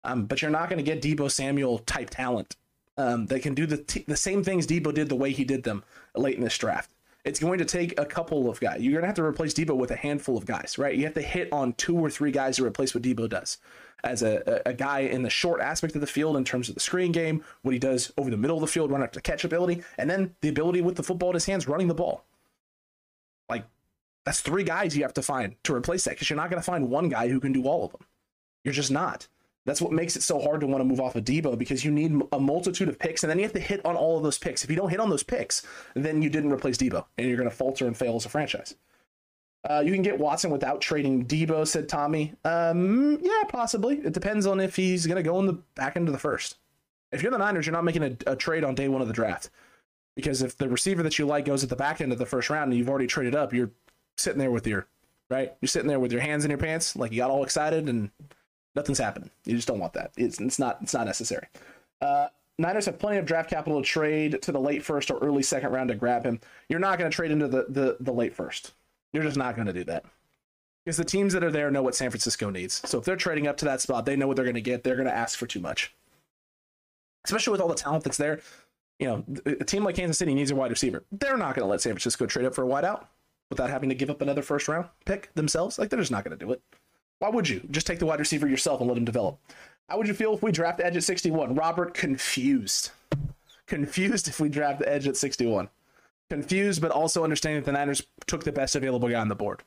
Um, 0.04 0.26
but 0.26 0.40
you're 0.40 0.52
not 0.52 0.70
going 0.70 0.82
to 0.82 0.84
get 0.84 1.02
Deebo 1.02 1.30
Samuel 1.30 1.80
type 1.80 2.10
talent. 2.10 2.54
Um, 2.96 3.26
they 3.26 3.40
can 3.40 3.54
do 3.54 3.66
the, 3.66 3.78
t- 3.78 4.04
the 4.06 4.16
same 4.16 4.44
things 4.44 4.68
Deebo 4.68 4.94
did 4.94 5.08
the 5.08 5.16
way 5.16 5.32
he 5.32 5.44
did 5.44 5.64
them 5.64 5.82
late 6.14 6.36
in 6.36 6.44
this 6.44 6.56
draft. 6.56 6.90
It's 7.24 7.38
going 7.38 7.59
to 7.59 7.64
take 7.64 7.98
a 8.00 8.06
couple 8.06 8.48
of 8.48 8.61
guys. 8.61 8.80
You're 8.80 8.92
going 8.92 9.02
to 9.02 9.09
have 9.09 9.16
to 9.16 9.24
replace 9.24 9.52
Deebo 9.52 9.76
with 9.76 9.90
a 9.90 9.96
handful 9.96 10.38
of 10.38 10.46
guys, 10.46 10.78
right? 10.78 10.94
You 10.94 11.04
have 11.04 11.14
to 11.14 11.22
hit 11.22 11.52
on 11.52 11.74
two 11.74 11.96
or 11.96 12.09
three 12.09 12.30
guys 12.30 12.56
to 12.56 12.64
replace 12.64 12.94
what 12.94 13.02
Deebo 13.02 13.28
does 13.28 13.59
as 14.04 14.22
a, 14.22 14.62
a, 14.64 14.72
guy 14.72 15.00
in 15.00 15.22
the 15.22 15.30
short 15.30 15.61
aspect 15.61 15.94
of 15.94 16.00
the 16.00 16.06
field 16.06 16.37
in 16.37 16.44
terms 16.44 16.68
of 16.68 16.74
the 16.74 16.80
screen 16.80 17.12
game, 17.12 17.44
what 17.62 17.72
he 17.72 17.78
does 17.78 18.12
over 18.16 18.30
the 18.30 18.37
middle 18.37 18.56
of 18.56 18.61
the 18.61 18.66
field, 18.66 18.90
run 18.90 19.06
to 19.09 19.20
catch 19.20 19.44
ability, 19.44 19.83
and 19.98 20.09
then 20.09 20.35
the 20.40 20.48
ability 20.48 20.80
with 20.80 20.96
the 20.96 21.02
football 21.02 21.30
in 21.30 21.35
his 21.35 21.46
hands, 21.46 21.68
running 21.68 21.88
the 21.88 21.94
ball. 21.94 22.24
Like, 23.48 23.64
that's 24.24 24.40
three 24.40 24.64
guys 24.64 24.96
you 24.96 25.02
have 25.02 25.14
to 25.14 25.22
find 25.22 25.56
to 25.64 25.74
replace 25.74 26.04
that 26.04 26.11
because 26.11 26.30
you're 26.30 26.37
not 26.37 26.50
going 26.50 26.61
to 26.61 26.66
find 26.66 26.88
one 26.88 27.09
guy 27.09 27.28
who 27.28 27.40
can 27.40 27.52
do 27.52 27.64
all 27.64 27.85
of 27.85 27.92
them. 27.92 28.02
You're 28.64 28.74
just 28.74 28.90
not. 28.90 29.28
That's 29.70 29.80
what 29.80 29.92
makes 29.92 30.16
it 30.16 30.24
so 30.24 30.40
hard 30.40 30.62
to 30.62 30.66
want 30.66 30.80
to 30.80 30.85
move 30.85 31.00
off 31.00 31.14
of 31.14 31.22
Deebo 31.22 31.56
because 31.56 31.85
you 31.85 31.92
need 31.92 32.20
a 32.33 32.40
multitude 32.40 32.88
of 32.88 32.98
picks, 32.98 33.22
and 33.22 33.30
then 33.30 33.38
you 33.38 33.44
have 33.44 33.52
to 33.52 33.61
hit 33.61 33.80
on 33.87 33.94
all 33.94 34.16
of 34.16 34.24
those 34.24 34.37
picks. 34.37 34.64
If 34.64 34.70
you 34.70 34.74
don't 34.74 34.90
hit 34.90 34.98
on 34.98 35.11
those 35.11 35.22
picks, 35.22 35.62
then 35.94 36.22
you 36.22 36.28
didn't 36.28 36.50
replace 36.50 36.76
Deebo, 36.76 37.04
and 37.16 37.28
you're 37.28 37.37
going 37.37 37.48
to 37.48 37.54
falter 37.54 37.87
and 37.87 37.96
fail 37.96 38.16
as 38.16 38.26
a 38.26 38.28
franchise. 38.28 38.74
Uh, 39.62 39.80
you 39.87 39.92
can 39.92 40.02
get 40.02 40.18
Watson 40.18 40.50
without 40.50 40.80
trading 40.80 41.24
Deebo, 41.24 41.68
said 41.68 41.88
Tommy. 41.88 42.35
Um, 42.44 43.20
yeah, 43.22 43.44
possibly. 43.48 43.98
It 43.98 44.12
depends 44.12 44.44
on 44.44 44.59
if 44.59 44.74
he's 44.74 45.06
going 45.06 45.18
to 45.18 45.22
go 45.22 45.38
in 45.38 45.46
the 45.46 45.61
back 45.76 45.94
end 45.94 46.09
of 46.09 46.14
the 46.14 46.18
first. 46.18 46.56
If 47.12 47.22
you're 47.22 47.30
the 47.30 47.38
Niners, 47.38 47.64
you're 47.64 47.72
not 47.72 47.85
making 47.85 48.02
a, 48.02 48.16
a 48.26 48.35
trade 48.35 48.64
on 48.64 48.74
day 48.74 48.88
one 48.88 49.02
of 49.02 49.06
the 49.06 49.14
draft 49.14 49.50
because 50.16 50.42
if 50.42 50.56
the 50.56 50.68
receiver 50.68 51.04
that 51.04 51.16
you 51.16 51.26
like 51.26 51.44
goes 51.44 51.62
at 51.62 51.70
the 51.70 51.76
back 51.76 52.00
end 52.00 52.11
of 52.11 52.18
the 52.18 52.26
first 52.26 52.50
round 52.50 52.72
and 52.72 52.76
you've 52.76 52.90
already 52.90 53.06
traded 53.06 53.37
up, 53.37 53.52
you're 53.52 53.70
sitting 54.16 54.40
there 54.40 54.50
with 54.50 54.66
your 54.66 54.88
right. 55.28 55.54
You're 55.61 55.68
sitting 55.68 55.87
there 55.87 56.00
with 56.00 56.11
your 56.11 56.22
hands 56.22 56.44
in 56.44 56.50
your 56.50 56.59
pants, 56.59 56.96
like 56.96 57.12
you 57.12 57.18
got 57.18 57.30
all 57.30 57.44
excited 57.44 57.88
and 57.88 58.11
nothing's 58.74 58.98
happening. 58.98 59.30
You 59.44 59.56
just 59.56 59.68
don't 59.68 59.78
want 59.78 59.92
that. 59.94 60.12
It's, 60.16 60.40
it's 60.40 60.59
not 60.59 60.78
it's 60.83 60.94
not 60.94 61.06
necessary. 61.06 61.46
Uh, 62.00 62.28
Niners 62.59 62.87
have 62.87 62.98
plenty 62.98 63.16
of 63.16 63.24
draft 63.24 63.48
capital 63.48 63.80
to 63.80 63.87
trade 63.87 64.42
to 64.42 64.52
the 64.52 64.61
late 64.61 64.85
first 64.85 65.11
or 65.11 65.18
early 65.18 65.42
second 65.42 65.72
round 65.72 65.88
to 65.88 65.94
grab 65.94 66.24
him. 66.24 66.40
You're 66.68 66.78
not 66.78 66.98
going 66.98 67.11
to 67.11 67.14
trade 67.14 67.30
into 67.30 67.48
the, 67.48 67.66
the 67.68 67.96
the 68.00 68.12
late 68.12 68.35
first. 68.35 68.72
You're 69.12 69.22
just 69.22 69.37
not 69.37 69.56
going 69.56 69.66
to 69.66 69.72
do 69.72 69.85
that 69.85 70.04
because 70.85 70.96
the 70.96 71.04
teams 71.04 71.33
that 71.33 71.44
are 71.44 71.50
there 71.50 71.70
know 71.70 71.83
what 71.83 71.94
San 71.94 72.11
Francisco 72.11 72.50
needs. 72.50 72.80
So 72.88 72.98
if 72.98 73.04
they're 73.04 73.16
trading 73.16 73.46
up 73.46 73.56
to 73.59 73.64
that 73.66 73.80
spot, 73.80 74.06
they 74.06 74.16
know 74.16 74.26
what 74.26 74.37
they're 74.37 74.44
going 74.44 74.54
to 74.54 74.61
get. 74.61 74.85
They're 74.85 74.96
going 74.96 75.09
to 75.09 75.14
ask 75.14 75.38
for 75.38 75.46
too 75.46 75.61
much, 75.61 75.94
especially 77.24 77.52
with 77.52 77.61
all 77.61 77.68
the 77.68 77.74
talent 77.74 78.04
that's 78.04 78.16
there. 78.16 78.40
You 78.98 79.06
know, 79.06 79.24
a 79.46 79.64
team 79.64 79.83
like 79.83 79.94
Kansas 79.96 80.18
City 80.18 80.35
needs 80.35 80.50
a 80.50 80.54
wide 80.54 80.70
receiver. 80.70 81.04
They're 81.11 81.38
not 81.38 81.54
going 81.54 81.64
to 81.64 81.70
let 81.70 81.80
San 81.80 81.92
Francisco 81.92 82.26
trade 82.26 82.44
up 82.44 82.54
for 82.54 82.64
a 82.64 82.68
wideout 82.68 83.06
without 83.48 83.70
having 83.70 83.88
to 83.88 83.94
give 83.94 84.11
up 84.11 84.20
another 84.20 84.42
first 84.42 84.68
round 84.68 84.88
pick 85.06 85.35
themselves. 85.35 85.78
Like 85.78 85.88
they're 85.88 85.98
just 85.98 86.12
not 86.12 86.24
going 86.24 86.38
to 86.38 86.44
do 86.44 86.52
it. 86.52 86.61
Why 87.20 87.28
would 87.28 87.48
you 87.48 87.61
just 87.70 87.87
take 87.87 88.00
the 88.00 88.06
wide 88.06 88.18
receiver 88.18 88.48
yourself 88.48 88.80
and 88.80 88.88
let 88.88 88.98
him 88.98 89.04
develop? 89.04 89.38
How 89.88 89.96
would 89.96 90.09
you 90.09 90.14
feel 90.14 90.35
if 90.35 90.42
we 90.42 90.52
draft 90.52 90.80
edge 90.80 90.96
at 90.96 91.04
61? 91.04 91.54
Robert 91.54 91.94
confused. 91.94 92.90
Confused 93.66 94.26
if 94.26 94.40
we 94.40 94.48
draft 94.48 94.80
the 94.80 94.92
edge 94.92 95.06
at 95.06 95.16
61 95.16 95.68
confused, 96.30 96.80
but 96.80 96.92
also 96.92 97.24
understanding 97.24 97.61
that 97.61 97.66
the 97.66 97.76
Niners 97.76 98.02
took 98.26 98.44
the 98.44 98.52
best 98.52 98.76
available 98.76 99.09
guy 99.09 99.20
on 99.20 99.28
the 99.28 99.35
board. 99.35 99.62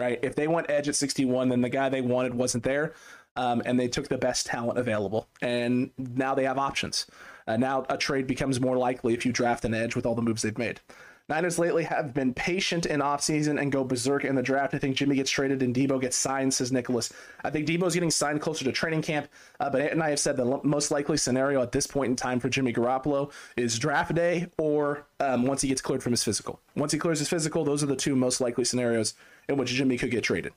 Right? 0.00 0.18
If 0.22 0.34
they 0.34 0.48
went 0.48 0.68
edge 0.70 0.88
at 0.88 0.96
61, 0.96 1.50
then 1.50 1.60
the 1.60 1.68
guy 1.68 1.88
they 1.88 2.00
wanted 2.00 2.34
wasn't 2.34 2.64
there, 2.64 2.94
um, 3.36 3.62
and 3.64 3.78
they 3.78 3.86
took 3.86 4.08
the 4.08 4.18
best 4.18 4.46
talent 4.46 4.78
available. 4.78 5.28
And 5.40 5.90
now 5.96 6.34
they 6.34 6.44
have 6.44 6.58
options. 6.58 7.06
Uh, 7.46 7.56
now 7.56 7.84
a 7.88 7.96
trade 7.96 8.26
becomes 8.26 8.60
more 8.60 8.76
likely 8.76 9.14
if 9.14 9.24
you 9.24 9.32
draft 9.32 9.64
an 9.64 9.74
edge 9.74 9.94
with 9.94 10.06
all 10.06 10.14
the 10.14 10.22
moves 10.22 10.42
they've 10.42 10.58
made. 10.58 10.80
Niners 11.28 11.58
lately 11.58 11.84
have 11.84 12.12
been 12.12 12.34
patient 12.34 12.84
in 12.84 13.00
offseason 13.00 13.60
and 13.60 13.70
go 13.70 13.84
berserk 13.84 14.24
in 14.24 14.34
the 14.34 14.42
draft. 14.42 14.74
I 14.74 14.78
think 14.78 14.96
Jimmy 14.96 15.16
gets 15.16 15.30
traded 15.30 15.62
and 15.62 15.74
Deebo 15.74 16.00
gets 16.00 16.16
signed, 16.16 16.52
says 16.52 16.72
Nicholas. 16.72 17.12
I 17.44 17.50
think 17.50 17.66
Deebo's 17.66 17.94
getting 17.94 18.10
signed 18.10 18.40
closer 18.40 18.64
to 18.64 18.72
training 18.72 19.02
camp, 19.02 19.28
uh, 19.60 19.70
but 19.70 19.80
Ant 19.80 19.92
and 19.92 20.02
I 20.02 20.10
have 20.10 20.18
said 20.18 20.36
the 20.36 20.60
most 20.64 20.90
likely 20.90 21.16
scenario 21.16 21.62
at 21.62 21.72
this 21.72 21.86
point 21.86 22.10
in 22.10 22.16
time 22.16 22.40
for 22.40 22.48
Jimmy 22.48 22.72
Garoppolo 22.72 23.32
is 23.56 23.78
draft 23.78 24.14
day 24.14 24.48
or 24.58 25.06
um, 25.20 25.46
once 25.46 25.62
he 25.62 25.68
gets 25.68 25.80
cleared 25.80 26.02
from 26.02 26.12
his 26.12 26.24
physical. 26.24 26.60
Once 26.74 26.92
he 26.92 26.98
clears 26.98 27.20
his 27.20 27.28
physical, 27.28 27.64
those 27.64 27.82
are 27.82 27.86
the 27.86 27.96
two 27.96 28.16
most 28.16 28.40
likely 28.40 28.64
scenarios 28.64 29.14
in 29.48 29.56
which 29.56 29.70
Jimmy 29.70 29.96
could 29.96 30.10
get 30.10 30.24
traded. 30.24 30.52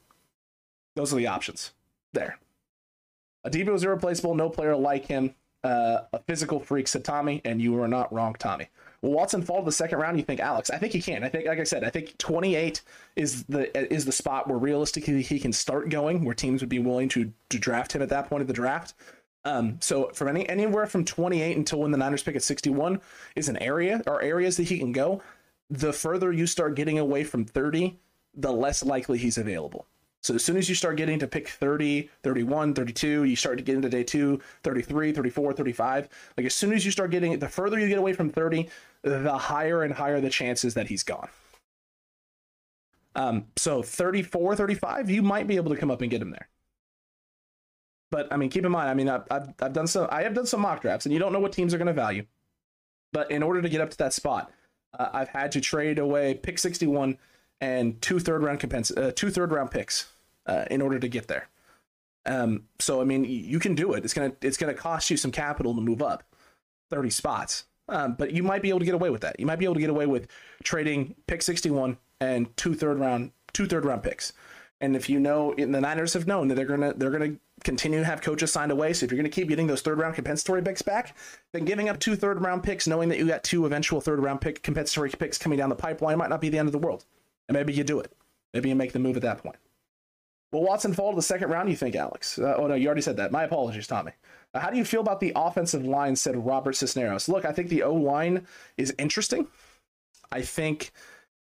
Those 0.95 1.13
are 1.13 1.17
the 1.17 1.27
options 1.27 1.73
there. 2.13 2.39
Deebo 3.45 3.75
is 3.75 3.83
irreplaceable, 3.83 4.33
no 4.33 4.49
player 4.49 4.75
like 4.75 5.05
him. 5.05 5.35
Uh, 5.63 6.01
a 6.13 6.19
physical 6.19 6.59
freak, 6.59 6.87
said 6.87 7.03
Tommy, 7.03 7.41
and 7.43 7.59
you 7.59 7.79
are 7.81 7.87
not 7.87 8.13
wrong, 8.13 8.35
Tommy. 8.37 8.69
Will 9.05 9.13
Watson 9.13 9.43
fall 9.43 9.59
to 9.59 9.65
the 9.65 9.71
second 9.71 9.99
round? 9.99 10.17
You 10.17 10.23
think 10.23 10.39
Alex? 10.39 10.71
I 10.71 10.79
think 10.79 10.91
he 10.91 10.99
can. 10.99 11.23
I 11.23 11.29
think, 11.29 11.45
like 11.45 11.59
I 11.59 11.63
said, 11.63 11.83
I 11.83 11.91
think 11.91 12.17
28 12.17 12.81
is 13.15 13.43
the 13.43 13.93
is 13.93 14.03
the 14.03 14.11
spot 14.11 14.47
where 14.47 14.57
realistically 14.57 15.21
he 15.21 15.39
can 15.39 15.53
start 15.53 15.89
going, 15.89 16.25
where 16.25 16.33
teams 16.33 16.63
would 16.63 16.69
be 16.69 16.79
willing 16.79 17.07
to 17.09 17.31
to 17.49 17.59
draft 17.59 17.93
him 17.93 18.01
at 18.01 18.09
that 18.09 18.27
point 18.27 18.41
of 18.41 18.47
the 18.47 18.53
draft. 18.53 18.95
Um, 19.43 19.77
so 19.79 20.09
from 20.15 20.29
any 20.29 20.49
anywhere 20.49 20.87
from 20.87 21.05
28 21.05 21.55
until 21.55 21.81
when 21.81 21.91
the 21.91 21.99
Niners 21.99 22.23
pick 22.23 22.35
at 22.35 22.41
61 22.41 22.99
is 23.35 23.47
an 23.47 23.57
area 23.57 24.01
or 24.07 24.23
areas 24.23 24.57
that 24.57 24.63
he 24.63 24.79
can 24.79 24.91
go. 24.91 25.21
The 25.69 25.93
further 25.93 26.31
you 26.31 26.47
start 26.47 26.75
getting 26.75 26.97
away 26.97 27.23
from 27.23 27.45
30, 27.45 27.99
the 28.33 28.51
less 28.51 28.83
likely 28.83 29.19
he's 29.19 29.37
available. 29.37 29.85
So 30.25 30.33
as 30.33 30.43
soon 30.43 30.57
as 30.57 30.67
you 30.67 30.73
start 30.73 30.97
getting 30.97 31.19
to 31.19 31.27
pick 31.27 31.47
30, 31.47 32.09
31, 32.23 32.73
32, 32.73 33.25
you 33.25 33.35
start 33.35 33.59
to 33.59 33.63
get 33.63 33.75
into 33.75 33.89
day 33.89 34.03
two, 34.03 34.41
33, 34.63 35.11
34, 35.11 35.53
35. 35.53 36.09
Like 36.35 36.47
as 36.47 36.55
soon 36.55 36.73
as 36.73 36.83
you 36.83 36.89
start 36.89 37.11
getting, 37.11 37.37
the 37.37 37.47
further 37.47 37.79
you 37.79 37.87
get 37.87 37.99
away 37.99 38.13
from 38.13 38.31
30, 38.31 38.67
the 39.03 39.37
higher 39.37 39.83
and 39.83 39.93
higher 39.93 40.19
the 40.19 40.31
chances 40.31 40.73
that 40.73 40.87
he's 40.87 41.03
gone. 41.03 41.29
Um, 43.15 43.45
so 43.55 43.83
34, 43.83 44.55
35, 44.55 45.11
you 45.11 45.21
might 45.21 45.45
be 45.45 45.57
able 45.57 45.69
to 45.69 45.77
come 45.77 45.91
up 45.91 46.01
and 46.01 46.09
get 46.09 46.23
him 46.23 46.31
there. 46.31 46.49
But 48.09 48.33
I 48.33 48.37
mean, 48.37 48.49
keep 48.49 48.65
in 48.65 48.71
mind, 48.71 48.89
I 48.89 48.95
mean, 48.95 49.07
I've, 49.07 49.25
I've, 49.29 49.53
I've 49.61 49.73
done 49.73 49.85
some, 49.85 50.07
I 50.09 50.23
have 50.23 50.33
done 50.33 50.47
some 50.47 50.61
mock 50.61 50.81
drafts, 50.81 51.05
and 51.05 51.13
you 51.13 51.19
don't 51.19 51.33
know 51.33 51.39
what 51.39 51.53
teams 51.53 51.71
are 51.71 51.77
going 51.77 51.85
to 51.85 51.93
value. 51.93 52.25
But 53.13 53.29
in 53.29 53.43
order 53.43 53.61
to 53.61 53.69
get 53.69 53.79
up 53.79 53.91
to 53.91 53.97
that 53.99 54.13
spot, 54.13 54.51
uh, 54.97 55.09
I've 55.13 55.29
had 55.29 55.51
to 55.51 55.61
trade 55.61 55.99
away 55.99 56.33
pick 56.33 56.57
61 56.57 57.19
and 57.61 58.01
two 58.01 58.17
third 58.17 58.41
round 58.41 58.59
compens- 58.59 58.97
uh, 58.97 59.11
two 59.15 59.29
third 59.29 59.51
round 59.51 59.69
picks 59.69 60.07
uh, 60.45 60.65
in 60.69 60.81
order 60.81 60.99
to 60.99 61.07
get 61.07 61.27
there. 61.27 61.47
Um, 62.25 62.63
so 62.79 63.01
I 63.01 63.03
mean, 63.03 63.23
you 63.25 63.59
can 63.59 63.75
do 63.75 63.93
it. 63.93 64.03
It's 64.03 64.13
gonna 64.13 64.33
it's 64.41 64.57
gonna 64.57 64.73
cost 64.73 65.09
you 65.09 65.17
some 65.17 65.31
capital 65.31 65.75
to 65.75 65.81
move 65.81 66.01
up 66.01 66.23
thirty 66.89 67.09
spots, 67.09 67.65
um, 67.87 68.15
but 68.15 68.31
you 68.31 68.43
might 68.43 68.61
be 68.61 68.69
able 68.69 68.79
to 68.79 68.85
get 68.85 68.95
away 68.95 69.09
with 69.09 69.21
that. 69.21 69.39
You 69.39 69.45
might 69.45 69.59
be 69.59 69.65
able 69.65 69.75
to 69.75 69.81
get 69.81 69.89
away 69.89 70.05
with 70.05 70.27
trading 70.63 71.15
pick 71.27 71.41
sixty 71.41 71.69
one 71.69 71.97
and 72.19 72.55
two 72.57 72.73
third 72.73 72.99
round 72.99 73.31
two 73.53 73.67
third 73.67 73.85
round 73.85 74.03
picks. 74.03 74.33
And 74.81 74.95
if 74.95 75.09
you 75.09 75.19
know, 75.19 75.53
in 75.53 75.71
the 75.71 75.79
Niners 75.79 76.13
have 76.13 76.27
known 76.27 76.47
that 76.49 76.55
they're 76.55 76.65
gonna 76.65 76.93
they're 76.93 77.11
gonna 77.11 77.35
continue 77.63 77.99
to 77.99 78.05
have 78.05 78.21
coaches 78.21 78.51
signed 78.51 78.71
away. 78.71 78.93
So 78.93 79.05
if 79.05 79.11
you're 79.11 79.17
gonna 79.17 79.29
keep 79.29 79.47
getting 79.47 79.67
those 79.67 79.81
third 79.81 79.99
round 79.99 80.15
compensatory 80.15 80.61
picks 80.61 80.81
back, 80.81 81.15
then 81.53 81.63
giving 81.63 81.89
up 81.89 81.99
two 81.99 82.15
third 82.15 82.41
round 82.41 82.63
picks, 82.63 82.87
knowing 82.87 83.09
that 83.09 83.17
you 83.17 83.27
got 83.27 83.43
two 83.43 83.65
eventual 83.65 84.01
third 84.01 84.19
round 84.19 84.41
pick 84.41 84.63
compensatory 84.63 85.11
picks 85.11 85.37
coming 85.37 85.57
down 85.57 85.69
the 85.69 85.75
pipeline, 85.75 86.17
might 86.17 86.29
not 86.29 86.41
be 86.41 86.49
the 86.49 86.57
end 86.57 86.67
of 86.67 86.73
the 86.73 86.79
world. 86.79 87.05
And 87.47 87.55
maybe 87.55 87.71
you 87.71 87.83
do 87.83 87.99
it. 87.99 88.11
Maybe 88.53 88.69
you 88.69 88.75
make 88.75 88.93
the 88.93 88.99
move 88.99 89.15
at 89.15 89.21
that 89.21 89.43
point. 89.43 89.57
Will 90.55 90.63
Watson 90.63 90.93
fall 90.93 91.11
to 91.11 91.17
the 91.17 91.21
second 91.21 91.49
round, 91.49 91.69
you 91.69 91.75
think, 91.75 91.95
Alex? 91.95 92.39
Uh, 92.39 92.55
oh, 92.57 92.67
no, 92.67 92.75
you 92.75 92.87
already 92.87 93.01
said 93.01 93.17
that. 93.17 93.29
My 93.29 93.43
apologies, 93.43 93.87
Tommy. 93.87 94.13
Uh, 94.53 94.59
how 94.61 94.69
do 94.69 94.77
you 94.77 94.85
feel 94.85 95.01
about 95.01 95.19
the 95.19 95.33
offensive 95.35 95.85
line, 95.85 96.15
said 96.15 96.37
Robert 96.45 96.77
Cisneros? 96.77 97.27
Look, 97.27 97.43
I 97.43 97.51
think 97.51 97.67
the 97.67 97.83
O 97.83 97.93
line 97.93 98.47
is 98.77 98.95
interesting. 98.97 99.47
I 100.31 100.43
think 100.43 100.91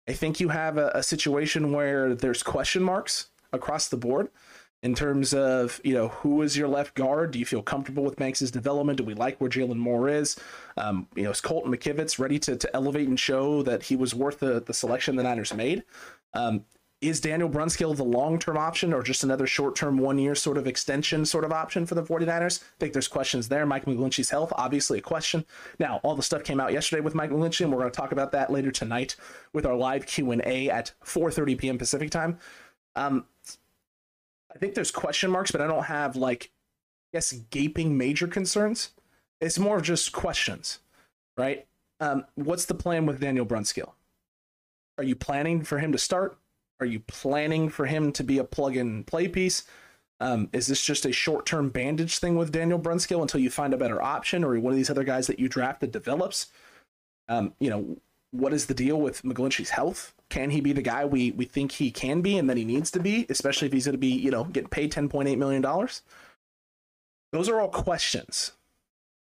I 0.08 0.14
think 0.14 0.40
you 0.40 0.48
have 0.48 0.78
a, 0.78 0.92
a, 0.96 1.04
situation 1.04 1.74
where 1.74 2.16
there's 2.16 2.42
question 2.42 2.84
marks 2.84 3.28
across 3.52 3.90
the 3.90 3.98
board 3.98 4.30
in 4.82 4.96
terms 4.96 5.34
of, 5.34 5.82
you 5.84 5.94
know, 5.94 6.08
who 6.08 6.42
is 6.42 6.58
your 6.58 6.70
left 6.70 6.96
guard? 6.96 7.32
Do 7.32 7.40
you 7.40 7.46
feel 7.46 7.62
comfortable 7.62 8.04
with 8.04 8.16
Banks's 8.16 8.50
development? 8.50 8.98
Do 8.98 9.04
we 9.04 9.14
like 9.14 9.42
where 9.42 9.50
Jaylon 9.50 9.76
Moore 9.76 10.08
is? 10.08 10.38
Um, 10.78 11.08
you 11.16 11.24
know, 11.24 11.32
is 11.32 11.42
Colton 11.42 11.72
McKivitz 11.72 12.18
ready 12.18 12.40
to, 12.40 12.56
to 12.56 12.76
elevate 12.76 13.10
and 13.10 13.20
show 13.20 13.62
that 13.64 13.84
he 13.84 13.98
was 13.98 14.16
worth 14.16 14.40
the, 14.40 14.62
the 14.62 14.74
selection 14.74 15.18
the 15.18 15.24
Niners 15.24 15.54
made? 15.54 15.84
Um, 16.34 16.64
is 17.02 17.20
Daniel 17.20 17.50
Brunskill 17.50 17.96
the 17.96 18.04
long 18.04 18.38
term 18.38 18.58
option 18.58 18.94
or 18.94 19.02
just 19.02 19.24
another 19.24 19.48
short 19.48 19.76
term 19.76 19.98
one 19.98 20.20
year 20.20 20.36
sort 20.36 20.58
of 20.58 20.68
extension 20.68 21.26
sort 21.26 21.44
of 21.44 21.52
option 21.52 21.86
for 21.88 21.96
the 21.96 22.04
49ers? 22.04 22.62
I 22.62 22.66
think 22.80 22.94
there's 22.94 23.08
questions 23.08 23.48
there. 23.48 23.66
Mike 23.66 23.86
McGlinchey's 23.86 24.30
health, 24.30 24.54
obviously 24.56 25.00
a 25.00 25.02
question. 25.02 25.44
Now, 25.80 26.00
all 26.04 26.16
the 26.16 26.22
stuff 26.22 26.44
came 26.44 26.60
out 26.60 26.74
yesterday 26.74 27.02
with 27.02 27.16
Mike 27.16 27.32
McGlinchey, 27.32 27.62
and 27.62 27.72
we're 27.72 27.80
going 27.80 27.92
to 27.92 27.98
talk 27.98 28.12
about 28.12 28.32
that 28.34 28.52
later 28.52 28.72
tonight 28.72 29.16
with 29.52 29.66
our 29.66 29.76
live 29.76 30.06
Q&A 30.06 30.70
at 30.70 30.92
4.30 31.04 31.58
p.m. 31.58 31.78
Pacific 31.80 32.12
time. 32.12 32.38
Um, 32.96 33.26
I 34.54 34.60
think 34.60 34.76
there's 34.76 34.92
question 34.92 35.32
marks, 35.32 35.52
but 35.52 35.62
I 35.62 35.68
don't 35.68 35.86
have 35.86 36.16
like, 36.16 36.52
I 37.12 37.18
guess, 37.18 37.32
gaping 37.32 37.98
major 37.98 38.28
concerns. 38.28 38.92
It's 39.40 39.58
more 39.58 39.78
of 39.78 39.84
just 39.84 40.12
questions, 40.12 40.80
right? 41.36 41.66
Um, 42.00 42.26
what's 42.36 42.66
the 42.66 42.76
plan 42.76 43.08
with 43.08 43.20
Daniel 43.20 43.46
Brunskill? 43.46 43.94
Are 45.00 45.04
you 45.04 45.16
planning 45.16 45.64
for 45.64 45.80
him 45.80 45.92
to 45.94 45.98
start? 45.98 46.38
Are 46.82 46.88
you 46.88 47.00
planning 47.02 47.70
for 47.70 47.86
him 47.86 48.12
to 48.14 48.24
be 48.24 48.40
a 48.40 48.44
plug 48.44 48.76
and 48.76 49.06
play 49.06 49.28
piece? 49.28 49.64
Um, 50.20 50.50
is 50.52 50.68
this 50.68 50.84
just 50.84 51.06
a 51.06 51.14
short 51.14 51.46
term 51.46 51.70
bandage 51.70 52.18
thing 52.18 52.36
with 52.36 52.52
Daniel 52.52 52.80
Brunskill 52.80 53.22
until 53.22 53.40
you 53.40 53.52
find 53.52 53.74
a 53.74 53.78
better 53.78 54.02
option 54.02 54.44
or 54.44 54.60
one 54.60 54.74
of 54.74 54.78
these 54.78 54.90
other 54.90 55.04
guys 55.04 55.28
that 55.28 55.40
you 55.40 55.48
draft 55.48 55.82
that 55.82 55.92
develops? 55.92 56.48
Um, 57.30 57.54
you 57.60 57.70
know, 57.70 57.98
what 58.32 58.52
is 58.52 58.66
the 58.66 58.74
deal 58.74 59.00
with 59.00 59.22
McGlinchey's 59.22 59.70
health? 59.70 60.14
Can 60.30 60.50
he 60.50 60.60
be 60.60 60.74
the 60.74 60.82
guy 60.82 61.06
we, 61.06 61.32
we 61.32 61.46
think 61.46 61.74
he 61.74 61.92
can 61.92 62.22
be 62.22 62.38
and 62.38 62.50
that 62.50 62.58
he 62.58 62.66
needs 62.66 62.90
to 62.92 63.00
be, 63.00 63.26
especially 63.30 63.68
if 63.68 63.74
he's 63.74 63.86
going 63.86 63.94
to 63.94 64.00
be, 64.00 64.08
you 64.08 64.32
know, 64.32 64.46
getting 64.46 64.70
paid 64.70 64.92
$10.8 64.92 65.38
million? 65.38 65.62
Those 67.32 67.50
are 67.50 67.62
all 67.62 67.70
questions. 67.70 68.54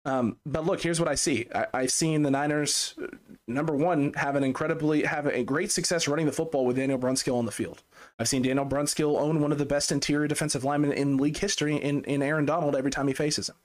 Um, 0.05 0.37
but 0.45 0.65
look, 0.65 0.81
here's 0.81 0.99
what 0.99 1.09
I 1.09 1.15
see. 1.15 1.47
I, 1.53 1.65
I've 1.73 1.91
seen 1.91 2.21
the 2.21 2.29
Niners, 2.29 2.93
uh, 3.01 3.07
number 3.47 3.75
one, 3.75 4.13
have 4.13 4.35
an 4.35 4.43
incredibly 4.43 5.03
have 5.03 5.25
a 5.25 5.43
great 5.43 5.71
success 5.71 6.07
running 6.07 6.27
the 6.27 6.31
football 6.31 6.65
with 6.65 6.75
Daniel 6.75 6.99
Brunskill 6.99 7.37
on 7.37 7.45
the 7.45 7.51
field. 7.51 7.81
I've 8.19 8.29
seen 8.29 8.43
Daniel 8.43 8.65
Brunskill 8.65 9.19
own 9.19 9.41
one 9.41 9.51
of 9.51 9.57
the 9.57 9.65
best 9.65 9.91
interior 9.91 10.27
defensive 10.27 10.63
linemen 10.63 10.91
in 10.91 11.17
league 11.17 11.37
history 11.37 11.75
in, 11.75 12.03
in 12.03 12.21
Aaron 12.21 12.45
Donald 12.45 12.75
every 12.75 12.91
time 12.91 13.07
he 13.07 13.13
faces 13.13 13.49
him. 13.49 13.55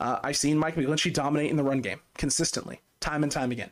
Uh, 0.00 0.18
I've 0.24 0.36
seen 0.36 0.58
Mike 0.58 0.74
McGlinchey 0.74 1.12
dominate 1.12 1.50
in 1.50 1.56
the 1.56 1.62
run 1.62 1.80
game 1.80 2.00
consistently, 2.18 2.80
time 3.00 3.22
and 3.22 3.30
time 3.30 3.52
again. 3.52 3.70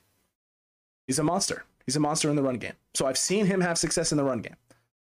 He's 1.06 1.18
a 1.18 1.24
monster. 1.24 1.64
He's 1.84 1.96
a 1.96 2.00
monster 2.00 2.30
in 2.30 2.36
the 2.36 2.42
run 2.42 2.56
game. 2.56 2.74
So 2.94 3.06
I've 3.06 3.18
seen 3.18 3.46
him 3.46 3.60
have 3.60 3.76
success 3.76 4.12
in 4.12 4.18
the 4.18 4.24
run 4.24 4.40
game. 4.40 4.56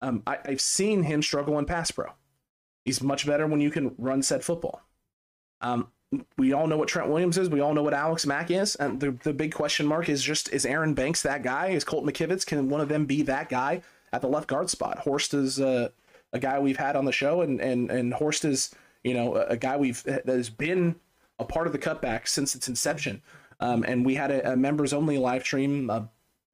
Um, 0.01 0.23
I, 0.25 0.37
I've 0.45 0.61
seen 0.61 1.03
him 1.03 1.21
struggle 1.21 1.59
in 1.59 1.65
pass 1.65 1.91
pro. 1.91 2.07
He's 2.85 3.03
much 3.03 3.27
better 3.27 3.45
when 3.47 3.61
you 3.61 3.69
can 3.69 3.93
run 3.97 4.23
set 4.23 4.43
football. 4.43 4.81
Um, 5.61 5.91
we 6.37 6.53
all 6.53 6.67
know 6.67 6.77
what 6.77 6.87
Trent 6.87 7.09
Williams 7.09 7.37
is. 7.37 7.49
We 7.49 7.59
all 7.59 7.73
know 7.73 7.83
what 7.83 7.93
Alex 7.93 8.25
Mack 8.25 8.51
is. 8.51 8.75
And 8.75 8.99
the, 8.99 9.11
the 9.11 9.33
big 9.33 9.53
question 9.53 9.85
mark 9.85 10.09
is 10.09 10.23
just 10.23 10.51
is 10.51 10.65
Aaron 10.65 10.93
Banks 10.93 11.21
that 11.23 11.43
guy? 11.43 11.67
Is 11.67 11.83
Colt 11.83 12.05
McKivitz? 12.05 12.45
Can 12.45 12.69
one 12.69 12.81
of 12.81 12.89
them 12.89 13.05
be 13.05 13.21
that 13.23 13.49
guy 13.49 13.81
at 14.11 14.21
the 14.21 14.27
left 14.27 14.47
guard 14.47 14.69
spot? 14.69 14.99
Horst 14.99 15.33
is 15.33 15.59
uh, 15.59 15.89
a 16.33 16.39
guy 16.39 16.59
we've 16.59 16.77
had 16.77 16.95
on 16.95 17.05
the 17.05 17.11
show, 17.11 17.41
and 17.41 17.59
and 17.61 17.89
and 17.89 18.13
Horst 18.13 18.45
is 18.45 18.73
you 19.03 19.13
know 19.13 19.35
a, 19.35 19.57
guy 19.57 19.77
we've 19.77 20.03
that 20.03 20.27
has 20.27 20.49
been 20.49 20.95
a 21.39 21.45
part 21.45 21.67
of 21.67 21.73
the 21.73 21.79
cutback 21.79 22.27
since 22.27 22.55
its 22.55 22.67
inception. 22.67 23.21
Um, 23.59 23.83
and 23.87 24.05
we 24.05 24.15
had 24.15 24.31
a, 24.31 24.53
a 24.53 24.55
members 24.55 24.93
only 24.93 25.17
live 25.17 25.43
stream. 25.43 25.89
Uh, 25.89 26.03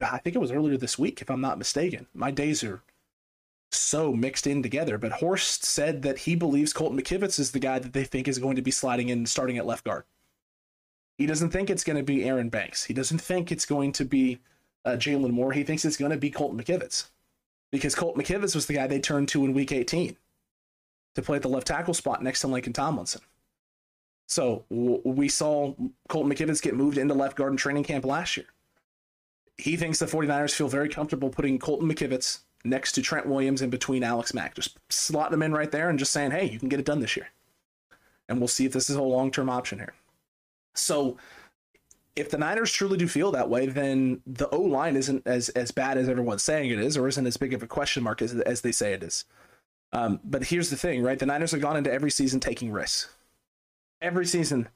I 0.01 0.18
think 0.18 0.36
it 0.36 0.39
was 0.39 0.51
earlier 0.51 0.78
this 0.78 0.97
week, 0.97 1.22
if 1.22 1.30
I'm 1.30 1.41
not 1.41 1.57
mistaken. 1.57 2.07
My 2.14 2.32
days 2.32 2.64
are 2.64 2.82
so 3.74 4.13
mixed 4.13 4.47
in 4.47 4.61
together. 4.61 4.97
But 4.97 5.13
Horst 5.13 5.63
said 5.65 6.01
that 6.01 6.19
he 6.19 6.36
believes 6.36 6.74
Colton 6.74 6.99
McKivitz 6.99 7.39
is 7.39 7.51
the 7.51 7.59
guy 7.59 7.80
that 7.80 7.93
they 7.93 8.03
think 8.03 8.28
is 8.28 8.39
going 8.39 8.55
to 8.55 8.61
be 8.61 8.72
sliding 8.72 9.09
in 9.09 9.26
starting 9.26 9.57
at 9.57 9.65
left 9.65 9.86
guard. 9.86 10.03
He 11.17 11.26
doesn't 11.26 11.51
think 11.51 11.69
it's 11.69 11.84
going 11.84 11.97
to 11.97 12.03
be 12.03 12.24
Aaron 12.26 12.49
Banks. 12.49 12.86
He 12.86 12.93
doesn't 12.93 13.19
think 13.19 13.51
it's 13.51 13.65
going 13.65 13.91
to 13.93 14.05
be 14.05 14.39
uh, 14.86 14.91
Jaylon 14.91 15.32
Moore. 15.32 15.53
He 15.53 15.63
thinks 15.63 15.86
it's 15.86 15.97
going 15.97 16.11
to 16.11 16.17
be 16.17 16.32
Colton 16.32 16.61
McKivitz 16.61 17.09
because 17.72 17.95
Colton 17.95 18.22
McKivitz 18.22 18.55
was 18.55 18.65
the 18.65 18.74
guy 18.74 18.88
they 18.88 18.99
turned 18.99 19.28
to 19.30 19.45
in 19.45 19.53
week 19.53 19.72
18 19.72 20.17
to 21.15 21.22
play 21.22 21.38
at 21.38 21.41
the 21.41 21.49
left 21.49 21.67
tackle 21.67 21.93
spot 21.93 22.24
next 22.24 22.41
to 22.41 22.47
Laken 22.47 22.74
Tomlinson. 22.74 23.22
So 24.28 24.63
w- 24.69 25.01
we 25.03 25.30
saw 25.30 25.76
Colton 26.07 26.32
McKivitz 26.32 26.61
get 26.61 26.74
moved 26.74 26.97
into 26.97 27.13
left 27.13 27.36
guard 27.36 27.51
in 27.51 27.57
training 27.57 27.84
camp 27.84 28.05
last 28.05 28.38
year. 28.38 28.47
He 29.57 29.76
thinks 29.76 29.99
the 29.99 30.05
49ers 30.05 30.55
feel 30.55 30.69
very 30.69 30.89
comfortable 30.89 31.30
putting 31.30 31.59
Colton 31.59 31.89
McKivitz 31.89 32.39
next 32.64 32.93
to 32.93 33.01
Trent 33.01 33.28
Williams 33.28 33.62
and 33.62 33.72
between 33.72 34.03
Alex 34.03 34.34
Mack. 34.34 34.55
Just 34.55 34.78
slotting 34.89 35.32
them 35.32 35.43
in 35.43 35.53
right 35.53 35.72
there 35.72 35.89
and 35.89 35.99
just 35.99 36.12
saying, 36.12 36.32
hey, 36.32 36.49
you 36.49 36.59
can 36.59 36.70
get 36.70 36.80
it 36.80 36.86
done 36.86 36.99
this 36.99 37.16
year. 37.16 37.30
And 38.30 38.39
we'll 38.39 38.47
see 38.47 38.66
if 38.66 38.74
this 38.74 38.89
is 38.89 38.95
a 38.95 39.01
long 39.01 39.32
term 39.32 39.49
option 39.49 39.80
here. 39.80 39.93
So 40.74 41.18
if 42.16 42.30
the 42.30 42.38
Niners 42.38 42.72
truly 42.72 42.97
do 42.97 43.07
feel 43.07 43.32
that 43.32 43.49
way, 43.49 43.66
then 43.68 44.22
the 44.26 44.49
O 44.49 44.62
line 44.62 44.95
isn't 44.95 45.26
as, 45.26 45.49
as 45.49 45.72
bad 45.72 45.97
as 45.97 46.09
everyone's 46.09 46.43
saying 46.43 46.70
it 46.70 46.80
is, 46.80 46.97
or 46.97 47.07
isn't 47.07 47.28
as 47.28 47.38
big 47.38 47.53
of 47.53 47.64
a 47.64 47.68
question 47.68 48.03
mark 48.03 48.22
as, 48.22 48.34
as 48.34 48.62
they 48.62 48.72
say 48.72 48.93
it 48.93 49.03
is. 49.03 49.26
Um, 49.93 50.20
but 50.24 50.45
here's 50.45 50.70
the 50.70 50.78
thing, 50.78 51.03
right? 51.03 51.20
The 51.20 51.26
Niners 51.26 51.51
have 51.51 51.62
gone 51.62 51.78
into 51.78 51.91
every 51.91 52.12
season 52.12 52.39
taking 52.39 52.72
risks. 52.72 53.09
Every 54.01 54.26
season, 54.26 54.70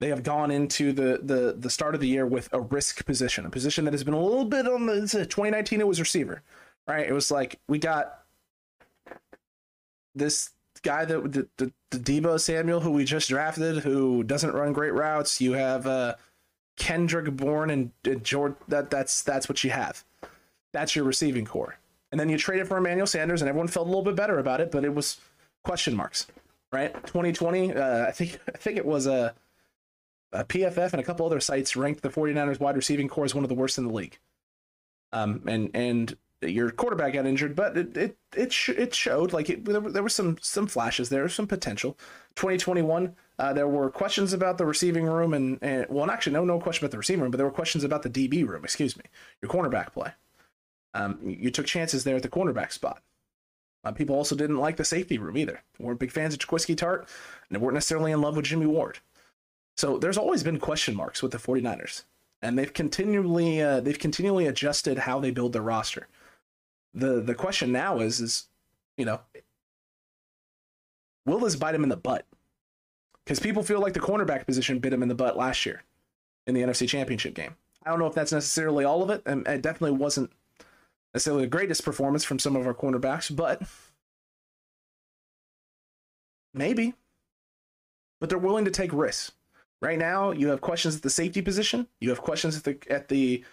they 0.00 0.08
have 0.08 0.22
gone 0.22 0.50
into 0.50 0.92
the 0.92 1.20
the 1.22 1.54
the 1.58 1.68
start 1.68 1.94
of 1.94 2.00
the 2.00 2.08
year 2.08 2.26
with 2.26 2.48
a 2.52 2.60
risk 2.60 3.04
position, 3.04 3.44
a 3.44 3.50
position 3.50 3.84
that 3.84 3.92
has 3.92 4.02
been 4.02 4.14
a 4.14 4.22
little 4.22 4.44
bit 4.44 4.66
on 4.66 4.86
the 4.86 5.00
2019. 5.02 5.80
It 5.80 5.86
was 5.86 6.00
receiver 6.00 6.42
right? 6.86 7.06
It 7.06 7.12
was 7.12 7.30
like 7.30 7.60
we 7.68 7.78
got 7.78 8.20
this 10.14 10.50
guy 10.82 11.04
that 11.04 11.32
the, 11.32 11.48
the, 11.56 11.72
the 11.90 11.98
Deebo 11.98 12.40
Samuel 12.40 12.80
who 12.80 12.90
we 12.90 13.04
just 13.04 13.28
drafted 13.28 13.78
who 13.78 14.22
doesn't 14.24 14.52
run 14.52 14.72
great 14.72 14.92
routes. 14.92 15.40
You 15.40 15.52
have 15.52 15.86
uh, 15.86 16.16
Kendrick 16.76 17.34
Bourne 17.36 17.70
and, 17.70 17.92
and 18.04 18.24
George. 18.24 18.54
That 18.68 18.90
that's 18.90 19.22
that's 19.22 19.48
what 19.48 19.62
you 19.64 19.70
have. 19.70 20.04
That's 20.72 20.96
your 20.96 21.04
receiving 21.04 21.44
core. 21.44 21.78
And 22.10 22.20
then 22.20 22.28
you 22.28 22.36
traded 22.36 22.68
for 22.68 22.76
Emmanuel 22.76 23.06
Sanders, 23.06 23.40
and 23.40 23.48
everyone 23.48 23.68
felt 23.68 23.86
a 23.86 23.88
little 23.88 24.04
bit 24.04 24.16
better 24.16 24.38
about 24.38 24.60
it, 24.60 24.70
but 24.70 24.84
it 24.84 24.94
was 24.94 25.18
question 25.64 25.96
marks, 25.96 26.26
right? 26.70 26.92
2020, 27.06 27.72
uh, 27.74 28.06
I 28.06 28.10
think 28.10 28.38
I 28.48 28.58
think 28.58 28.76
it 28.76 28.84
was 28.84 29.06
a, 29.06 29.34
a 30.32 30.44
PFF 30.44 30.92
and 30.92 31.00
a 31.00 31.04
couple 31.04 31.24
other 31.24 31.40
sites 31.40 31.76
ranked 31.76 32.02
the 32.02 32.10
49ers 32.10 32.60
wide 32.60 32.76
receiving 32.76 33.08
core 33.08 33.24
as 33.24 33.34
one 33.34 33.44
of 33.44 33.48
the 33.48 33.54
worst 33.54 33.78
in 33.78 33.86
the 33.86 33.92
league. 33.92 34.18
Um, 35.12 35.42
and 35.46 35.70
and 35.74 36.16
your 36.42 36.70
quarterback 36.70 37.12
got 37.12 37.26
injured, 37.26 37.54
but 37.54 37.76
it 37.76 37.96
it 37.96 38.16
it, 38.36 38.52
sh- 38.52 38.70
it 38.70 38.94
showed 38.94 39.32
like 39.32 39.50
it, 39.50 39.64
there, 39.64 39.80
there 39.80 40.02
were 40.02 40.08
some 40.08 40.36
some 40.40 40.66
flashes 40.66 41.08
there, 41.08 41.28
some 41.28 41.46
potential. 41.46 41.96
2021, 42.36 43.14
uh, 43.38 43.52
there 43.52 43.68
were 43.68 43.90
questions 43.90 44.32
about 44.32 44.56
the 44.56 44.64
receiving 44.64 45.04
room, 45.04 45.34
and, 45.34 45.58
and 45.62 45.86
well, 45.88 46.10
actually, 46.10 46.32
no 46.32 46.44
no 46.44 46.58
question 46.58 46.84
about 46.84 46.92
the 46.92 46.98
receiving 46.98 47.22
room, 47.22 47.30
but 47.30 47.36
there 47.36 47.46
were 47.46 47.52
questions 47.52 47.84
about 47.84 48.02
the 48.02 48.10
DB 48.10 48.46
room. 48.46 48.64
Excuse 48.64 48.96
me, 48.96 49.04
your 49.40 49.50
cornerback 49.50 49.92
play. 49.92 50.12
Um, 50.94 51.18
you 51.22 51.50
took 51.50 51.66
chances 51.66 52.04
there 52.04 52.16
at 52.16 52.22
the 52.22 52.28
cornerback 52.28 52.72
spot. 52.72 53.02
Uh, 53.84 53.92
people 53.92 54.14
also 54.14 54.36
didn't 54.36 54.58
like 54.58 54.76
the 54.76 54.84
safety 54.84 55.18
room 55.18 55.36
either. 55.36 55.62
They 55.78 55.84
weren't 55.84 55.98
big 55.98 56.12
fans 56.12 56.34
of 56.34 56.40
Jaquiski 56.40 56.76
Tartt, 56.76 57.00
and 57.00 57.50
they 57.50 57.58
weren't 57.58 57.74
necessarily 57.74 58.12
in 58.12 58.20
love 58.20 58.36
with 58.36 58.44
Jimmy 58.44 58.66
Ward. 58.66 58.98
So 59.76 59.98
there's 59.98 60.18
always 60.18 60.42
been 60.42 60.58
question 60.60 60.94
marks 60.94 61.22
with 61.22 61.32
the 61.32 61.38
49ers, 61.38 62.04
and 62.40 62.58
they've 62.58 62.72
continually 62.72 63.60
uh, 63.60 63.80
they've 63.80 63.98
continually 63.98 64.46
adjusted 64.46 64.98
how 64.98 65.18
they 65.18 65.30
build 65.30 65.52
their 65.52 65.62
roster 65.62 66.08
the 66.94 67.20
the 67.20 67.34
question 67.34 67.72
now 67.72 67.98
is 67.98 68.20
is 68.20 68.48
you 68.96 69.04
know 69.04 69.20
will 71.26 71.38
this 71.38 71.56
bite 71.56 71.74
him 71.74 71.82
in 71.82 71.88
the 71.88 71.96
butt 71.96 72.26
because 73.24 73.40
people 73.40 73.62
feel 73.62 73.80
like 73.80 73.94
the 73.94 74.00
cornerback 74.00 74.46
position 74.46 74.78
bit 74.78 74.92
him 74.92 75.02
in 75.02 75.08
the 75.08 75.14
butt 75.14 75.36
last 75.36 75.64
year 75.64 75.82
in 76.46 76.54
the 76.54 76.62
NFC 76.62 76.88
Championship 76.88 77.34
game. 77.34 77.54
I 77.84 77.90
don't 77.90 77.98
know 77.98 78.06
if 78.06 78.14
that's 78.14 78.32
necessarily 78.32 78.84
all 78.84 79.02
of 79.02 79.10
it, 79.10 79.22
and 79.26 79.46
it 79.46 79.62
definitely 79.62 79.96
wasn't 79.96 80.30
necessarily 81.14 81.44
the 81.44 81.50
greatest 81.50 81.84
performance 81.84 82.24
from 82.24 82.38
some 82.38 82.56
of 82.56 82.66
our 82.66 82.74
cornerbacks, 82.74 83.34
but 83.34 83.62
maybe. 86.54 86.94
But 88.20 88.28
they're 88.28 88.38
willing 88.38 88.64
to 88.64 88.70
take 88.70 88.92
risks. 88.92 89.32
Right 89.80 89.98
now, 89.98 90.30
you 90.30 90.48
have 90.48 90.60
questions 90.60 90.96
at 90.96 91.02
the 91.02 91.10
safety 91.10 91.42
position. 91.42 91.88
You 92.00 92.10
have 92.10 92.22
questions 92.22 92.56
at 92.56 92.64
the 92.64 92.78
at 92.88 93.08
the 93.08 93.44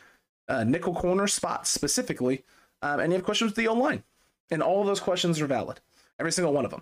uh, 0.47 0.63
nickel 0.63 0.93
corner 0.93 1.25
spot 1.25 1.65
specifically 1.65 2.43
um, 2.81 2.99
and 2.99 3.11
you 3.11 3.17
have 3.17 3.25
questions 3.25 3.51
with 3.51 3.57
the 3.57 3.67
O 3.67 3.73
line. 3.73 4.03
And 4.51 4.63
all 4.63 4.81
of 4.81 4.87
those 4.87 4.99
questions 4.99 5.39
are 5.41 5.47
valid, 5.47 5.79
every 6.19 6.31
single 6.31 6.53
one 6.53 6.65
of 6.65 6.71
them. 6.71 6.81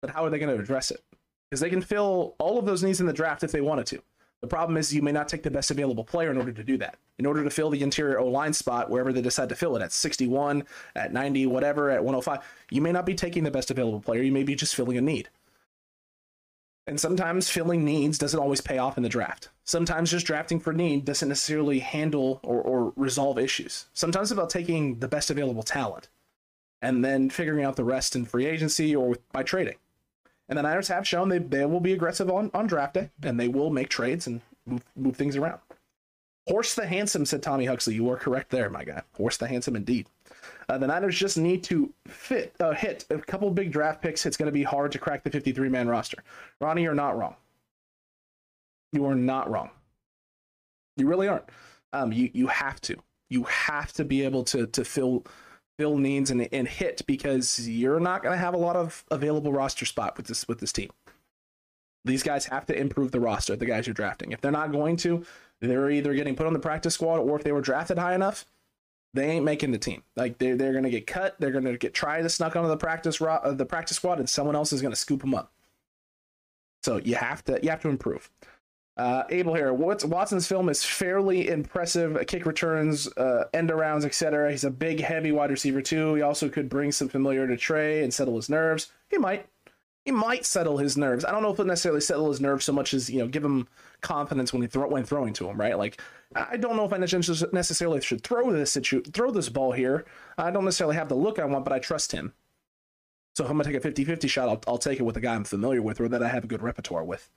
But 0.00 0.10
how 0.10 0.24
are 0.24 0.30
they 0.30 0.38
going 0.38 0.54
to 0.54 0.62
address 0.62 0.90
it? 0.90 1.02
Because 1.50 1.60
they 1.60 1.70
can 1.70 1.82
fill 1.82 2.34
all 2.38 2.58
of 2.58 2.66
those 2.66 2.82
needs 2.82 3.00
in 3.00 3.06
the 3.06 3.12
draft 3.12 3.42
if 3.42 3.52
they 3.52 3.60
wanted 3.60 3.86
to. 3.86 4.02
The 4.40 4.46
problem 4.46 4.76
is 4.76 4.94
you 4.94 5.02
may 5.02 5.12
not 5.12 5.28
take 5.28 5.42
the 5.42 5.50
best 5.50 5.70
available 5.70 6.04
player 6.04 6.30
in 6.30 6.38
order 6.38 6.52
to 6.52 6.62
do 6.62 6.76
that. 6.78 6.96
In 7.18 7.26
order 7.26 7.42
to 7.42 7.50
fill 7.50 7.70
the 7.70 7.82
interior 7.82 8.20
O 8.20 8.26
line 8.26 8.52
spot, 8.52 8.88
wherever 8.88 9.12
they 9.12 9.20
decide 9.20 9.48
to 9.48 9.56
fill 9.56 9.76
it 9.76 9.82
at 9.82 9.92
61, 9.92 10.64
at 10.94 11.12
90, 11.12 11.46
whatever, 11.46 11.90
at 11.90 12.04
105, 12.04 12.46
you 12.70 12.80
may 12.80 12.92
not 12.92 13.04
be 13.04 13.14
taking 13.14 13.42
the 13.42 13.50
best 13.50 13.70
available 13.70 14.00
player. 14.00 14.22
You 14.22 14.30
may 14.30 14.44
be 14.44 14.54
just 14.54 14.76
filling 14.76 14.96
a 14.96 15.00
need. 15.00 15.28
And 16.88 16.98
sometimes 16.98 17.50
filling 17.50 17.84
needs 17.84 18.16
doesn't 18.16 18.40
always 18.40 18.62
pay 18.62 18.78
off 18.78 18.96
in 18.96 19.02
the 19.02 19.10
draft. 19.10 19.50
Sometimes 19.62 20.10
just 20.10 20.24
drafting 20.24 20.58
for 20.58 20.72
need 20.72 21.04
doesn't 21.04 21.28
necessarily 21.28 21.80
handle 21.80 22.40
or, 22.42 22.62
or 22.62 22.94
resolve 22.96 23.38
issues. 23.38 23.84
Sometimes 23.92 24.30
it's 24.30 24.38
about 24.38 24.48
taking 24.48 25.00
the 25.00 25.06
best 25.06 25.28
available 25.28 25.62
talent 25.62 26.08
and 26.80 27.04
then 27.04 27.28
figuring 27.28 27.62
out 27.62 27.76
the 27.76 27.84
rest 27.84 28.16
in 28.16 28.24
free 28.24 28.46
agency 28.46 28.96
or 28.96 29.16
by 29.32 29.42
trading. 29.42 29.76
And 30.48 30.56
the 30.56 30.62
Niners 30.62 30.88
have 30.88 31.06
shown 31.06 31.28
they, 31.28 31.36
they 31.36 31.66
will 31.66 31.80
be 31.80 31.92
aggressive 31.92 32.30
on, 32.30 32.50
on 32.54 32.66
draft 32.66 32.94
day 32.94 33.10
and 33.22 33.38
they 33.38 33.48
will 33.48 33.68
make 33.68 33.90
trades 33.90 34.26
and 34.26 34.40
move, 34.64 34.82
move 34.96 35.14
things 35.14 35.36
around. 35.36 35.60
Horse 36.46 36.74
the 36.74 36.86
Handsome, 36.86 37.26
said 37.26 37.42
Tommy 37.42 37.66
Huxley. 37.66 37.96
You 37.96 38.08
are 38.08 38.16
correct 38.16 38.50
there, 38.50 38.70
my 38.70 38.84
guy. 38.84 39.02
Horse 39.12 39.36
the 39.36 39.48
Handsome 39.48 39.76
indeed. 39.76 40.06
Uh, 40.68 40.76
the 40.76 40.86
Niners 40.86 41.16
just 41.16 41.38
need 41.38 41.64
to 41.64 41.92
fit 42.06 42.54
uh, 42.60 42.72
hit 42.72 43.06
a 43.10 43.18
couple 43.18 43.50
big 43.50 43.72
draft 43.72 44.02
picks. 44.02 44.26
It's 44.26 44.36
going 44.36 44.46
to 44.46 44.52
be 44.52 44.62
hard 44.62 44.92
to 44.92 44.98
crack 44.98 45.24
the 45.24 45.30
53 45.30 45.68
man 45.68 45.88
roster. 45.88 46.22
Ronnie, 46.60 46.82
you're 46.82 46.94
not 46.94 47.16
wrong. 47.16 47.36
You 48.92 49.06
are 49.06 49.14
not 49.14 49.50
wrong. 49.50 49.70
You 50.96 51.06
really 51.06 51.28
aren't. 51.28 51.44
Um, 51.92 52.12
you 52.12 52.30
you 52.34 52.46
have 52.48 52.80
to. 52.82 52.96
You 53.30 53.44
have 53.44 53.92
to 53.94 54.04
be 54.04 54.22
able 54.22 54.44
to 54.44 54.66
to 54.66 54.84
fill 54.84 55.24
fill 55.78 55.96
needs 55.96 56.30
and, 56.30 56.48
and 56.52 56.68
hit 56.68 57.02
because 57.06 57.68
you're 57.68 58.00
not 58.00 58.22
going 58.22 58.32
to 58.32 58.38
have 58.38 58.52
a 58.52 58.58
lot 58.58 58.76
of 58.76 59.04
available 59.10 59.52
roster 59.52 59.86
spot 59.86 60.16
with 60.16 60.26
this 60.26 60.46
with 60.48 60.58
this 60.60 60.72
team. 60.72 60.90
These 62.04 62.22
guys 62.22 62.46
have 62.46 62.66
to 62.66 62.78
improve 62.78 63.12
the 63.12 63.20
roster. 63.20 63.56
The 63.56 63.66
guys 63.66 63.86
you're 63.86 63.94
drafting. 63.94 64.32
If 64.32 64.40
they're 64.40 64.50
not 64.50 64.72
going 64.72 64.96
to, 64.98 65.24
they're 65.60 65.90
either 65.90 66.14
getting 66.14 66.36
put 66.36 66.46
on 66.46 66.52
the 66.52 66.58
practice 66.58 66.94
squad 66.94 67.18
or 67.18 67.36
if 67.36 67.44
they 67.44 67.52
were 67.52 67.60
drafted 67.60 67.98
high 67.98 68.14
enough, 68.14 68.44
they 69.18 69.30
ain't 69.30 69.44
making 69.44 69.72
the 69.72 69.78
team. 69.78 70.02
Like 70.16 70.38
they're 70.38 70.56
they're 70.56 70.72
gonna 70.72 70.90
get 70.90 71.06
cut. 71.06 71.36
They're 71.38 71.50
gonna 71.50 71.76
get 71.76 71.94
tried 71.94 72.22
to 72.22 72.28
snuck 72.28 72.56
onto 72.56 72.68
the 72.68 72.76
practice 72.76 73.20
ro- 73.20 73.40
uh, 73.42 73.52
the 73.52 73.66
practice 73.66 73.96
squad, 73.96 74.18
and 74.18 74.28
someone 74.28 74.56
else 74.56 74.72
is 74.72 74.82
gonna 74.82 74.96
scoop 74.96 75.20
them 75.20 75.34
up. 75.34 75.52
So 76.82 76.98
you 76.98 77.16
have 77.16 77.44
to 77.46 77.58
you 77.62 77.70
have 77.70 77.82
to 77.82 77.88
improve. 77.88 78.30
Uh, 78.98 79.22
Abel 79.30 79.54
here. 79.54 79.72
Watson's 79.72 80.48
film 80.48 80.68
is 80.68 80.84
fairly 80.84 81.48
impressive. 81.48 82.20
Kick 82.26 82.44
returns, 82.44 83.06
uh, 83.16 83.44
end 83.54 83.70
arounds, 83.70 84.04
etc. 84.04 84.50
He's 84.50 84.64
a 84.64 84.70
big, 84.70 85.00
heavy 85.00 85.30
wide 85.30 85.50
receiver 85.50 85.80
too. 85.80 86.14
He 86.14 86.22
also 86.22 86.48
could 86.48 86.68
bring 86.68 86.90
some 86.90 87.08
familiarity 87.08 87.54
to 87.54 87.60
Trey 87.60 88.02
and 88.02 88.12
settle 88.12 88.34
his 88.34 88.50
nerves. 88.50 88.90
He 89.08 89.16
might, 89.16 89.46
he 90.08 90.12
might 90.12 90.46
settle 90.46 90.78
his 90.78 90.96
nerves. 90.96 91.22
I 91.22 91.32
don't 91.32 91.42
know 91.42 91.52
if 91.52 91.60
it 91.60 91.66
necessarily 91.66 92.00
settle 92.00 92.30
his 92.30 92.40
nerves 92.40 92.64
so 92.64 92.72
much 92.72 92.94
as 92.94 93.10
you 93.10 93.18
know 93.18 93.28
give 93.28 93.44
him 93.44 93.68
confidence 94.00 94.54
when 94.54 94.62
he 94.62 94.68
throw 94.68 94.88
when 94.88 95.04
throwing 95.04 95.34
to 95.34 95.50
him, 95.50 95.60
right? 95.60 95.76
Like 95.76 96.00
I 96.34 96.56
don't 96.56 96.76
know 96.76 96.86
if 96.86 96.94
I 96.94 96.96
necessarily 96.96 98.00
should 98.00 98.22
throw 98.22 98.50
this 98.50 98.72
situ- 98.72 99.02
throw 99.02 99.30
this 99.30 99.50
ball 99.50 99.72
here. 99.72 100.06
I 100.38 100.50
don't 100.50 100.64
necessarily 100.64 100.96
have 100.96 101.10
the 101.10 101.14
look 101.14 101.38
I 101.38 101.44
want, 101.44 101.66
but 101.66 101.74
I 101.74 101.78
trust 101.78 102.12
him. 102.12 102.32
So 103.36 103.44
if 103.44 103.50
I'm 103.50 103.58
gonna 103.58 103.70
take 103.70 103.84
a 103.84 103.86
50-50 103.86 104.30
shot, 104.30 104.48
I'll, 104.48 104.62
I'll 104.66 104.78
take 104.78 104.98
it 104.98 105.02
with 105.02 105.18
a 105.18 105.20
guy 105.20 105.34
I'm 105.34 105.44
familiar 105.44 105.82
with 105.82 106.00
or 106.00 106.08
that 106.08 106.22
I 106.22 106.28
have 106.28 106.44
a 106.44 106.48
good 106.48 106.62
repertoire 106.62 107.04
with. 107.04 107.28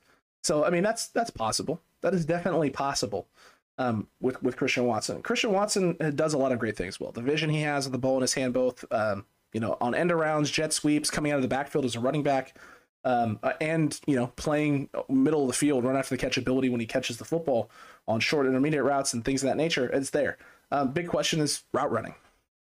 So 0.42 0.64
I 0.64 0.70
mean 0.70 0.82
that's 0.82 1.08
that's 1.08 1.30
possible. 1.30 1.82
That 2.00 2.14
is 2.14 2.24
definitely 2.24 2.70
possible. 2.70 3.28
Um, 3.76 4.06
with 4.18 4.42
with 4.42 4.56
Christian 4.56 4.86
Watson. 4.86 5.20
Christian 5.20 5.52
Watson 5.52 5.98
does 6.14 6.32
a 6.32 6.38
lot 6.38 6.52
of 6.52 6.58
great 6.58 6.76
things 6.78 6.98
well. 6.98 7.12
The 7.12 7.20
vision 7.20 7.50
he 7.50 7.60
has 7.62 7.84
of 7.84 7.92
the 7.92 7.98
ball 7.98 8.16
in 8.16 8.22
his 8.22 8.32
hand, 8.32 8.54
both 8.54 8.82
um, 8.90 9.26
you 9.52 9.60
know 9.60 9.76
on 9.80 9.94
end 9.94 10.10
arounds, 10.10 10.52
jet 10.52 10.72
sweeps, 10.72 11.10
coming 11.10 11.32
out 11.32 11.36
of 11.36 11.42
the 11.42 11.48
backfield 11.48 11.84
as 11.84 11.96
a 11.96 12.00
running 12.00 12.22
back, 12.22 12.56
um, 13.04 13.38
uh, 13.42 13.52
and 13.60 14.00
you 14.06 14.16
know 14.16 14.28
playing 14.36 14.88
middle 15.08 15.42
of 15.42 15.48
the 15.48 15.54
field, 15.54 15.84
run 15.84 15.96
after 15.96 16.14
the 16.14 16.18
catch 16.18 16.36
ability 16.36 16.68
when 16.68 16.80
he 16.80 16.86
catches 16.86 17.16
the 17.16 17.24
football 17.24 17.70
on 18.08 18.20
short 18.20 18.46
intermediate 18.46 18.84
routes 18.84 19.14
and 19.14 19.24
things 19.24 19.42
of 19.42 19.48
that 19.48 19.56
nature. 19.56 19.88
It's 19.88 20.10
there. 20.10 20.38
Um, 20.70 20.92
big 20.92 21.08
question 21.08 21.40
is 21.40 21.62
route 21.72 21.92
running 21.92 22.14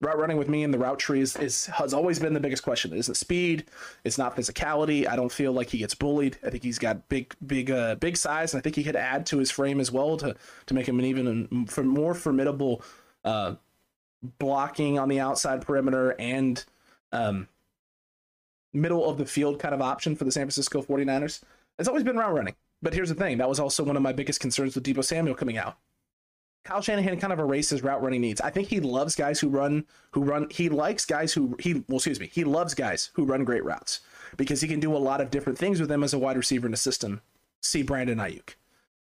route 0.02 0.20
running 0.20 0.38
with 0.38 0.48
me 0.48 0.64
in 0.64 0.72
the 0.72 0.78
route 0.78 1.00
tree 1.00 1.22
is, 1.22 1.36
is 1.38 1.66
has 1.68 1.94
always 1.94 2.20
been 2.20 2.34
the 2.34 2.40
biggest 2.40 2.64
question. 2.64 2.94
It 2.94 3.00
isn't 3.00 3.16
speed, 3.16 3.66
it's 4.04 4.18
not 4.18 4.36
physicality. 4.36 5.08
I 5.08 5.16
don't 5.16 5.32
feel 5.32 5.54
like 5.54 5.70
he 5.70 5.78
gets 5.80 5.96
bullied. 5.96 6.38
I 6.46 6.50
think 6.50 6.64
he's 6.64 6.80
got 6.80 7.08
big, 7.10 7.34
big, 7.46 7.72
uh, 7.72 7.96
big 7.96 8.18
size, 8.18 8.54
and 8.54 8.60
I 8.60 8.62
think 8.62 8.76
he 8.76 8.84
could 8.84 8.96
add 8.96 9.26
to 9.28 9.38
his 9.38 9.52
frame 9.52 9.80
as 9.80 9.92
well 9.92 10.18
to 10.18 10.36
to 10.68 10.74
make 10.74 10.88
him 10.88 11.00
an 11.00 11.06
even 11.06 11.66
for 11.68 11.84
more 11.84 12.14
formidable 12.14 12.84
uh, 13.24 13.56
blocking 14.40 15.00
on 15.00 15.10
the 15.10 15.20
outside 15.20 15.62
perimeter 15.62 16.16
and 16.20 16.64
um, 17.12 17.48
middle 18.74 19.10
of 19.10 19.18
the 19.18 19.26
field 19.26 19.60
kind 19.60 19.74
of 19.74 19.82
option 19.82 20.16
for 20.16 20.24
the 20.24 20.32
San 20.32 20.44
Francisco 20.44 20.82
49ers. 20.82 21.42
It's 21.80 21.88
always 21.88 22.04
been 22.04 22.18
route 22.18 22.34
running. 22.34 22.56
But 22.82 22.94
here's 22.94 23.10
the 23.10 23.16
thing: 23.16 23.38
that 23.40 23.50
was 23.50 23.60
also 23.60 23.84
one 23.84 23.96
of 23.96 24.04
my 24.04 24.14
biggest 24.14 24.40
concerns 24.40 24.76
with 24.76 24.84
Deebo 24.84 25.04
Samuel 25.04 25.36
coming 25.36 25.58
out 25.58 25.78
Kyle 26.68 26.82
Shanahan 26.82 27.18
kind 27.18 27.32
of 27.32 27.40
erases 27.40 27.82
route 27.82 28.04
running 28.04 28.20
needs. 28.20 28.42
I 28.42 28.50
think 28.50 28.68
he 28.68 28.82
loves 28.82 29.16
guys 29.16 29.40
who 29.40 29.48
run 29.48 29.86
who 30.12 30.22
run 30.22 30.48
he 30.50 30.68
likes 30.68 31.06
guys 31.06 31.32
who 31.32 31.56
he 31.60 31.86
well 31.88 31.96
excuse 31.96 32.20
me, 32.20 32.30
he 32.32 32.44
loves 32.44 32.74
guys 32.74 33.10
who 33.14 33.24
run 33.24 33.46
great 33.46 33.64
routes 33.64 34.02
because 34.36 34.60
he 34.60 34.68
can 34.68 34.82
do 34.82 34.94
a 34.94 34.98
lot 34.98 35.22
of 35.22 35.32
different 35.32 35.58
things 35.58 35.80
with 35.80 35.88
them 35.88 36.04
as 36.04 36.14
a 36.14 36.20
wide 36.20 36.36
receiver 36.36 36.68
in 36.68 36.72
the 36.72 36.78
system. 36.78 37.22
See 37.62 37.84
Brandon 37.84 38.18
Aiyuk. 38.18 38.56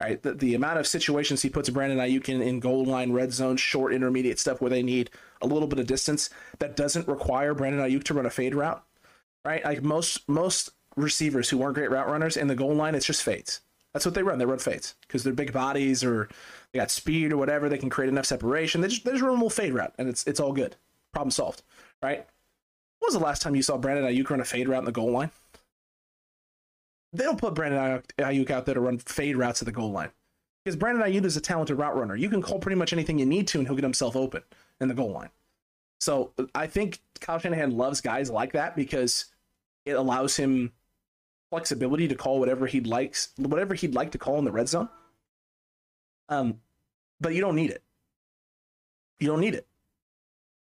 Right? 0.03 0.21
The, 0.21 0.35
the 0.35 0.55
amount 0.55 0.81
of 0.81 0.87
situations 0.87 1.43
he 1.43 1.51
puts 1.51 1.71
Brandon 1.71 1.99
Aiyuk 1.99 2.29
in 2.29 2.43
in 2.43 2.59
goal 2.59 2.85
line, 2.85 3.13
red 3.13 3.33
zone, 3.33 3.57
short, 3.57 3.95
intermediate 3.95 4.41
stuff 4.41 4.61
where 4.61 4.71
they 4.71 4.83
need 4.83 5.11
a 5.41 5.47
little 5.47 5.69
bit 5.69 5.79
of 5.79 5.87
distance 5.87 6.29
that 6.59 6.75
doesn't 6.75 7.07
require 7.07 7.55
Brandon 7.55 7.81
Aiyuk 7.81 8.03
to 8.05 8.15
run 8.15 8.27
a 8.27 8.31
fade 8.31 8.55
route. 8.55 8.83
Right? 9.45 9.65
Like 9.65 9.83
most 9.83 10.29
most 10.29 10.71
receivers 10.97 11.49
who 11.49 11.63
aren't 11.63 11.77
great 11.77 11.91
route 11.91 12.09
runners 12.09 12.37
in 12.37 12.49
the 12.49 12.57
goal 12.57 12.75
line, 12.75 12.97
it's 12.97 13.07
just 13.07 13.23
fades. 13.23 13.61
That's 13.93 14.05
what 14.05 14.15
they 14.15 14.25
run. 14.25 14.39
They 14.39 14.45
run 14.45 14.59
fades 14.59 14.97
because 15.03 15.23
they're 15.23 15.33
big 15.33 15.53
bodies 15.53 16.03
or 16.03 16.29
they 16.73 16.81
got 16.81 16.91
speed 16.91 17.33
or 17.33 17.37
whatever. 17.37 17.69
They 17.69 17.79
can 17.79 17.91
create 17.91 18.09
enough 18.09 18.27
separation. 18.27 18.81
They 18.81 18.89
just, 18.89 19.05
they 19.05 19.13
just 19.13 19.23
run 19.23 19.31
a 19.31 19.35
little 19.35 19.51
fade 19.51 19.73
route, 19.73 19.95
and 19.99 20.09
it's 20.09 20.27
it's 20.27 20.41
all 20.41 20.53
good. 20.53 20.75
Problem 21.13 21.31
solved, 21.31 21.63
right? 22.03 22.27
When 22.99 23.07
was 23.07 23.15
the 23.15 23.21
last 23.21 23.43
time 23.43 23.55
you 23.55 23.63
saw 23.63 23.77
Brandon 23.77 24.05
Aiyuk 24.05 24.31
run 24.31 24.41
a 24.41 24.45
fade 24.45 24.69
route 24.69 24.81
in 24.81 24.85
the 24.85 24.93
goal 24.93 25.13
line? 25.13 25.31
They 27.13 27.25
don't 27.25 27.39
put 27.39 27.55
Brandon 27.55 28.03
Aiyuk 28.19 28.51
out 28.51 28.65
there 28.65 28.75
to 28.75 28.81
run 28.81 28.99
fade 28.99 29.37
routes 29.37 29.61
at 29.61 29.67
the 29.67 29.73
goal 29.73 29.93
line 29.93 30.11
because 30.65 30.77
Brandon 30.77 31.05
Aiyuk 31.05 31.25
is 31.25 31.37
a 31.37 31.41
talented 31.41 31.77
route 31.79 31.97
runner. 31.97 32.17
You 32.17 32.31
can 32.31 32.41
call 32.41 32.59
pretty 32.59 32.77
much 32.77 32.93
anything 32.93 33.19
you 33.19 33.27
need 33.27 33.47
to, 33.49 33.59
and 33.59 33.67
he'll 33.67 33.77
get 33.77 33.85
himself 33.85 34.17
open 34.17 34.43
in 34.81 34.89
the 34.89 34.95
goal 34.95 35.13
line. 35.13 35.31
So 36.01 36.33
I 36.55 36.67
think 36.67 37.01
Kyle 37.21 37.39
Shanahan 37.39 37.77
loves 37.77 38.01
guys 38.01 38.31
like 38.31 38.53
that 38.53 38.75
because 38.75 39.27
it 39.85 39.93
allows 39.93 40.37
him 40.37 40.73
flexibility 41.51 42.09
to 42.09 42.15
call 42.15 42.41
whatever 42.41 42.67
he 42.67 42.81
likes, 42.81 43.29
whatever 43.37 43.75
he'd 43.75 43.95
like 43.95 44.11
to 44.13 44.19
call 44.19 44.39
in 44.39 44.45
the 44.45 44.53
red 44.53 44.69
zone. 44.69 44.89
Um, 46.29 46.61
but 47.21 47.35
you 47.35 47.41
don't 47.41 47.57
need 47.57 47.71
it. 47.71 47.83
You 49.21 49.29
don't 49.29 49.41
need 49.41 49.55
it. 49.55 49.67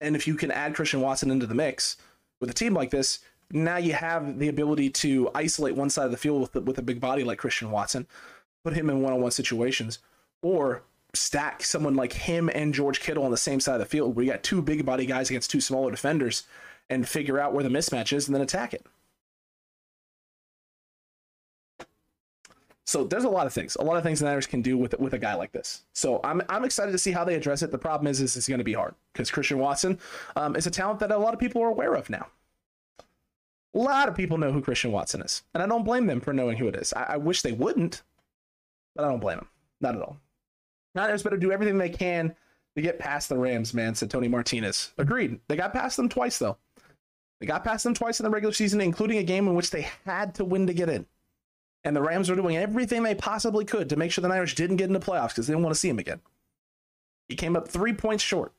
And 0.00 0.14
if 0.14 0.26
you 0.28 0.34
can 0.34 0.50
add 0.50 0.74
Christian 0.74 1.00
Watson 1.00 1.30
into 1.30 1.46
the 1.46 1.54
mix 1.54 1.96
with 2.40 2.48
a 2.48 2.54
team 2.54 2.72
like 2.72 2.90
this, 2.90 3.18
now 3.50 3.76
you 3.76 3.94
have 3.94 4.38
the 4.38 4.48
ability 4.48 4.90
to 4.90 5.30
isolate 5.34 5.74
one 5.74 5.90
side 5.90 6.04
of 6.04 6.10
the 6.10 6.16
field 6.16 6.40
with, 6.40 6.54
with 6.64 6.78
a 6.78 6.82
big 6.82 7.00
body 7.00 7.24
like 7.24 7.38
Christian 7.38 7.70
Watson, 7.70 8.06
put 8.64 8.74
him 8.74 8.90
in 8.90 9.00
one-on-one 9.00 9.30
situations, 9.30 9.98
or 10.42 10.82
stack 11.14 11.62
someone 11.62 11.96
like 11.96 12.12
him 12.12 12.50
and 12.54 12.74
George 12.74 13.00
Kittle 13.00 13.24
on 13.24 13.30
the 13.30 13.36
same 13.36 13.60
side 13.60 13.74
of 13.74 13.80
the 13.80 13.86
field, 13.86 14.14
where 14.14 14.24
you 14.24 14.30
got 14.30 14.42
two 14.42 14.60
big 14.60 14.84
body 14.84 15.06
guys 15.06 15.30
against 15.30 15.50
two 15.50 15.60
smaller 15.60 15.90
defenders, 15.90 16.44
and 16.90 17.08
figure 17.08 17.38
out 17.38 17.52
where 17.52 17.64
the 17.64 17.70
mismatch 17.70 18.12
is 18.12 18.28
and 18.28 18.34
then 18.34 18.42
attack 18.42 18.74
it. 18.74 18.84
So 22.86 23.04
there's 23.04 23.24
a 23.24 23.28
lot 23.28 23.46
of 23.46 23.52
things, 23.52 23.76
a 23.76 23.82
lot 23.82 23.98
of 23.98 24.02
things 24.02 24.20
the 24.20 24.24
Niners 24.24 24.46
can 24.46 24.62
do 24.62 24.78
with 24.78 24.98
with 24.98 25.12
a 25.12 25.18
guy 25.18 25.34
like 25.34 25.52
this. 25.52 25.82
So 25.92 26.20
I'm 26.24 26.40
I'm 26.48 26.64
excited 26.64 26.92
to 26.92 26.98
see 26.98 27.12
how 27.12 27.22
they 27.22 27.34
address 27.34 27.60
it. 27.60 27.70
The 27.70 27.76
problem 27.76 28.06
is, 28.06 28.22
is 28.22 28.34
it's 28.34 28.48
going 28.48 28.58
to 28.58 28.64
be 28.64 28.72
hard 28.72 28.94
because 29.12 29.30
Christian 29.30 29.58
Watson 29.58 29.98
um, 30.36 30.56
is 30.56 30.66
a 30.66 30.70
talent 30.70 31.00
that 31.00 31.10
a 31.10 31.18
lot 31.18 31.34
of 31.34 31.40
people 31.40 31.62
are 31.62 31.68
aware 31.68 31.92
of 31.94 32.08
now. 32.08 32.28
A 33.78 33.80
lot 33.80 34.08
of 34.08 34.16
people 34.16 34.38
know 34.38 34.50
who 34.50 34.60
Christian 34.60 34.90
Watson 34.90 35.22
is, 35.22 35.44
and 35.54 35.62
I 35.62 35.66
don't 35.66 35.84
blame 35.84 36.08
them 36.08 36.20
for 36.20 36.32
knowing 36.32 36.56
who 36.56 36.66
it 36.66 36.74
is. 36.74 36.92
I, 36.94 37.02
I 37.10 37.16
wish 37.16 37.42
they 37.42 37.52
wouldn't, 37.52 38.02
but 38.96 39.04
I 39.04 39.08
don't 39.08 39.20
blame 39.20 39.36
them, 39.36 39.48
not 39.80 39.94
at 39.94 40.02
all. 40.02 40.18
Niners 40.96 41.22
better 41.22 41.36
do 41.36 41.52
everything 41.52 41.78
they 41.78 41.88
can 41.88 42.34
to 42.74 42.82
get 42.82 42.98
past 42.98 43.28
the 43.28 43.38
Rams, 43.38 43.72
man. 43.72 43.94
Said 43.94 44.10
Tony 44.10 44.26
Martinez. 44.26 44.92
Agreed. 44.98 45.38
They 45.46 45.54
got 45.54 45.72
past 45.72 45.96
them 45.96 46.08
twice 46.08 46.38
though. 46.38 46.56
They 47.38 47.46
got 47.46 47.62
past 47.62 47.84
them 47.84 47.94
twice 47.94 48.18
in 48.18 48.24
the 48.24 48.30
regular 48.30 48.52
season, 48.52 48.80
including 48.80 49.18
a 49.18 49.22
game 49.22 49.46
in 49.46 49.54
which 49.54 49.70
they 49.70 49.88
had 50.04 50.34
to 50.36 50.44
win 50.44 50.66
to 50.66 50.74
get 50.74 50.88
in. 50.88 51.06
And 51.84 51.94
the 51.94 52.02
Rams 52.02 52.28
were 52.28 52.34
doing 52.34 52.56
everything 52.56 53.04
they 53.04 53.14
possibly 53.14 53.64
could 53.64 53.88
to 53.90 53.96
make 53.96 54.10
sure 54.10 54.22
the 54.22 54.28
Niners 54.28 54.54
didn't 54.54 54.78
get 54.78 54.88
into 54.88 54.98
playoffs 54.98 55.28
because 55.28 55.46
they 55.46 55.52
didn't 55.52 55.62
want 55.62 55.74
to 55.76 55.80
see 55.80 55.88
him 55.88 56.00
again. 56.00 56.20
He 57.28 57.36
came 57.36 57.54
up 57.54 57.68
three 57.68 57.92
points 57.92 58.24
short 58.24 58.52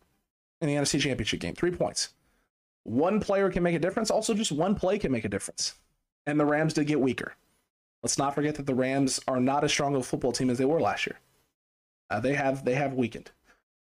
in 0.62 0.70
the 0.70 0.76
NFC 0.76 1.02
Championship 1.02 1.42
game. 1.42 1.56
Three 1.56 1.72
points. 1.72 2.14
One 2.84 3.20
player 3.20 3.50
can 3.50 3.64
make 3.64 3.76
a 3.76 3.80
difference. 3.80 4.10
Also, 4.10 4.34
just 4.34 4.52
one 4.52 4.76
play 4.76 4.98
can 4.98 5.12
make 5.12 5.26
a 5.26 5.30
difference. 5.30 5.76
And 6.26 6.40
the 6.40 6.46
Rams 6.46 6.74
did 6.74 6.88
get 6.88 7.00
weaker. 7.00 7.36
Let's 8.02 8.18
not 8.18 8.36
forget 8.36 8.56
that 8.56 8.66
the 8.66 8.76
Rams 8.76 9.20
are 9.28 9.40
not 9.40 9.64
as 9.64 9.72
strong 9.72 9.96
of 9.96 10.02
a 10.02 10.04
football 10.04 10.32
team 10.32 10.50
as 10.50 10.58
they 10.58 10.66
were 10.66 10.80
last 10.80 11.06
year. 11.06 11.20
Uh, 12.10 12.20
they 12.20 12.34
have 12.34 12.66
they 12.66 12.76
have 12.76 12.94
weakened. 12.94 13.32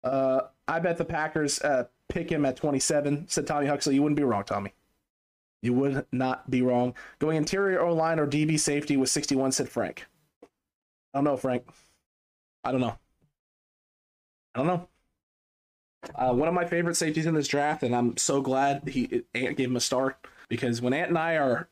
Uh, 0.02 0.42
I 0.66 0.80
bet 0.80 0.96
the 0.96 1.04
Packers 1.04 1.60
uh, 1.62 1.84
pick 2.08 2.30
him 2.30 2.44
at 2.44 2.56
27. 2.56 3.26
Said 3.28 3.46
Tommy 3.46 3.66
Huxley. 3.66 3.94
You 3.94 4.02
wouldn't 4.02 4.16
be 4.16 4.24
wrong, 4.24 4.44
Tommy. 4.44 4.72
You 5.62 5.74
would 5.74 6.06
not 6.12 6.50
be 6.50 6.62
wrong. 6.62 6.94
Going 7.18 7.36
interior 7.36 7.80
O 7.80 7.92
line 7.92 8.18
or 8.18 8.26
DB 8.26 8.58
safety 8.58 8.96
with 8.96 9.10
61, 9.10 9.52
said 9.52 9.68
Frank. 9.68 10.06
I 10.42 11.18
don't 11.18 11.24
know, 11.24 11.36
Frank. 11.36 11.66
I 12.62 12.72
don't 12.72 12.80
know. 12.80 12.96
I 14.54 14.58
don't 14.58 14.66
know. 14.66 14.88
Uh, 16.14 16.32
one 16.32 16.48
of 16.48 16.54
my 16.54 16.64
favorite 16.64 16.96
safeties 16.96 17.26
in 17.26 17.34
this 17.34 17.48
draft, 17.48 17.82
and 17.82 17.94
I'm 17.94 18.16
so 18.16 18.40
glad 18.40 18.88
he 18.88 19.22
Ant 19.34 19.56
gave 19.56 19.68
him 19.68 19.76
a 19.76 19.80
start 19.80 20.16
because 20.48 20.80
when 20.80 20.92
Ant 20.92 21.08
and 21.08 21.18
I 21.18 21.36
are, 21.36 21.68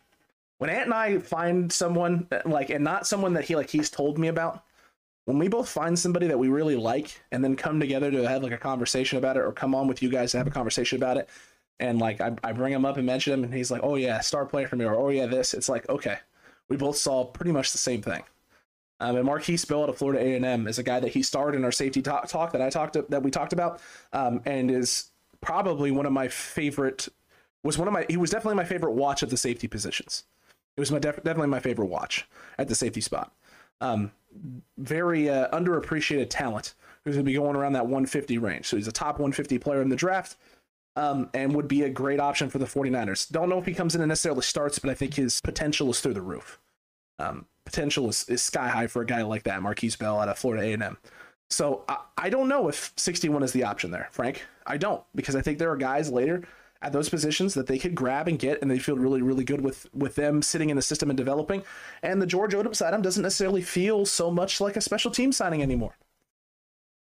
when 0.59 0.71
Ant 0.71 0.87
and 0.87 0.95
I 0.95 1.19
find 1.19 1.73
someone 1.73 2.27
like, 2.45 2.71
and 2.71 2.83
not 2.83 3.07
someone 3.07 3.35
that 3.35 3.45
he 3.45 3.57
like 3.57 3.71
he's 3.71 3.91
told 3.91 4.19
me 4.19 4.29
about, 4.29 4.65
when 5.27 5.39
we 5.39 5.49
both 5.49 5.69
find 5.69 5.99
somebody 5.99 6.27
that 6.27 6.39
we 6.39 6.49
really 6.49 6.77
like 6.77 7.23
and 7.31 7.45
then 7.45 7.57
come 7.57 7.81
together 7.81 8.11
to 8.11 8.29
have 8.29 8.43
like 8.43 8.53
a 8.53 8.59
conversation 8.59 9.19
about 9.19 9.37
it 9.37 9.41
or 9.41 9.53
come 9.53 9.75
on 9.75 9.87
with 9.87 10.03
you 10.03 10.11
guys 10.11 10.33
to 10.33 10.39
have 10.39 10.47
a 10.47 10.51
conversation 10.51 10.99
about 10.99 11.17
it, 11.17 11.29
and 11.81 11.99
like 11.99 12.21
I, 12.21 12.35
I 12.43 12.53
bring 12.53 12.73
him 12.73 12.85
up 12.85 12.97
and 12.97 13.07
mention 13.07 13.33
him 13.33 13.45
and 13.45 13.53
he's 13.53 13.71
like 13.71 13.81
oh 13.83 13.97
yeah 13.97 14.21
star 14.21 14.47
player 14.47 14.69
for 14.69 14.77
me 14.77 14.85
or 14.85 14.95
oh 14.95 15.09
yeah 15.09 15.27
this 15.27 15.55
it's 15.55 15.69
like 15.69 15.89
okay 15.89 16.19
we 16.69 16.77
both 16.77 16.97
saw 16.97 17.25
pretty 17.25 17.53
much 17.53 17.73
the 17.73 17.79
same 17.79 18.03
thing 18.03 18.23
um, 19.05 19.17
and 19.17 19.29
Markquese 19.29 19.69
Bell 19.69 19.83
out 19.83 19.89
of 19.91 19.99
Florida 19.99 20.25
A&M 20.25 20.67
is 20.67 20.79
a 20.79 20.83
guy 20.83 20.99
that 20.99 21.13
he 21.13 21.23
starred 21.23 21.55
in 21.55 21.65
our 21.65 21.73
safety 21.73 22.01
talk, 22.01 22.27
talk 22.27 22.53
that 22.53 22.63
I 22.63 22.71
talked 22.71 22.95
to, 22.95 23.05
that 23.11 23.23
we 23.23 23.31
talked 23.31 23.53
about 23.53 23.81
um, 24.13 24.41
and 24.47 24.71
is 24.71 25.11
probably 25.41 25.91
one 25.91 26.07
of 26.07 26.13
my 26.13 26.29
favorite 26.29 27.09
was 27.63 27.79
one 27.79 27.87
of 27.87 27.93
my 27.93 28.07
he 28.09 28.17
was 28.17 28.31
definitely 28.31 28.57
my 28.57 28.65
favorite 28.65 28.93
watch 28.93 29.23
of 29.23 29.31
the 29.31 29.37
safety 29.37 29.69
positions 29.69 30.25
it 30.77 30.81
was 30.81 30.91
my 30.91 30.99
def- 30.99 31.17
definitely 31.17 31.49
my 31.49 31.61
favorite 31.61 31.87
watch 31.87 32.27
at 32.59 32.69
the 32.69 32.75
safety 32.75 33.01
spot 33.01 33.33
um, 33.81 34.11
very 34.79 35.29
uh, 35.29 35.49
underappreciated 35.51 36.29
talent 36.31 36.75
who's 37.05 37.15
going 37.15 37.25
to 37.25 37.31
be 37.31 37.37
going 37.37 37.57
around 37.57 37.75
that 37.75 37.85
150 37.85 38.39
range 38.39 38.67
so 38.67 38.77
he's 38.77 38.89
a 38.89 38.93
top 38.93 39.17
150 39.17 39.59
player 39.59 39.83
in 39.83 39.91
the 39.91 39.97
draft 39.97 40.37
um, 40.97 41.29
and 41.35 41.55
would 41.55 41.69
be 41.69 41.83
a 41.83 41.91
great 41.91 42.21
option 42.21 42.49
for 42.49 42.59
the 42.59 42.67
49ers. 42.67 43.29
Don't 43.31 43.49
know 43.49 43.59
if 43.59 43.67
he 43.67 43.75
comes 43.75 43.95
in 43.95 44.01
and 44.01 44.09
necessarily 44.09 44.43
starts, 44.43 44.79
but 44.79 44.91
I 44.91 44.95
think 44.95 45.15
his 45.15 45.41
potential 45.41 45.91
is 45.91 46.01
through 46.01 46.15
the 46.15 46.23
roof. 46.23 46.61
Um, 47.19 47.47
potential 47.65 48.09
is, 48.09 48.29
is 48.29 48.43
sky 48.43 48.69
high 48.69 48.87
for 48.87 49.03
a 49.03 49.07
guy 49.07 49.23
like 49.23 49.45
that, 49.45 49.61
Markquese 49.61 49.99
Bell 49.99 50.21
out 50.21 50.29
of 50.29 50.39
Florida 50.39 50.65
A&M. 50.65 50.97
So 51.51 51.85
I, 51.89 51.99
I 52.17 52.31
don't 52.31 52.49
know 52.49 52.69
if 52.69 52.93
61 52.97 53.43
is 53.43 53.53
the 53.53 53.65
option 53.65 53.91
there, 53.91 54.09
Frank. 54.11 54.43
I 54.67 54.77
don't 54.77 55.03
because 55.15 55.37
I 55.37 55.43
think 55.43 55.59
there 55.59 55.71
are 55.71 55.77
guys 55.77 56.11
later 56.11 56.45
at 56.83 56.93
those 56.93 57.09
positions 57.09 57.55
that 57.55 57.67
they 57.67 57.79
could 57.79 57.95
grab 57.95 58.29
and 58.29 58.39
get, 58.39 58.61
and 58.61 58.71
they 58.71 58.79
feel 58.79 58.97
really, 58.97 59.23
really 59.23 59.45
good 59.45 59.63
with 59.63 59.87
with 59.95 60.15
them 60.15 60.43
sitting 60.43 60.71
in 60.71 60.77
the 60.77 60.83
system 60.83 61.11
and 61.11 61.17
developing. 61.17 61.63
And 62.03 62.21
the 62.21 62.27
George 62.27 62.53
Odom 62.53 62.75
side 62.75 63.01
doesn't 63.03 63.23
necessarily 63.23 63.63
feel 63.63 64.05
so 64.07 64.31
much 64.31 64.61
like 64.61 64.77
a 64.77 64.81
special 64.81 65.11
team 65.11 65.33
signing 65.33 65.63
anymore 65.63 65.97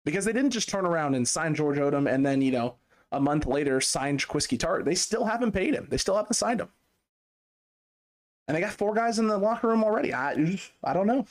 because 0.05 0.25
they 0.25 0.33
didn't 0.33 0.51
just 0.51 0.69
turn 0.69 0.87
around 0.87 1.15
and 1.15 1.27
sign 1.27 1.55
George 1.55 1.79
Odom 1.79 2.13
and 2.13 2.25
then 2.25 2.43
you 2.43 2.53
know 2.53 2.77
a 3.11 3.21
month 3.21 3.47
later 3.47 3.81
signed 3.81 4.21
Jaquiski 4.21 4.59
Tartt. 4.59 4.85
They 4.85 4.95
still 4.95 5.25
haven't 5.25 5.53
paid 5.53 5.75
him. 5.75 5.87
They 5.91 5.99
still 5.99 6.17
haven't 6.17 6.35
signed 6.35 6.61
him. 6.61 6.71
And 8.53 8.59
they 8.59 8.67
got 8.67 8.75
four 8.75 8.93
guys 8.93 9.19
in 9.19 9.29
the 9.29 9.39
locker 9.39 9.67
room 9.67 9.83
already. 9.83 10.13
I, 10.13 10.61
I 10.85 10.93
don't 10.93 11.07
know. 11.07 11.21
I 11.21 11.25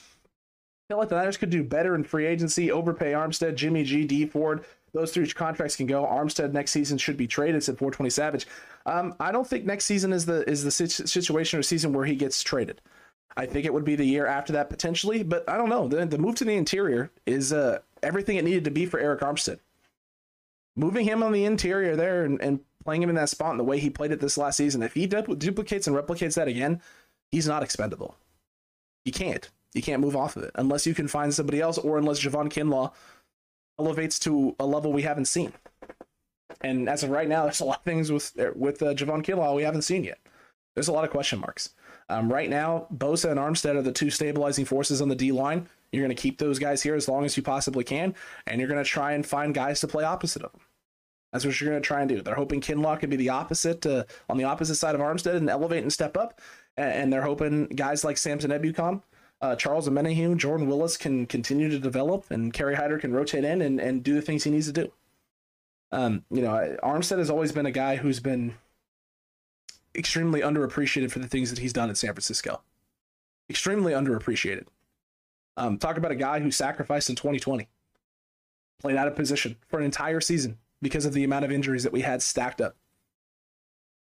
feel 0.88 0.98
like 0.98 1.08
the 1.08 1.14
Niners 1.14 1.36
could 1.36 1.50
do 1.50 1.62
better 1.62 1.94
in 1.94 2.02
free 2.02 2.26
agency, 2.26 2.72
overpay 2.72 3.12
Armstead, 3.12 3.54
Jimmy 3.54 3.84
G, 3.84 4.04
Dee 4.04 4.26
Ford. 4.26 4.64
Those 4.92 5.12
three 5.12 5.28
contracts 5.28 5.76
can 5.76 5.86
go. 5.86 6.04
Armstead 6.04 6.52
next 6.52 6.72
season 6.72 6.98
should 6.98 7.16
be 7.16 7.28
traded. 7.28 7.62
Said 7.62 7.78
420 7.78 8.10
Savage. 8.10 8.48
Um, 8.86 9.14
I 9.20 9.30
don't 9.30 9.46
think 9.46 9.64
next 9.64 9.84
season 9.84 10.12
is 10.12 10.26
the 10.26 10.42
is 10.50 10.64
the 10.64 10.72
situation 10.72 11.60
or 11.60 11.62
season 11.62 11.92
where 11.92 12.06
he 12.06 12.16
gets 12.16 12.42
traded. 12.42 12.80
I 13.36 13.46
think 13.46 13.66
it 13.66 13.72
would 13.72 13.84
be 13.84 13.94
the 13.94 14.04
year 14.04 14.26
after 14.26 14.52
that 14.54 14.68
potentially, 14.68 15.22
but 15.22 15.48
I 15.48 15.56
don't 15.56 15.68
know. 15.68 15.86
The, 15.86 16.04
the 16.04 16.18
move 16.18 16.34
to 16.34 16.44
the 16.44 16.56
interior 16.56 17.12
is 17.24 17.52
uh, 17.52 17.78
everything 18.02 18.36
it 18.36 18.44
needed 18.44 18.64
to 18.64 18.72
be 18.72 18.84
for 18.84 19.00
Arik 19.00 19.20
Armstead. 19.20 19.60
Moving 20.74 21.04
him 21.04 21.22
on 21.22 21.30
the 21.30 21.44
interior 21.44 21.94
there 21.94 22.24
and, 22.24 22.42
and 22.42 22.58
playing 22.82 23.02
him 23.02 23.10
in 23.10 23.14
that 23.14 23.28
spot 23.28 23.52
and 23.52 23.60
the 23.60 23.64
way 23.64 23.78
he 23.78 23.90
played 23.90 24.10
it 24.10 24.20
this 24.20 24.36
last 24.36 24.56
season, 24.56 24.82
if 24.82 24.94
he 24.94 25.06
du- 25.06 25.36
duplicates 25.36 25.86
and 25.86 25.96
replicates 25.96 26.34
that 26.34 26.48
again, 26.48 26.80
he's 27.32 27.48
not 27.48 27.62
expendable. 27.64 28.16
You 29.04 29.12
can't. 29.12 29.50
You 29.74 29.82
can't 29.82 30.02
move 30.02 30.14
off 30.14 30.36
of 30.36 30.44
it 30.44 30.52
unless 30.54 30.86
you 30.86 30.94
can 30.94 31.08
find 31.08 31.34
somebody 31.34 31.60
else 31.60 31.78
or 31.78 31.98
unless 31.98 32.20
Javon 32.20 32.52
Kinlaw 32.52 32.92
elevates 33.78 34.18
to 34.20 34.54
a 34.60 34.66
level 34.66 34.92
we 34.92 35.02
haven't 35.02 35.24
seen. 35.24 35.52
And 36.60 36.88
as 36.88 37.02
of 37.02 37.10
right 37.10 37.28
now, 37.28 37.44
there's 37.44 37.60
a 37.60 37.64
lot 37.64 37.78
of 37.78 37.84
things 37.84 38.12
with 38.12 38.32
with 38.54 38.82
uh, 38.82 38.94
Javon 38.94 39.24
Kinlaw 39.24 39.56
we 39.56 39.62
haven't 39.62 39.82
seen 39.82 40.04
yet. 40.04 40.18
There's 40.74 40.88
a 40.88 40.92
lot 40.92 41.04
of 41.04 41.10
question 41.10 41.40
marks. 41.40 41.70
Um, 42.08 42.32
right 42.32 42.48
now, 42.48 42.86
Bosa 42.94 43.30
and 43.30 43.40
Armstead 43.40 43.76
are 43.76 43.82
the 43.82 43.92
two 43.92 44.10
stabilizing 44.10 44.64
forces 44.64 45.00
on 45.00 45.08
the 45.08 45.16
D 45.16 45.32
line. 45.32 45.68
You're 45.90 46.04
going 46.04 46.14
to 46.14 46.22
keep 46.22 46.38
those 46.38 46.58
guys 46.58 46.82
here 46.82 46.94
as 46.94 47.08
long 47.08 47.24
as 47.24 47.36
you 47.36 47.42
possibly 47.42 47.84
can, 47.84 48.14
and 48.46 48.60
you're 48.60 48.68
going 48.68 48.82
to 48.82 48.88
try 48.88 49.12
and 49.12 49.26
find 49.26 49.54
guys 49.54 49.80
to 49.80 49.88
play 49.88 50.04
opposite 50.04 50.42
of 50.42 50.52
them. 50.52 50.62
That's 51.32 51.46
what 51.46 51.58
you're 51.58 51.70
going 51.70 51.82
to 51.82 51.86
try 51.86 52.00
and 52.00 52.08
do. 52.08 52.20
They're 52.20 52.34
hoping 52.34 52.60
Kinlaw 52.60 53.00
can 53.00 53.08
be 53.08 53.16
the 53.16 53.30
opposite 53.30 53.86
uh, 53.86 54.04
on 54.28 54.36
the 54.36 54.44
opposite 54.44 54.74
side 54.74 54.94
of 54.94 55.00
Armstead 55.00 55.36
and 55.36 55.48
elevate 55.48 55.82
and 55.82 55.92
step 55.92 56.16
up. 56.16 56.40
And, 56.76 57.12
they're 57.12 57.22
hoping 57.22 57.66
guys 57.66 58.02
like 58.02 58.16
Samson 58.16 58.50
Ebukam, 58.50 59.02
uh, 59.42 59.56
Charles 59.56 59.88
Omenihu, 59.88 60.36
Jordan 60.36 60.66
Willis 60.66 60.96
can 60.96 61.26
continue 61.26 61.68
to 61.68 61.78
develop, 61.78 62.30
and 62.30 62.52
Kerry 62.52 62.76
Hyder 62.76 62.98
can 62.98 63.12
rotate 63.12 63.44
in 63.44 63.60
and, 63.60 63.78
and 63.78 64.02
do 64.02 64.14
the 64.14 64.22
things 64.22 64.44
he 64.44 64.50
needs 64.50 64.66
to 64.66 64.72
do. 64.72 64.92
Um, 65.90 66.24
you 66.30 66.40
know, 66.40 66.76
Armstead 66.82 67.18
has 67.18 67.28
always 67.28 67.52
been 67.52 67.66
a 67.66 67.70
guy 67.70 67.96
who's 67.96 68.20
been 68.20 68.54
extremely 69.94 70.40
underappreciated 70.40 71.10
for 71.10 71.18
the 71.18 71.28
things 71.28 71.50
that 71.50 71.58
he's 71.58 71.72
done 71.72 71.90
in 71.90 71.94
San 71.94 72.12
Francisco. 72.14 72.62
Extremely 73.50 73.92
underappreciated. 73.92 74.66
Um, 75.56 75.76
talk 75.76 75.98
about 75.98 76.12
a 76.12 76.16
guy 76.16 76.40
who 76.40 76.50
sacrificed 76.50 77.10
in 77.10 77.16
2020, 77.16 77.68
played 78.80 78.96
out 78.96 79.08
of 79.08 79.14
position 79.14 79.56
for 79.68 79.78
an 79.78 79.84
entire 79.84 80.20
season 80.20 80.58
because 80.80 81.04
of 81.04 81.12
the 81.12 81.24
amount 81.24 81.44
of 81.44 81.52
injuries 81.52 81.82
that 81.82 81.92
we 81.92 82.00
had 82.00 82.22
stacked 82.22 82.60
up. 82.60 82.76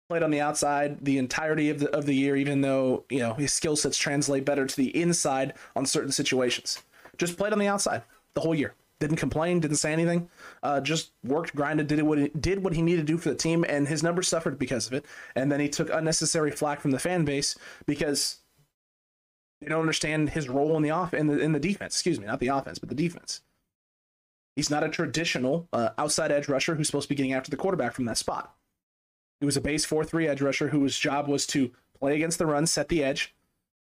Played 0.10 0.24
on 0.24 0.32
the 0.32 0.40
outside 0.40 1.04
the 1.04 1.18
entirety 1.18 1.70
of 1.70 1.80
the 1.80 1.90
of 1.90 2.06
the 2.06 2.14
year, 2.14 2.36
even 2.36 2.62
though 2.62 3.04
you 3.10 3.20
know 3.20 3.34
his 3.34 3.52
skill 3.52 3.76
sets 3.76 3.98
translate 3.98 4.46
better 4.46 4.66
to 4.66 4.76
the 4.76 4.96
inside 5.00 5.54
on 5.76 5.86
certain 5.86 6.12
situations. 6.12 6.82
Just 7.18 7.38
played 7.38 7.52
on 7.52 7.60
the 7.60 7.68
outside 7.68 8.04
the 8.34 8.42
whole 8.42 8.56
year 8.56 8.74
didn't 9.00 9.18
complain, 9.18 9.60
didn't 9.60 9.78
say 9.78 9.94
anything, 9.94 10.30
uh, 10.64 10.82
just 10.82 11.12
worked, 11.24 11.56
grinded, 11.56 11.88
did 11.88 12.02
what 12.02 12.18
he, 12.18 12.30
did 12.30 12.64
what 12.64 12.74
he 12.74 12.82
needed 12.82 13.06
to 13.06 13.14
do 13.14 13.18
for 13.18 13.30
the 13.30 13.36
team, 13.36 13.64
and 13.68 13.88
his 13.88 14.02
numbers 14.02 14.28
suffered 14.28 14.58
because 14.58 14.88
of 14.88 14.94
it. 14.94 15.06
And 15.36 15.52
then 15.52 15.60
he 15.60 15.70
took 15.70 15.90
unnecessary 15.92 16.52
flack 16.52 16.82
from 16.82 16.92
the 16.92 17.00
fan 17.00 17.24
base 17.24 17.56
because 17.86 18.40
they 19.62 19.68
don't 19.68 19.82
understand 19.82 20.32
his 20.32 20.50
role 20.50 20.76
in 20.78 20.84
the 20.84 20.90
off 20.90 21.14
in 21.14 21.28
the 21.28 21.40
in 21.40 21.52
the 21.52 21.60
defense. 21.60 21.96
Excuse 21.96 22.20
me, 22.20 22.26
not 22.26 22.40
the 22.40 22.48
offense, 22.48 22.80
but 22.80 22.90
the 22.90 22.96
defense. 22.96 23.42
He's 24.56 24.72
not 24.72 24.84
a 24.84 24.90
traditional 24.90 25.68
uh, 25.72 25.90
outside 26.00 26.32
edge 26.32 26.48
rusher 26.48 26.74
who's 26.74 26.88
supposed 26.88 27.08
to 27.08 27.10
be 27.10 27.16
getting 27.16 27.34
after 27.34 27.52
the 27.52 27.58
quarterback 27.58 27.94
from 27.94 28.06
that 28.06 28.18
spot. 28.18 28.56
He 29.40 29.46
was 29.46 29.58
a 29.58 29.62
base 29.62 29.86
four 29.86 30.04
three 30.04 30.28
edge 30.28 30.42
rusher 30.42 30.70
whose 30.70 30.98
job 30.98 31.28
was 31.28 31.46
to 31.48 31.72
play 32.00 32.16
against 32.16 32.40
the 32.40 32.46
run, 32.46 32.66
set 32.68 32.90
the 32.90 33.04
edge, 33.04 33.36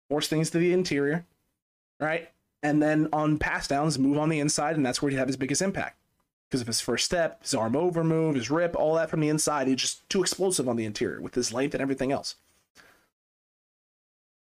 force 0.08 0.28
things 0.28 0.50
to 0.50 0.58
the 0.58 0.72
interior, 0.72 1.26
right? 1.98 2.30
and 2.62 2.82
then 2.82 3.08
on 3.12 3.38
pass 3.38 3.68
downs, 3.68 3.98
move 3.98 4.18
on 4.18 4.28
the 4.28 4.40
inside, 4.40 4.76
and 4.76 4.84
that's 4.84 5.00
where 5.00 5.10
he'd 5.10 5.16
have 5.16 5.28
his 5.28 5.36
biggest 5.36 5.62
impact. 5.62 5.96
Because 6.48 6.60
of 6.60 6.66
his 6.66 6.80
first 6.80 7.04
step, 7.04 7.42
his 7.42 7.54
arm 7.54 7.76
over 7.76 8.02
move, 8.02 8.34
his 8.34 8.50
rip, 8.50 8.74
all 8.74 8.94
that 8.96 9.08
from 9.08 9.20
the 9.20 9.28
inside, 9.28 9.68
he's 9.68 9.76
just 9.76 10.08
too 10.08 10.20
explosive 10.20 10.68
on 10.68 10.76
the 10.76 10.84
interior 10.84 11.20
with 11.20 11.34
his 11.34 11.52
length 11.52 11.74
and 11.74 11.80
everything 11.80 12.10
else. 12.10 12.36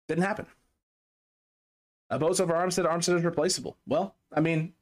Didn't 0.09 0.25
happen. 0.25 0.47
Uh, 2.11 2.19
Bosa 2.19 2.47
for 2.47 2.55
Armstead, 2.55 2.87
Armstead 2.87 3.17
is 3.17 3.25
replaceable. 3.25 3.77
Well, 3.87 4.17
I 4.33 4.41
mean, 4.41 4.75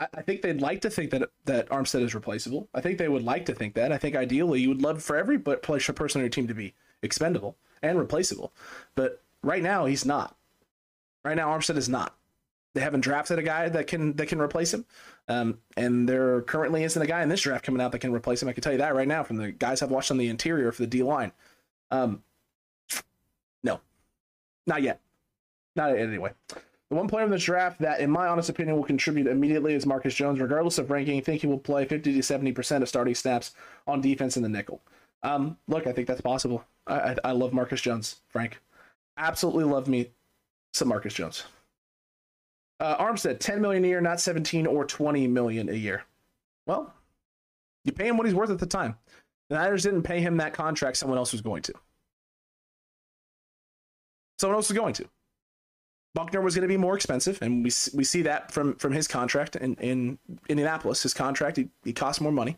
I, 0.00 0.22
think 0.22 0.42
they'd 0.42 0.60
like 0.60 0.80
to 0.82 0.90
think 0.90 1.10
that 1.10 1.30
that 1.44 1.68
Armstead 1.68 2.02
is 2.02 2.14
replaceable. 2.14 2.68
I 2.74 2.80
think 2.80 2.98
they 2.98 3.08
would 3.08 3.22
like 3.22 3.46
to 3.46 3.54
think 3.54 3.74
that. 3.74 3.92
I 3.92 3.98
think 3.98 4.16
ideally 4.16 4.60
you 4.60 4.68
would 4.68 4.82
love 4.82 5.02
for 5.02 5.16
every 5.16 5.38
person 5.38 6.20
on 6.20 6.22
your 6.22 6.30
team 6.30 6.48
to 6.48 6.54
be 6.54 6.74
expendable 7.02 7.56
and 7.82 7.98
replaceable. 7.98 8.52
But 8.94 9.22
right 9.42 9.62
now 9.62 9.86
he's 9.86 10.04
not. 10.04 10.36
Right 11.24 11.36
now 11.36 11.48
Armstead 11.48 11.76
is 11.76 11.88
not. 11.88 12.16
They 12.72 12.80
haven't 12.80 13.00
drafted 13.00 13.38
a 13.38 13.42
guy 13.42 13.68
that 13.68 13.88
can 13.88 14.14
that 14.14 14.26
can 14.26 14.40
replace 14.40 14.72
him, 14.72 14.86
um, 15.26 15.58
and 15.76 16.08
there 16.08 16.40
currently 16.42 16.84
isn't 16.84 17.02
a 17.02 17.06
guy 17.06 17.20
in 17.20 17.28
this 17.28 17.40
draft 17.40 17.64
coming 17.64 17.82
out 17.82 17.90
that 17.90 17.98
can 17.98 18.12
replace 18.12 18.40
him. 18.40 18.48
I 18.48 18.52
can 18.52 18.62
tell 18.62 18.70
you 18.70 18.78
that 18.78 18.94
right 18.94 19.08
now 19.08 19.24
from 19.24 19.38
the 19.38 19.50
guys 19.50 19.82
I've 19.82 19.90
watched 19.90 20.12
on 20.12 20.18
the 20.18 20.28
interior 20.28 20.70
for 20.70 20.82
the 20.82 20.86
D 20.86 21.02
line. 21.02 21.32
Um, 21.90 22.22
no, 23.64 23.80
not 24.68 24.82
yet, 24.82 25.00
not 25.74 25.96
anyway. 25.96 26.30
The 26.90 26.96
one 26.96 27.06
player 27.06 27.24
in 27.24 27.30
this 27.30 27.44
draft 27.44 27.80
that, 27.80 28.00
in 28.00 28.10
my 28.10 28.26
honest 28.26 28.48
opinion, 28.48 28.76
will 28.76 28.84
contribute 28.84 29.28
immediately 29.28 29.74
is 29.74 29.86
Marcus 29.86 30.12
Jones, 30.12 30.40
regardless 30.40 30.78
of 30.78 30.90
ranking. 30.90 31.18
I 31.18 31.20
think 31.20 31.40
he 31.40 31.46
will 31.46 31.58
play 31.58 31.84
50 31.84 32.12
to 32.12 32.22
70 32.22 32.52
percent 32.52 32.82
of 32.82 32.88
starting 32.88 33.14
snaps 33.14 33.54
on 33.86 34.00
defense 34.00 34.36
in 34.36 34.42
the 34.42 34.48
nickel. 34.48 34.82
Um, 35.22 35.56
look, 35.68 35.86
I 35.86 35.92
think 35.92 36.08
that's 36.08 36.20
possible. 36.20 36.64
I, 36.88 36.94
I, 36.94 37.16
I 37.26 37.32
love 37.32 37.52
Marcus 37.52 37.80
Jones, 37.80 38.16
Frank. 38.28 38.60
Absolutely 39.16 39.64
love 39.64 39.86
me 39.86 40.10
some 40.72 40.88
Marcus 40.88 41.14
Jones. 41.14 41.44
Uh, 42.80 42.96
Armstead, 42.96 43.38
10 43.38 43.60
million 43.60 43.84
a 43.84 43.88
year, 43.88 44.00
not 44.00 44.20
17 44.20 44.66
or 44.66 44.84
20 44.84 45.28
million 45.28 45.68
a 45.68 45.74
year. 45.74 46.04
Well, 46.66 46.92
you 47.84 47.92
pay 47.92 48.08
him 48.08 48.16
what 48.16 48.26
he's 48.26 48.34
worth 48.34 48.50
at 48.50 48.58
the 48.58 48.66
time. 48.66 48.96
The 49.48 49.56
Niners 49.56 49.82
didn't 49.82 50.02
pay 50.02 50.20
him 50.20 50.38
that 50.38 50.54
contract, 50.54 50.96
someone 50.96 51.18
else 51.18 51.32
was 51.32 51.40
going 51.40 51.62
to. 51.62 51.74
Someone 54.38 54.56
else 54.56 54.70
was 54.70 54.78
going 54.78 54.94
to. 54.94 55.08
Buckner 56.14 56.40
was 56.40 56.54
going 56.54 56.62
to 56.62 56.68
be 56.68 56.76
more 56.76 56.96
expensive, 56.96 57.38
and 57.40 57.64
we 57.64 57.70
we 57.94 58.04
see 58.04 58.22
that 58.22 58.50
from 58.52 58.74
from 58.76 58.92
his 58.92 59.06
contract 59.06 59.56
in, 59.56 59.74
in 59.76 60.18
Indianapolis. 60.48 61.02
His 61.02 61.14
contract 61.14 61.56
he, 61.56 61.68
he 61.84 61.92
cost 61.92 62.20
more 62.20 62.32
money. 62.32 62.56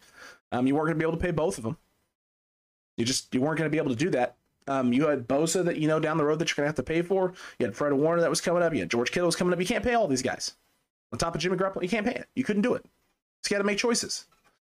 Um, 0.52 0.66
you 0.66 0.74
weren't 0.74 0.86
going 0.86 0.98
to 0.98 0.98
be 0.98 1.08
able 1.08 1.18
to 1.18 1.22
pay 1.22 1.32
both 1.32 1.58
of 1.58 1.64
them. 1.64 1.76
You 2.96 3.04
just 3.04 3.34
you 3.34 3.40
weren't 3.40 3.58
going 3.58 3.70
to 3.70 3.72
be 3.72 3.78
able 3.78 3.90
to 3.90 3.96
do 3.96 4.10
that 4.10 4.36
um, 4.68 4.92
you 4.92 5.08
had 5.08 5.26
Bosa 5.28 5.64
that 5.64 5.78
you 5.78 5.88
know 5.88 6.00
down 6.00 6.16
the 6.16 6.24
road 6.24 6.38
that 6.38 6.50
you're 6.50 6.56
gonna 6.56 6.68
have 6.68 6.76
to 6.76 6.82
pay 6.82 7.02
for. 7.02 7.32
You 7.58 7.66
had 7.66 7.74
Fred 7.74 7.92
Warner 7.92 8.20
that 8.20 8.30
was 8.30 8.40
coming 8.40 8.62
up. 8.62 8.72
You 8.72 8.80
had 8.80 8.90
George 8.90 9.10
Kittle 9.10 9.26
was 9.26 9.36
coming 9.36 9.52
up. 9.52 9.60
You 9.60 9.66
can't 9.66 9.84
pay 9.84 9.94
all 9.94 10.06
these 10.06 10.22
guys 10.22 10.54
on 11.12 11.18
top 11.18 11.34
of 11.34 11.40
Jimmy 11.40 11.56
Garoppolo. 11.56 11.82
You 11.82 11.88
can't 11.88 12.06
pay 12.06 12.14
it. 12.14 12.28
You 12.34 12.44
couldn't 12.44 12.62
do 12.62 12.74
it. 12.74 12.84
So 13.42 13.48
you 13.50 13.56
got 13.56 13.58
to 13.58 13.66
make 13.66 13.78
choices, 13.78 14.26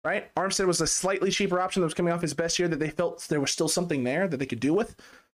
right? 0.05 0.33
Armstead 0.35 0.67
was 0.67 0.79
a 0.79 0.87
slightly 0.87 1.31
cheaper 1.31 1.59
option 1.59 1.81
that 1.81 1.85
was 1.85 1.93
coming 1.93 2.13
off 2.13 2.21
his 2.21 2.33
best 2.33 2.59
year 2.59 2.67
that 2.69 2.79
they 2.79 2.89
felt 2.89 3.25
there 3.29 3.41
was 3.41 3.51
still 3.51 3.67
something 3.67 4.03
there 4.03 4.27
that 4.27 4.37
they 4.37 4.45
could 4.45 4.61
do 4.61 4.73
with. 4.73 4.95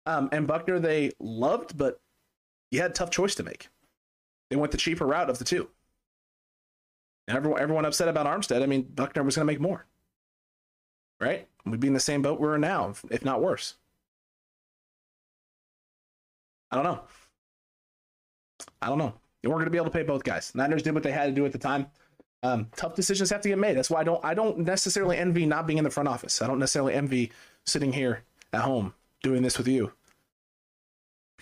Um, 0.06 0.28
and 0.34 0.46
Buckner 0.46 0.80
they 0.80 1.12
loved, 1.20 1.78
but 1.78 2.02
you 2.74 2.82
had 2.82 2.92
a 2.92 2.94
tough 2.94 3.12
choice 3.12 3.36
to 3.36 3.44
make. 3.44 3.68
They 4.50 4.56
went 4.56 4.72
the 4.72 4.78
cheaper 4.80 5.06
route 5.06 5.30
of 5.30 5.38
the 5.38 5.46
two. 5.46 5.70
And 7.28 7.38
everyone, 7.38 7.62
everyone 7.62 7.86
upset 7.86 8.08
about 8.08 8.26
Armstead. 8.26 8.64
I 8.64 8.66
mean, 8.66 8.82
Buckner 8.82 9.24
was 9.24 9.36
going 9.36 9.48
to 9.48 9.54
make 9.54 9.62
more, 9.62 9.86
right? 11.22 11.48
We'd 11.66 11.80
be 11.80 11.88
in 11.88 11.94
the 11.94 12.00
same 12.00 12.22
boat 12.24 12.40
we're 12.40 12.56
in 12.56 12.62
now, 12.62 12.94
if 13.12 13.24
not 13.24 13.42
worse. 13.42 13.76
I 16.72 16.76
don't 16.76 16.84
know. 16.84 17.02
I 18.82 18.88
don't 18.88 18.98
know. 18.98 19.14
You 19.44 19.50
weren't 19.50 19.60
going 19.60 19.66
to 19.66 19.72
be 19.72 19.78
able 19.78 19.86
to 19.86 19.92
pay 19.92 20.04
both 20.04 20.24
guys. 20.24 20.52
Niners 20.56 20.82
did 20.82 20.96
what 20.96 21.04
they 21.04 21.12
had 21.12 21.28
to 21.28 21.32
do 21.32 21.46
at 21.46 21.52
the 21.52 21.60
time. 21.60 21.88
Um, 22.42 22.70
tough 22.76 22.96
decisions 22.96 23.30
have 23.30 23.42
to 23.42 23.50
get 23.50 23.60
made. 23.60 23.78
That's 23.78 23.90
why 23.90 24.02
I 24.02 24.04
don't. 24.04 24.26
I 24.26 24.34
don't 24.34 24.60
necessarily 24.60 25.18
envy 25.18 25.46
not 25.46 25.68
being 25.68 25.78
in 25.78 25.84
the 25.84 25.92
front 25.92 26.10
office. 26.10 26.42
I 26.42 26.48
don't 26.48 26.60
necessarily 26.60 26.94
envy 26.94 27.32
sitting 27.66 27.94
here 27.94 28.24
at 28.52 28.62
home 28.62 28.94
doing 29.22 29.44
this 29.44 29.58
with 29.58 29.68
you. 29.68 29.94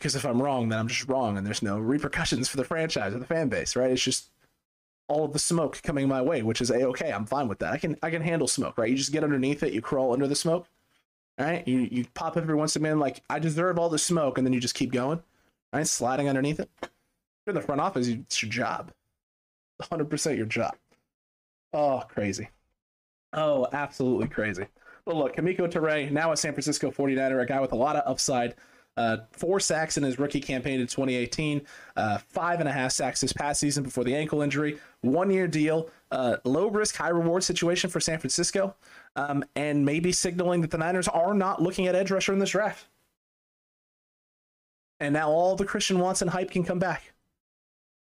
Because 0.01 0.15
if 0.15 0.25
I'm 0.25 0.41
wrong, 0.41 0.67
then 0.67 0.79
I'm 0.79 0.87
just 0.87 1.07
wrong, 1.07 1.37
and 1.37 1.45
there's 1.45 1.61
no 1.61 1.77
repercussions 1.77 2.47
for 2.47 2.57
the 2.57 2.63
franchise 2.63 3.13
or 3.13 3.19
the 3.19 3.25
fan 3.27 3.49
base, 3.49 3.75
right? 3.75 3.91
It's 3.91 4.01
just 4.01 4.31
all 5.07 5.25
of 5.25 5.31
the 5.31 5.37
smoke 5.37 5.79
coming 5.83 6.07
my 6.07 6.23
way, 6.23 6.41
which 6.41 6.59
is 6.59 6.71
a 6.71 6.87
okay. 6.87 7.11
I'm 7.11 7.27
fine 7.27 7.47
with 7.47 7.59
that. 7.59 7.71
I 7.71 7.77
can 7.77 7.95
I 8.01 8.09
can 8.09 8.23
handle 8.23 8.47
smoke, 8.47 8.79
right? 8.79 8.89
You 8.89 8.95
just 8.95 9.11
get 9.11 9.23
underneath 9.23 9.61
it, 9.61 9.73
you 9.73 9.81
crawl 9.81 10.11
under 10.11 10.27
the 10.27 10.35
smoke, 10.35 10.67
right? 11.37 11.67
You 11.67 11.87
you 11.91 12.05
pop 12.15 12.35
every 12.35 12.55
once 12.55 12.75
in 12.75 12.83
a 12.83 12.89
while 12.89 12.97
like 12.97 13.21
I 13.29 13.37
deserve 13.37 13.77
all 13.77 13.89
the 13.89 13.99
smoke, 13.99 14.39
and 14.39 14.47
then 14.47 14.53
you 14.53 14.59
just 14.59 14.73
keep 14.73 14.91
going, 14.91 15.21
right? 15.71 15.85
Sliding 15.85 16.27
underneath 16.27 16.59
it. 16.59 16.71
You're 16.81 17.51
in 17.51 17.55
the 17.55 17.61
front 17.61 17.79
office. 17.79 18.07
It's 18.07 18.41
your 18.41 18.49
job. 18.49 18.91
100% 19.83 20.35
your 20.35 20.47
job. 20.47 20.75
Oh, 21.73 22.03
crazy. 22.07 22.49
Oh, 23.33 23.67
absolutely 23.71 24.29
crazy. 24.29 24.65
But 25.05 25.15
look, 25.15 25.35
Kemoko 25.35 25.71
Turay, 25.71 26.11
now 26.11 26.31
a 26.31 26.37
San 26.37 26.53
Francisco 26.53 26.89
49er, 26.89 27.41
a 27.41 27.45
guy 27.45 27.59
with 27.59 27.71
a 27.71 27.75
lot 27.75 27.95
of 27.95 28.09
upside. 28.09 28.55
Uh, 28.97 29.17
four 29.31 29.59
sacks 29.59 29.97
in 29.97 30.03
his 30.03 30.19
rookie 30.19 30.41
campaign 30.41 30.79
in 30.79 30.85
2018, 30.85 31.61
uh, 31.95 32.17
five 32.17 32.59
and 32.59 32.67
a 32.67 32.71
half 32.71 32.91
sacks 32.91 33.21
this 33.21 33.31
past 33.31 33.59
season 33.59 33.83
before 33.83 34.03
the 34.03 34.13
ankle 34.13 34.41
injury. 34.41 34.77
One 34.99 35.31
year 35.31 35.47
deal, 35.47 35.89
uh, 36.11 36.37
low 36.43 36.67
risk, 36.67 36.97
high 36.97 37.09
reward 37.09 37.43
situation 37.43 37.89
for 37.89 38.01
San 38.01 38.19
Francisco 38.19 38.75
um, 39.15 39.43
and 39.55 39.85
maybe 39.85 40.11
signaling 40.11 40.61
that 40.61 40.71
the 40.71 40.77
Niners 40.77 41.07
are 41.07 41.33
not 41.33 41.61
looking 41.61 41.87
at 41.87 41.95
edge 41.95 42.11
rusher 42.11 42.33
in 42.33 42.39
this 42.39 42.51
draft. 42.51 42.87
And 44.99 45.13
now 45.13 45.29
all 45.29 45.55
the 45.55 45.65
Christian 45.65 45.99
Watson 45.99 46.27
hype 46.27 46.51
can 46.51 46.63
come 46.63 46.79
back. 46.79 47.13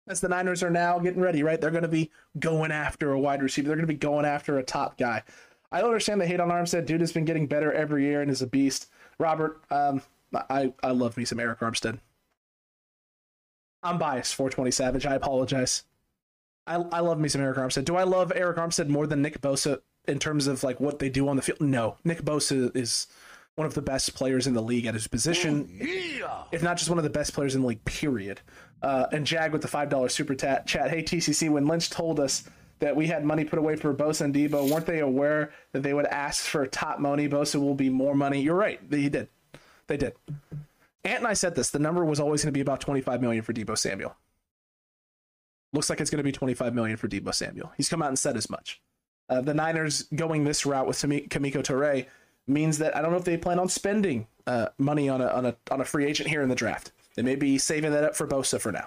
As 0.08 0.20
the 0.20 0.28
Niners 0.28 0.62
are 0.62 0.70
now 0.70 1.00
getting 1.00 1.20
ready, 1.20 1.42
right? 1.42 1.60
They're 1.60 1.72
going 1.72 1.82
to 1.82 1.88
be 1.88 2.12
going 2.38 2.70
after 2.70 3.10
a 3.10 3.18
wide 3.18 3.42
receiver. 3.42 3.66
They're 3.66 3.76
going 3.76 3.88
to 3.88 3.92
be 3.92 3.98
going 3.98 4.24
after 4.24 4.56
a 4.58 4.62
top 4.62 4.96
guy. 4.96 5.24
I 5.72 5.80
don't 5.80 5.88
understand 5.88 6.20
the 6.20 6.26
hate 6.26 6.38
on 6.38 6.48
Armstead. 6.48 6.86
Dude 6.86 7.00
has 7.00 7.12
been 7.12 7.24
getting 7.24 7.48
better 7.48 7.72
every 7.72 8.04
year 8.04 8.22
and 8.22 8.30
is 8.30 8.40
a 8.40 8.46
beast. 8.46 8.88
Robert, 9.18 9.60
um, 9.70 10.00
I, 10.34 10.72
I 10.82 10.90
love 10.90 11.16
me 11.16 11.24
some 11.24 11.38
Arik 11.38 11.58
Armstead. 11.58 12.00
I'm 13.82 13.98
biased, 13.98 14.34
420 14.34 14.70
Savage. 14.70 15.06
I 15.06 15.14
apologize. 15.14 15.84
I, 16.66 16.74
I 16.74 17.00
love 17.00 17.18
me 17.18 17.28
some 17.28 17.40
Arik 17.40 17.56
Armstead. 17.56 17.84
Do 17.84 17.96
I 17.96 18.02
love 18.02 18.32
Arik 18.34 18.56
Armstead 18.56 18.88
more 18.88 19.06
than 19.06 19.22
Nick 19.22 19.40
Bosa 19.40 19.80
in 20.08 20.18
terms 20.18 20.46
of 20.46 20.64
like 20.64 20.80
what 20.80 20.98
they 20.98 21.08
do 21.08 21.28
on 21.28 21.36
the 21.36 21.42
field? 21.42 21.60
No. 21.60 21.96
Nick 22.04 22.22
Bosa 22.22 22.74
is 22.76 23.06
one 23.54 23.66
of 23.66 23.74
the 23.74 23.82
best 23.82 24.14
players 24.14 24.46
in 24.46 24.54
the 24.54 24.62
league 24.62 24.86
at 24.86 24.94
his 24.94 25.06
position, 25.06 25.66
if 26.52 26.62
not 26.62 26.76
just 26.76 26.90
one 26.90 26.98
of 26.98 27.04
the 27.04 27.10
best 27.10 27.32
players 27.32 27.54
in 27.54 27.62
the 27.62 27.66
league, 27.66 27.84
period. 27.84 28.40
Uh, 28.82 29.06
and 29.12 29.26
Jag 29.26 29.52
with 29.52 29.62
the 29.62 29.68
$5 29.68 30.10
super 30.10 30.34
tat, 30.34 30.66
chat. 30.66 30.90
Hey, 30.90 31.02
TCC, 31.02 31.48
when 31.48 31.66
Lynch 31.66 31.88
told 31.88 32.20
us 32.20 32.44
that 32.80 32.94
we 32.94 33.06
had 33.06 33.24
money 33.24 33.44
put 33.44 33.58
away 33.58 33.76
for 33.76 33.94
Bosa 33.94 34.22
and 34.22 34.34
Deebo, 34.34 34.70
weren't 34.70 34.84
they 34.84 34.98
aware 34.98 35.52
that 35.72 35.82
they 35.82 35.94
would 35.94 36.04
ask 36.06 36.44
for 36.44 36.66
top 36.66 36.98
money? 36.98 37.28
Bosa 37.28 37.58
will 37.58 37.74
be 37.74 37.88
more 37.88 38.14
money. 38.14 38.42
You're 38.42 38.54
right. 38.56 38.78
He 38.90 39.08
did. 39.08 39.28
They 39.88 39.96
did. 39.96 40.14
Ant 41.04 41.18
and 41.18 41.26
I 41.26 41.34
said 41.34 41.54
this. 41.54 41.70
The 41.70 41.78
number 41.78 42.04
was 42.04 42.20
always 42.20 42.42
going 42.42 42.52
to 42.52 42.56
be 42.56 42.60
about 42.60 42.80
25 42.80 43.20
million 43.20 43.42
for 43.42 43.52
Deebo 43.52 43.78
Samuel. 43.78 44.16
Looks 45.72 45.90
like 45.90 46.00
it's 46.00 46.10
going 46.10 46.18
to 46.18 46.24
be 46.24 46.32
25 46.32 46.74
million 46.74 46.96
for 46.96 47.08
Deebo 47.08 47.34
Samuel. 47.34 47.72
He's 47.76 47.88
come 47.88 48.02
out 48.02 48.08
and 48.08 48.18
said 48.18 48.36
as 48.36 48.50
much. 48.50 48.80
Uh, 49.28 49.40
the 49.40 49.54
Niners 49.54 50.04
going 50.14 50.44
this 50.44 50.64
route 50.66 50.86
with 50.86 50.96
Kemoko 50.98 51.62
Turay 51.62 52.06
means 52.46 52.78
that 52.78 52.96
I 52.96 53.02
don't 53.02 53.10
know 53.10 53.18
if 53.18 53.24
they 53.24 53.36
plan 53.36 53.58
on 53.58 53.68
spending 53.68 54.26
uh, 54.46 54.68
money 54.78 55.08
on 55.08 55.20
a, 55.20 55.26
on 55.28 55.46
a 55.46 55.56
on 55.70 55.80
a 55.80 55.84
free 55.84 56.06
agent 56.06 56.28
here 56.28 56.42
in 56.42 56.48
the 56.48 56.54
draft. 56.54 56.92
They 57.16 57.22
may 57.22 57.34
be 57.34 57.58
saving 57.58 57.92
that 57.92 58.04
up 58.04 58.14
for 58.14 58.26
Bosa 58.26 58.60
for 58.60 58.70
now. 58.70 58.86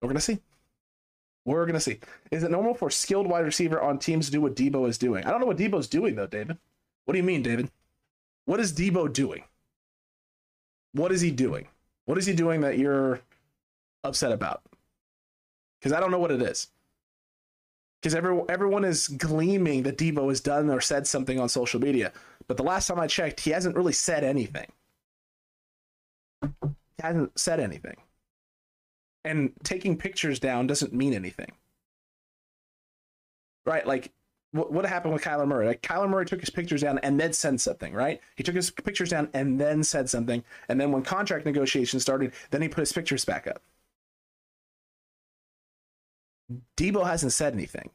We're 0.00 0.08
gonna 0.08 0.20
see. 0.20 0.40
We're 1.44 1.66
gonna 1.66 1.80
see. 1.80 1.98
Is 2.30 2.42
it 2.42 2.50
normal 2.50 2.74
for 2.74 2.88
skilled 2.90 3.26
wide 3.26 3.44
receiver 3.44 3.80
on 3.80 3.98
teams 3.98 4.26
to 4.26 4.32
do 4.32 4.40
what 4.40 4.56
Deebo 4.56 4.88
is 4.88 4.96
doing? 4.96 5.24
I 5.24 5.30
don't 5.30 5.40
know 5.40 5.46
what 5.46 5.58
Deebo's 5.58 5.88
doing 5.88 6.14
though, 6.14 6.26
David. 6.26 6.56
What 7.04 7.12
do 7.12 7.18
you 7.18 7.24
mean, 7.24 7.42
David? 7.42 7.70
What 8.44 8.60
is 8.60 8.72
Deebo 8.72 9.12
doing? 9.12 9.44
What 10.92 11.12
is 11.12 11.20
he 11.20 11.30
doing? 11.30 11.68
What 12.04 12.18
is 12.18 12.26
he 12.26 12.34
doing 12.34 12.60
that 12.62 12.78
you're 12.78 13.20
upset 14.04 14.32
about? 14.32 14.62
Because 15.78 15.92
I 15.92 16.00
don't 16.00 16.10
know 16.10 16.18
what 16.18 16.30
it 16.30 16.42
is. 16.42 16.68
Because 18.00 18.14
every, 18.14 18.40
everyone 18.48 18.84
is 18.84 19.06
gleaming 19.08 19.84
that 19.84 19.96
Deebo 19.96 20.28
has 20.28 20.40
done 20.40 20.68
or 20.70 20.80
said 20.80 21.06
something 21.06 21.38
on 21.38 21.48
social 21.48 21.80
media. 21.80 22.12
But 22.48 22.56
the 22.56 22.64
last 22.64 22.88
time 22.88 22.98
I 22.98 23.06
checked, 23.06 23.40
he 23.40 23.50
hasn't 23.50 23.76
really 23.76 23.92
said 23.92 24.24
anything. 24.24 24.66
He 26.42 26.48
hasn't 27.00 27.38
said 27.38 27.60
anything. 27.60 27.96
And 29.24 29.52
taking 29.62 29.96
pictures 29.96 30.40
down 30.40 30.66
doesn't 30.66 30.92
mean 30.92 31.14
anything. 31.14 31.52
Right? 33.64 33.86
Like, 33.86 34.10
what, 34.52 34.84
happened 34.84 35.14
with 35.14 35.22
Kyler 35.22 35.48
Murray? 35.48 35.66
Like, 35.66 35.82
Kyler 35.82 36.08
Murray 36.08 36.26
took 36.26 36.40
his 36.40 36.50
pictures 36.50 36.82
down 36.82 36.98
and 36.98 37.18
then 37.18 37.32
said 37.32 37.60
something, 37.60 37.94
right? 37.94 38.20
He 38.36 38.42
took 38.42 38.54
his 38.54 38.70
pictures 38.70 39.08
down 39.08 39.30
and 39.32 39.58
then 39.58 39.82
said 39.82 40.10
something. 40.10 40.44
And 40.68 40.78
then 40.78 40.92
when 40.92 41.02
contract 41.02 41.46
negotiations 41.46 42.02
started, 42.02 42.32
then 42.50 42.60
he 42.60 42.68
put 42.68 42.80
his 42.80 42.92
pictures 42.92 43.24
back 43.24 43.46
up. 43.46 43.62
Deebo 46.76 47.06
hasn't 47.06 47.32
said 47.32 47.54
anything. 47.54 47.90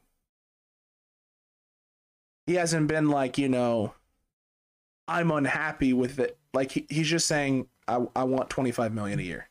He 2.46 2.54
hasn't 2.54 2.88
been 2.88 3.08
like, 3.08 3.38
you 3.38 3.48
know, 3.48 3.94
I'm 5.06 5.30
unhappy 5.30 5.92
with 5.92 6.18
it. 6.18 6.38
Like 6.52 6.72
he, 6.72 6.86
he's 6.88 7.08
just 7.08 7.28
saying, 7.28 7.68
I, 7.86 8.04
I 8.16 8.24
want 8.24 8.50
25 8.50 8.92
million 8.92 9.20
a 9.20 9.22
year. 9.22 9.48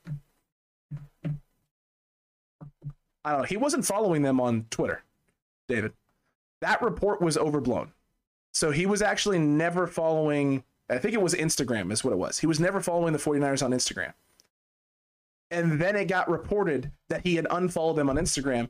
I 3.24 3.32
don't 3.32 3.42
know. 3.42 3.48
He 3.48 3.58
wasn't 3.58 3.86
following 3.86 4.24
them 4.24 4.42
on 4.42 4.66
Twitter, 4.70 5.04
David. 5.70 5.94
That 6.62 6.82
report 6.82 7.22
was 7.22 7.38
overblown. 7.38 7.94
So 8.54 8.72
he 8.72 8.86
was 8.86 9.02
actually 9.02 9.40
never 9.40 9.86
following, 9.86 10.64
I 10.90 10.98
think 10.98 11.14
it 11.14 11.22
was 11.22 11.36
Instagram, 11.36 11.92
is 11.92 12.04
what 12.04 12.14
it 12.14 12.18
was. 12.18 12.40
He 12.40 12.48
was 12.48 12.60
never 12.60 12.82
following 12.82 13.14
the 13.14 13.20
49ers 13.20 13.64
on 13.64 13.72
Instagram. 13.72 14.14
And 15.52 15.80
then 15.80 15.96
it 15.96 16.06
got 16.06 16.30
reported 16.30 16.92
that 17.10 17.22
he 17.26 17.36
had 17.36 17.48
unfollowed 17.50 17.96
them 17.96 18.10
on 18.10 18.18
Instagram 18.18 18.70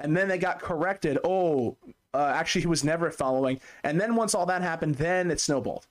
and 0.00 0.16
then 0.16 0.28
they 0.28 0.38
got 0.38 0.60
corrected. 0.60 1.18
Oh, 1.24 1.76
uh, 2.12 2.32
actually, 2.34 2.62
he 2.62 2.66
was 2.66 2.84
never 2.84 3.10
following. 3.10 3.60
And 3.82 4.00
then 4.00 4.14
once 4.14 4.34
all 4.34 4.46
that 4.46 4.62
happened, 4.62 4.96
then 4.96 5.30
it 5.30 5.40
snowballed. 5.40 5.86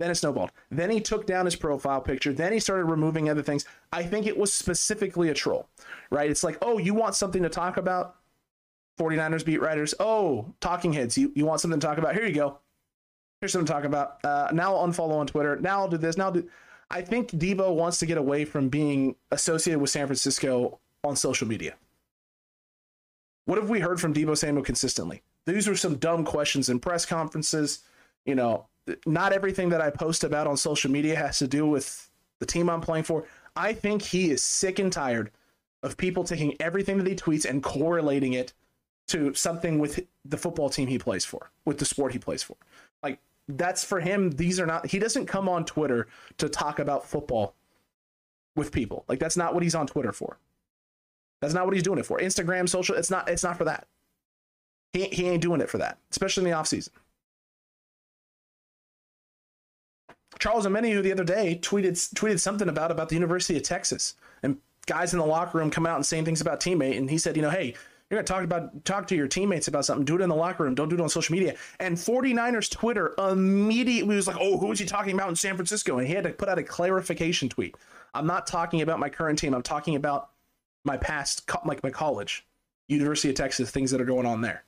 Then 0.00 0.10
it 0.10 0.16
snowballed. 0.16 0.50
Then 0.70 0.90
he 0.90 1.00
took 1.00 1.26
down 1.26 1.44
his 1.44 1.56
profile 1.56 2.00
picture. 2.00 2.32
Then 2.32 2.52
he 2.52 2.58
started 2.58 2.86
removing 2.86 3.28
other 3.28 3.42
things. 3.42 3.64
I 3.92 4.02
think 4.02 4.26
it 4.26 4.36
was 4.36 4.52
specifically 4.52 5.28
a 5.28 5.34
troll, 5.34 5.68
right? 6.10 6.30
It's 6.30 6.42
like, 6.42 6.58
oh, 6.62 6.78
you 6.78 6.94
want 6.94 7.14
something 7.14 7.42
to 7.42 7.48
talk 7.48 7.76
about? 7.76 8.16
49ers 8.98 9.44
beat 9.44 9.60
writers. 9.60 9.94
Oh, 9.98 10.52
talking 10.60 10.92
heads. 10.92 11.18
You, 11.18 11.32
you 11.34 11.46
want 11.46 11.60
something 11.60 11.80
to 11.80 11.86
talk 11.86 11.98
about? 11.98 12.14
Here 12.14 12.26
you 12.26 12.34
go. 12.34 12.58
Here's 13.40 13.52
something 13.52 13.66
to 13.66 13.72
talk 13.72 13.84
about. 13.84 14.24
Uh, 14.24 14.48
now 14.52 14.74
I'll 14.76 14.86
unfollow 14.86 15.16
on 15.16 15.26
Twitter. 15.26 15.56
Now 15.56 15.80
I'll 15.80 15.88
do 15.88 15.98
this. 15.98 16.16
Now 16.16 16.26
I'll 16.26 16.32
do. 16.32 16.48
I 16.90 17.02
think 17.02 17.30
Deebo 17.30 17.74
wants 17.74 17.98
to 17.98 18.06
get 18.06 18.18
away 18.18 18.44
from 18.44 18.68
being 18.68 19.16
associated 19.30 19.80
with 19.80 19.90
San 19.90 20.06
Francisco 20.06 20.78
on 21.02 21.16
social 21.16 21.48
media. 21.48 21.74
What 23.46 23.58
have 23.58 23.68
we 23.68 23.80
heard 23.80 24.00
from 24.00 24.14
Deebo 24.14 24.36
Samuel 24.36 24.64
consistently? 24.64 25.22
These 25.46 25.68
are 25.68 25.76
some 25.76 25.96
dumb 25.96 26.24
questions 26.24 26.68
in 26.68 26.78
press 26.80 27.04
conferences. 27.04 27.80
You 28.24 28.34
know, 28.34 28.66
not 29.06 29.32
everything 29.32 29.68
that 29.70 29.80
I 29.80 29.90
post 29.90 30.24
about 30.24 30.46
on 30.46 30.56
social 30.56 30.90
media 30.90 31.16
has 31.16 31.38
to 31.40 31.48
do 31.48 31.66
with 31.66 32.10
the 32.38 32.46
team 32.46 32.70
I'm 32.70 32.80
playing 32.80 33.04
for. 33.04 33.26
I 33.56 33.72
think 33.72 34.02
he 34.02 34.30
is 34.30 34.42
sick 34.42 34.78
and 34.78 34.92
tired 34.92 35.30
of 35.82 35.96
people 35.96 36.24
taking 36.24 36.56
everything 36.60 36.98
that 36.98 37.06
he 37.06 37.14
tweets 37.14 37.44
and 37.44 37.62
correlating 37.62 38.32
it 38.32 38.54
to 39.08 39.34
something 39.34 39.78
with 39.78 40.06
the 40.24 40.36
football 40.36 40.70
team 40.70 40.88
he 40.88 40.98
plays 40.98 41.24
for, 41.24 41.50
with 41.64 41.78
the 41.78 41.84
sport 41.84 42.12
he 42.12 42.18
plays 42.18 42.42
for. 42.42 42.56
Like 43.02 43.18
that's 43.48 43.84
for 43.84 44.00
him. 44.00 44.30
These 44.30 44.58
are 44.58 44.66
not. 44.66 44.86
He 44.86 44.98
doesn't 44.98 45.26
come 45.26 45.48
on 45.48 45.64
Twitter 45.64 46.06
to 46.38 46.48
talk 46.48 46.78
about 46.78 47.06
football 47.06 47.54
with 48.56 48.72
people. 48.72 49.04
Like 49.08 49.18
that's 49.18 49.36
not 49.36 49.54
what 49.54 49.62
he's 49.62 49.74
on 49.74 49.86
Twitter 49.86 50.12
for. 50.12 50.38
That's 51.40 51.54
not 51.54 51.66
what 51.66 51.74
he's 51.74 51.82
doing 51.82 51.98
it 51.98 52.06
for. 52.06 52.18
Instagram, 52.18 52.68
social, 52.68 52.96
it's 52.96 53.10
not 53.10 53.28
it's 53.28 53.42
not 53.42 53.58
for 53.58 53.64
that. 53.64 53.86
He, 54.92 55.04
he 55.04 55.28
ain't 55.28 55.42
doing 55.42 55.60
it 55.60 55.68
for 55.68 55.78
that, 55.78 55.98
especially 56.10 56.44
in 56.44 56.50
the 56.50 56.56
off 56.56 56.68
season. 56.68 56.92
Charles 60.38 60.66
Omenihu 60.66 61.02
the 61.02 61.12
other 61.12 61.24
day 61.24 61.58
tweeted 61.62 61.92
tweeted 62.14 62.40
something 62.40 62.68
about 62.68 62.90
about 62.90 63.08
the 63.08 63.14
University 63.14 63.56
of 63.56 63.62
Texas 63.62 64.14
and 64.42 64.58
guys 64.86 65.12
in 65.12 65.18
the 65.18 65.26
locker 65.26 65.58
room 65.58 65.70
come 65.70 65.86
out 65.86 65.96
and 65.96 66.06
saying 66.06 66.24
things 66.24 66.40
about 66.40 66.60
teammate 66.60 66.96
and 66.96 67.10
he 67.10 67.18
said, 67.18 67.36
you 67.36 67.42
know, 67.42 67.50
hey, 67.50 67.74
you're 68.10 68.20
to 68.20 68.24
talk 68.24 68.44
about 68.44 68.84
talk 68.84 69.06
to 69.08 69.16
your 69.16 69.26
teammates 69.26 69.68
about 69.68 69.84
something, 69.84 70.04
do 70.04 70.16
it 70.16 70.20
in 70.20 70.28
the 70.28 70.36
locker 70.36 70.64
room, 70.64 70.74
don't 70.74 70.88
do 70.88 70.94
it 70.94 71.00
on 71.00 71.08
social 71.08 71.34
media. 71.34 71.56
And 71.80 71.96
49ers 71.96 72.70
Twitter 72.70 73.14
immediately 73.18 74.14
was 74.14 74.26
like, 74.26 74.36
"Oh, 74.38 74.58
who 74.58 74.70
is 74.72 74.78
he 74.78 74.86
talking 74.86 75.14
about 75.14 75.30
in 75.30 75.36
San 75.36 75.56
Francisco?" 75.56 75.98
And 75.98 76.06
he 76.06 76.14
had 76.14 76.24
to 76.24 76.30
put 76.30 76.48
out 76.48 76.58
a 76.58 76.62
clarification 76.62 77.48
tweet. 77.48 77.74
I'm 78.14 78.26
not 78.26 78.46
talking 78.46 78.82
about 78.82 79.00
my 79.00 79.08
current 79.08 79.38
team. 79.38 79.54
I'm 79.54 79.62
talking 79.62 79.96
about 79.96 80.30
my 80.84 80.96
past, 80.96 81.50
like 81.64 81.82
my 81.82 81.90
college, 81.90 82.46
University 82.88 83.30
of 83.30 83.34
Texas, 83.34 83.70
things 83.70 83.90
that 83.90 84.00
are 84.00 84.06
going 84.06 84.26
on 84.26 84.42
there. 84.42 84.64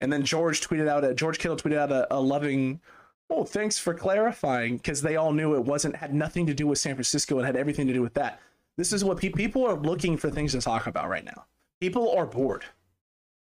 And 0.00 0.12
then 0.12 0.24
George 0.24 0.60
tweeted 0.60 0.88
out, 0.88 1.04
a, 1.04 1.14
George 1.14 1.38
Kittle 1.38 1.56
tweeted 1.56 1.78
out 1.78 1.90
a, 1.90 2.14
a 2.14 2.20
loving, 2.20 2.80
oh, 3.30 3.44
thanks 3.44 3.78
for 3.78 3.94
clarifying, 3.94 4.76
because 4.76 5.02
they 5.02 5.16
all 5.16 5.32
knew 5.32 5.54
it 5.54 5.64
wasn't, 5.64 5.96
had 5.96 6.14
nothing 6.14 6.46
to 6.46 6.54
do 6.54 6.66
with 6.66 6.78
San 6.78 6.94
Francisco 6.94 7.38
and 7.38 7.46
had 7.46 7.56
everything 7.56 7.86
to 7.86 7.92
do 7.92 8.02
with 8.02 8.14
that. 8.14 8.40
This 8.76 8.92
is 8.92 9.04
what 9.04 9.18
pe- 9.18 9.30
people 9.30 9.64
are 9.66 9.76
looking 9.76 10.16
for 10.16 10.30
things 10.30 10.52
to 10.52 10.60
talk 10.60 10.86
about 10.86 11.08
right 11.08 11.24
now. 11.24 11.44
People 11.80 12.10
are 12.16 12.26
bored. 12.26 12.64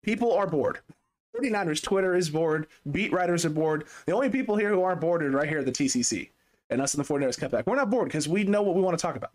People 0.03 0.33
are 0.33 0.47
bored. 0.47 0.81
49ers 1.37 1.83
Twitter 1.83 2.15
is 2.15 2.31
bored. 2.31 2.67
Beat 2.91 3.13
writers 3.13 3.45
are 3.45 3.51
bored. 3.51 3.85
The 4.07 4.13
only 4.13 4.31
people 4.31 4.57
here 4.57 4.71
who 4.71 4.83
aren't 4.83 5.01
bored 5.01 5.23
are 5.23 5.31
right 5.31 5.49
here 5.49 5.61
at 5.61 5.65
the 5.65 5.73
TCC 5.73 6.31
and 6.71 6.81
us 6.81 6.95
in 6.95 6.99
the 6.99 7.05
49ers 7.05 7.39
cutback. 7.39 7.67
We're 7.67 7.77
not 7.77 7.91
bored 7.91 8.09
because 8.09 8.29
we 8.29 8.45
know 8.45 8.63
what 8.63 8.75
we 8.75 8.83
want 8.83 8.99
to 8.99 9.03
talk 9.03 9.17
about. 9.17 9.33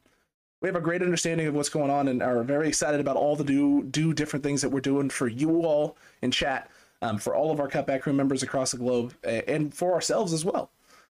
We 0.61 0.67
have 0.67 0.75
a 0.75 0.81
great 0.81 1.01
understanding 1.01 1.47
of 1.47 1.55
what's 1.55 1.69
going 1.69 1.89
on 1.89 2.09
and 2.09 2.21
are 2.21 2.43
very 2.43 2.67
excited 2.67 2.99
about 2.99 3.15
all 3.15 3.35
the 3.35 3.45
do 3.45 3.83
do 3.83 4.13
different 4.13 4.43
things 4.43 4.61
that 4.61 4.69
we're 4.69 4.81
doing 4.81 5.09
for 5.09 5.27
you 5.27 5.61
all 5.61 5.97
in 6.21 6.31
chat, 6.31 6.69
um, 7.01 7.17
for 7.17 7.33
all 7.33 7.51
of 7.51 7.61
our 7.61 7.69
cutback 7.69 8.01
crew 8.01 8.11
members 8.13 8.43
across 8.43 8.71
the 8.71 8.77
globe, 8.77 9.13
and 9.23 9.73
for 9.73 9.93
ourselves 9.93 10.33
as 10.33 10.43
well. 10.43 10.69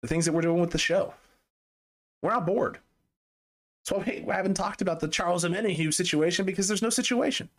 The 0.02 0.10
things 0.10 0.26
that 0.26 0.34
we're 0.34 0.42
doing 0.42 0.60
with 0.60 0.72
the 0.72 0.78
show. 0.78 1.14
We're 2.22 2.32
not 2.32 2.46
bored. 2.46 2.80
So 3.90 4.04
we 4.06 4.24
haven't 4.30 4.54
talked 4.54 4.84
about 4.84 5.00
the 5.00 5.08
Charles 5.08 5.44
Omenihu 5.44 5.92
situation 5.92 6.46
because 6.46 6.68
there's 6.68 6.84
no 6.84 6.92
situation. 6.92 7.50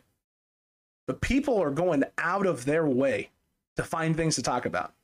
But 1.08 1.20
people 1.20 1.60
are 1.60 1.72
going 1.72 2.04
out 2.18 2.46
of 2.46 2.64
their 2.64 2.86
way 2.86 3.30
to 3.74 3.82
find 3.82 4.16
things 4.16 4.36
to 4.36 4.42
talk 4.42 4.64
about. 4.64 4.94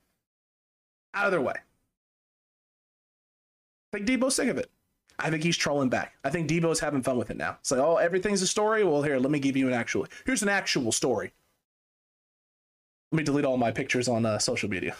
Out 1.14 1.24
of 1.24 1.32
their 1.32 1.40
way. 1.40 1.54
I 3.92 3.96
think 3.96 4.08
Deebo's 4.08 4.36
sick 4.36 4.48
of 4.48 4.56
it. 4.56 4.70
I 5.18 5.30
think 5.30 5.42
he's 5.42 5.56
trolling 5.56 5.88
back. 5.88 6.14
I 6.22 6.30
think 6.30 6.48
Deebo's 6.48 6.78
having 6.78 7.02
fun 7.02 7.18
with 7.18 7.32
it 7.32 7.36
now. 7.36 7.56
It's 7.58 7.72
like, 7.72 7.80
oh, 7.80 7.96
everything's 7.96 8.42
a 8.42 8.46
story. 8.46 8.84
Well, 8.84 9.02
here, 9.02 9.18
let 9.18 9.32
me 9.32 9.40
give 9.40 9.56
you 9.56 9.66
an 9.66 9.74
actual. 9.74 10.06
Here's 10.26 10.44
an 10.44 10.48
actual 10.48 10.92
story. 10.92 11.32
Let 13.10 13.16
me 13.16 13.24
delete 13.24 13.44
all 13.44 13.56
my 13.56 13.72
pictures 13.72 14.06
on 14.06 14.24
uh, 14.24 14.38
social 14.38 14.70
media. 14.70 14.94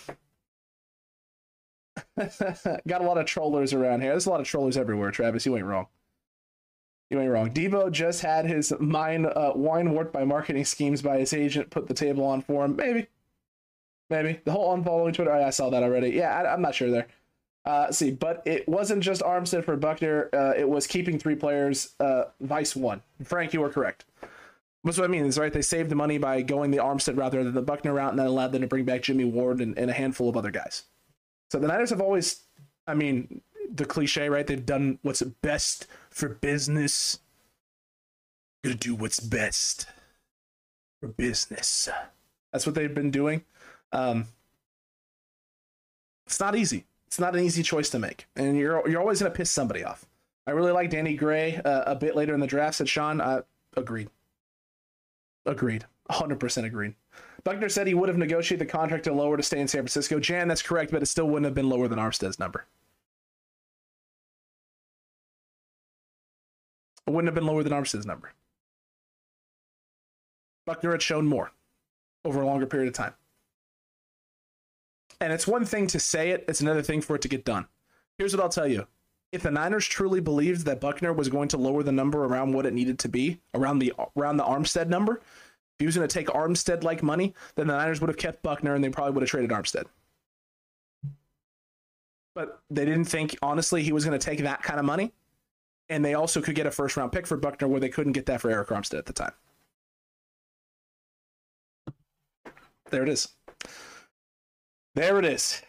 Got 2.18 3.00
a 3.00 3.04
lot 3.04 3.16
of 3.16 3.26
trollers 3.26 3.72
around 3.72 4.00
here. 4.00 4.10
There's 4.10 4.26
a 4.26 4.30
lot 4.30 4.40
of 4.40 4.46
trollers 4.48 4.76
everywhere, 4.76 5.12
Travis. 5.12 5.46
You 5.46 5.56
ain't 5.56 5.66
wrong. 5.66 5.86
You 7.11 7.20
ain't 7.20 7.30
wrong. 7.30 7.50
Deebo 7.50 7.92
just 7.92 8.20
had 8.20 8.46
his 8.46 8.72
mind 8.80 9.26
uh, 9.26 9.52
wine 9.54 9.92
warped 9.92 10.12
by 10.12 10.24
marketing 10.24 10.64
schemes 10.64 11.02
by 11.02 11.18
his 11.18 11.32
agent. 11.32 11.70
Put 11.70 11.86
the 11.86 11.94
table 11.94 12.24
on 12.24 12.42
for 12.42 12.64
him. 12.64 12.74
Maybe, 12.74 13.07
maybe 14.11 14.40
the 14.44 14.50
whole 14.50 14.76
unfollowing 14.76 15.14
Twitter. 15.14 15.32
I 15.32 15.50
saw 15.50 15.70
that 15.70 15.84
already. 15.84 16.11
Yeah, 16.11 16.34
I, 16.34 16.52
am 16.52 16.62
not 16.62 16.74
sure 16.74 16.90
there. 16.90 17.07
Uh, 17.64 17.92
see, 17.92 18.11
but 18.11 18.42
it 18.44 18.68
wasn't 18.68 19.02
just 19.02 19.22
Armstead 19.22 19.64
for 19.64 19.76
Buckner. 19.76 20.30
Uh, 20.32 20.54
it 20.57 20.68
was 20.68 20.86
keeping 20.86 21.18
three 21.18 21.34
players. 21.36 21.94
Uh, 22.00 22.24
Vice 22.40 22.74
one. 22.74 23.02
Frank, 23.22 23.52
you 23.52 23.61
were 23.61 23.70
correct. 23.70 24.04
That's 24.82 24.98
what 24.98 25.04
I 25.04 25.09
mean. 25.09 25.24
Is 25.24 25.38
right. 25.38 25.52
They 25.52 25.62
saved 25.62 25.90
the 25.90 25.96
money 25.96 26.18
by 26.18 26.42
going 26.42 26.70
the 26.70 26.78
Armstead 26.78 27.16
rather 27.16 27.42
than 27.42 27.54
the 27.54 27.62
Buckner 27.62 27.94
route, 27.94 28.11
and 28.11 28.18
that 28.18 28.26
allowed 28.26 28.52
them 28.52 28.62
to 28.62 28.68
bring 28.68 28.84
back 28.84 29.02
Jimmy 29.02 29.24
Ward 29.24 29.61
and, 29.61 29.76
and 29.78 29.90
a 29.90 29.94
handful 29.94 30.28
of 30.28 30.36
other 30.36 30.50
guys. 30.50 30.84
So 31.50 31.59
the 31.59 31.68
Niners 31.68 31.90
have 31.90 32.00
always, 32.00 32.42
I 32.86 32.94
mean, 32.94 33.42
the 33.72 33.84
cliche, 33.84 34.28
right? 34.28 34.46
They've 34.46 34.64
done 34.64 34.98
what's 35.02 35.22
best 35.22 35.86
for 36.10 36.28
business. 36.28 37.20
Gonna 38.62 38.76
do 38.76 38.94
what's 38.94 39.20
best 39.20 39.86
for 41.00 41.08
business. 41.08 41.88
That's 42.52 42.66
what 42.66 42.74
they've 42.74 42.94
been 42.94 43.10
doing. 43.10 43.44
Um, 43.92 44.26
it's 46.26 46.40
not 46.40 46.56
easy. 46.56 46.84
It's 47.06 47.20
not 47.20 47.36
an 47.36 47.44
easy 47.44 47.62
choice 47.62 47.90
to 47.90 47.98
make, 47.98 48.26
and 48.34 48.56
you're 48.56 48.88
you're 48.88 49.00
always 49.00 49.20
gonna 49.20 49.30
piss 49.30 49.50
somebody 49.50 49.84
off. 49.84 50.06
I 50.46 50.52
really 50.52 50.72
like 50.72 50.90
Danny 50.90 51.14
Gray 51.16 51.60
uh, 51.64 51.84
a 51.86 51.94
bit 51.94 52.14
later 52.14 52.34
in 52.34 52.40
the 52.40 52.46
draft. 52.46 52.76
Said 52.76 52.88
Sean, 52.88 53.20
uh, 53.20 53.42
agreed. 53.76 54.08
Agreed. 55.44 55.84
100% 56.10 56.64
agreed. 56.64 56.94
Buckner 57.44 57.68
said 57.68 57.86
he 57.86 57.94
would 57.94 58.08
have 58.08 58.18
negotiated 58.18 58.66
the 58.66 58.70
contract 58.70 59.04
to 59.04 59.12
lower 59.12 59.36
to 59.36 59.42
stay 59.42 59.60
in 59.60 59.68
San 59.68 59.82
Francisco. 59.82 60.18
Jan, 60.18 60.48
that's 60.48 60.62
correct, 60.62 60.90
but 60.92 61.02
it 61.02 61.06
still 61.06 61.26
wouldn't 61.26 61.44
have 61.44 61.54
been 61.54 61.68
lower 61.68 61.88
than 61.88 61.98
Armstead's 61.98 62.38
number. 62.38 62.66
It 67.07 67.12
wouldn't 67.12 67.28
have 67.28 67.34
been 67.34 67.46
lower 67.46 67.62
than 67.62 67.72
Armstead's 67.72 68.07
number. 68.07 68.32
Buckner 70.66 70.90
had 70.90 71.02
shown 71.02 71.26
more 71.26 71.52
over 72.24 72.40
a 72.40 72.46
longer 72.46 72.66
period 72.66 72.88
of 72.88 72.94
time. 72.94 73.14
And 75.20 75.32
it's 75.32 75.46
one 75.46 75.64
thing 75.64 75.86
to 75.88 76.00
say 76.00 76.30
it, 76.30 76.44
it's 76.48 76.61
another 76.61 76.82
thing 76.82 77.00
for 77.00 77.16
it 77.16 77.22
to 77.22 77.28
get 77.28 77.44
done. 77.44 77.66
Here's 78.18 78.34
what 78.34 78.42
I'll 78.42 78.48
tell 78.48 78.66
you. 78.66 78.86
If 79.32 79.42
the 79.42 79.50
Niners 79.50 79.86
truly 79.86 80.20
believed 80.20 80.64
that 80.66 80.80
Buckner 80.80 81.12
was 81.12 81.28
going 81.28 81.48
to 81.48 81.57
lower 81.57 81.82
the 81.82 81.92
number 81.92 82.24
around 82.24 82.52
what 82.52 82.66
it 82.66 82.72
needed 82.72 82.98
to 83.00 83.09
be, 83.09 83.40
around 83.54 83.78
the 83.78 83.92
around 84.16 84.36
the 84.36 84.44
Armstead 84.44 84.88
number, 84.88 85.16
if 85.16 85.80
he 85.80 85.86
was 85.86 85.96
going 85.96 86.09
to 86.09 86.12
take 86.12 86.28
Armstead 86.28 86.82
like 86.82 87.02
money, 87.02 87.34
then 87.54 87.66
the 87.66 87.76
Niners 87.76 88.00
would 88.00 88.09
have 88.09 88.16
kept 88.16 88.42
Buckner 88.42 88.74
and 88.74 88.82
they 88.82 88.88
probably 88.88 89.12
would 89.12 89.22
have 89.22 89.30
traded 89.30 89.50
Armstead. 89.50 89.84
But 92.34 92.61
they 92.70 92.84
didn't 92.84 93.07
think 93.07 93.36
honestly 93.42 93.82
he 93.82 93.92
was 93.92 94.04
going 94.04 94.18
to 94.18 94.24
take 94.24 94.40
that 94.40 94.62
kind 94.62 94.78
of 94.78 94.84
money 94.86 95.12
and 95.89 96.05
they 96.05 96.14
also 96.14 96.41
could 96.41 96.55
get 96.55 96.66
a 96.66 96.70
first 96.70 96.97
round 96.97 97.12
pick 97.12 97.26
for 97.26 97.37
Buckner 97.37 97.68
where 97.68 97.80
they 97.80 97.89
couldn't 97.89 98.12
get 98.12 98.26
that 98.26 98.41
for 98.41 98.51
Arik 98.51 98.68
Armstead 98.68 98.99
at 98.99 99.07
the 99.07 99.12
time. 99.12 99.32
There 102.91 103.03
it 103.03 103.09
is. 103.09 103.28
There 104.95 105.18
it 105.18 105.24
is. 105.24 105.62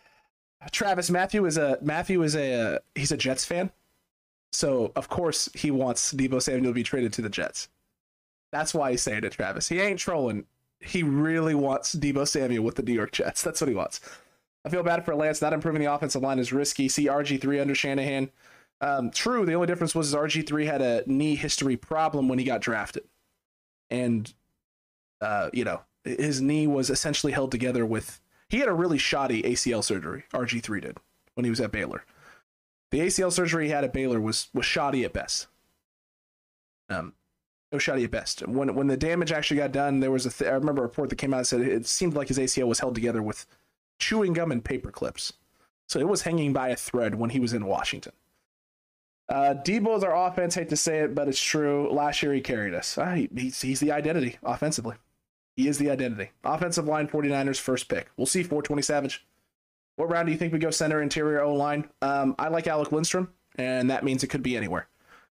Travis 0.72 1.10
Matthew 1.10 1.46
is 1.46 1.58
a 1.58 1.78
Matthew 1.82 2.24
is 2.24 2.36
a 2.36 2.54
uh, 2.54 2.80
he's 2.96 3.12
a 3.12 3.18
Jets 3.18 3.46
fan, 3.46 3.72
so 4.52 4.92
of 4.96 5.08
course 5.10 5.50
he 5.54 5.72
wants 5.72 6.14
Deebo 6.14 6.42
Samuel 6.42 6.72
to 6.72 6.76
be 6.76 6.84
traded 6.84 7.14
to 7.14 7.22
the 7.22 7.30
Jets. 7.30 7.70
That's 8.52 8.74
why 8.74 8.92
he's 8.92 9.02
saying 9.02 9.24
it, 9.24 9.34
Travis. 9.34 9.68
He 9.68 9.80
ain't 9.80 10.00
trolling. 10.00 10.46
He 10.80 11.04
really 11.04 11.56
wants 11.56 11.96
Deebo 11.96 12.28
Samuel 12.28 12.64
with 12.64 12.76
the 12.76 12.84
New 12.84 12.94
York 12.94 13.12
Jets. 13.12 13.42
That's 13.42 13.62
what 13.62 13.68
he 13.68 13.76
wants. 13.76 14.00
I 14.66 14.70
feel 14.70 14.84
bad 14.84 15.06
for 15.06 15.16
Lance. 15.16 15.42
Not 15.42 15.54
improving 15.54 15.82
the 15.82 15.94
offensive 15.94 16.22
line 16.22 16.40
is 16.40 16.54
risky. 16.54 16.90
See 16.90 17.06
RG 17.08 17.40
three 17.42 17.60
under 17.60 17.76
Shanahan. 17.76 18.30
Um, 18.80 19.10
true. 19.12 19.46
The 19.46 19.54
only 19.54 19.68
difference 19.68 19.96
was 19.96 20.14
RG3 20.14 20.66
had 20.66 20.82
a 20.82 21.04
knee 21.08 21.36
history 21.36 21.78
problem 21.78 22.28
when 22.28 22.40
he 22.40 22.46
got 22.46 22.62
drafted. 22.62 23.06
And, 23.90 24.32
uh, 25.22 25.50
you 25.54 25.64
know, 25.64 25.82
his 26.04 26.42
knee 26.42 26.68
was 26.68 26.90
essentially 26.90 27.34
held 27.34 27.52
together 27.52 27.86
with. 27.86 28.22
He 28.50 28.60
had 28.60 28.70
a 28.70 28.74
really 28.74 28.98
shoddy 28.98 29.44
ACL 29.44 29.84
surgery, 29.84 30.24
RG3 30.34 30.82
did, 30.82 30.98
when 31.34 31.44
he 31.44 31.50
was 31.50 31.60
at 31.60 31.72
Baylor. 31.72 32.06
The 32.92 33.00
ACL 33.00 33.32
surgery 33.32 33.66
he 33.66 33.72
had 33.72 33.84
at 33.84 33.94
Baylor 33.94 34.22
was, 34.22 34.48
was 34.54 34.66
shoddy 34.66 35.04
at 35.04 35.12
best. 35.12 35.48
Um, 36.90 37.14
it 37.72 37.76
was 37.76 37.84
shoddy 37.84 38.06
at 38.06 38.12
best. 38.12 38.48
When 38.48 38.74
when 38.76 38.88
the 38.88 38.96
damage 38.96 39.34
actually 39.34 39.58
got 39.58 39.74
done, 39.74 40.00
there 40.00 40.12
was 40.12 40.26
a 40.26 40.30
th- 40.30 40.50
I 40.50 40.54
remember 40.54 40.84
a 40.84 40.86
report 40.86 41.10
that 41.10 41.18
came 41.18 41.34
out 41.34 41.40
that 41.40 41.46
said 41.46 41.62
it 41.62 41.86
seemed 41.86 42.14
like 42.14 42.30
his 42.30 42.38
ACL 42.38 42.68
was 42.68 42.80
held 42.80 42.96
together 42.96 43.22
with 43.22 43.46
chewing 44.00 44.32
gum 44.34 44.54
and 44.54 44.64
paper 44.64 44.90
clips. 44.90 45.34
So 45.88 46.00
it 46.00 46.08
was 46.08 46.22
hanging 46.22 46.54
by 46.54 46.70
a 46.70 46.78
thread 46.78 47.16
when 47.16 47.32
he 47.32 47.40
was 47.42 47.54
in 47.54 47.66
Washington. 47.66 48.14
Uh, 49.30 49.56
Deebo's 49.66 50.04
our 50.04 50.28
offense. 50.28 50.56
Hate 50.56 50.70
to 50.70 50.78
say 50.78 51.00
it, 51.00 51.14
but 51.14 51.28
it's 51.28 51.42
true. 51.42 51.92
Last 51.92 52.24
year 52.24 52.34
he 52.34 52.42
carried 52.42 52.74
us. 52.74 52.98
Uh, 52.98 53.12
he, 53.12 53.30
he's, 53.36 53.62
he's 53.62 53.80
the 53.80 53.92
identity 53.92 54.38
offensively. 54.44 54.96
He 55.56 55.68
is 55.68 55.78
the 55.78 55.90
identity. 55.90 56.32
Offensive 56.44 56.86
line 56.86 57.08
49ers 57.08 57.60
first 57.60 57.90
pick. 57.90 58.10
We'll 58.16 58.28
see 58.28 58.44
420 58.44 58.82
Savage. 58.82 59.26
What 59.96 60.12
round 60.12 60.28
do 60.28 60.32
you 60.32 60.38
think 60.38 60.54
we 60.54 60.60
go 60.60 60.70
center, 60.70 61.02
interior, 61.02 61.42
O 61.42 61.56
line? 61.56 61.90
Um, 62.02 62.36
I 62.38 62.50
like 62.50 62.68
Alec 62.68 62.92
Lindstrom, 62.92 63.34
and 63.56 63.90
that 63.90 64.04
means 64.04 64.24
it 64.24 64.28
could 64.28 64.44
be 64.44 64.56
anywhere. 64.56 64.88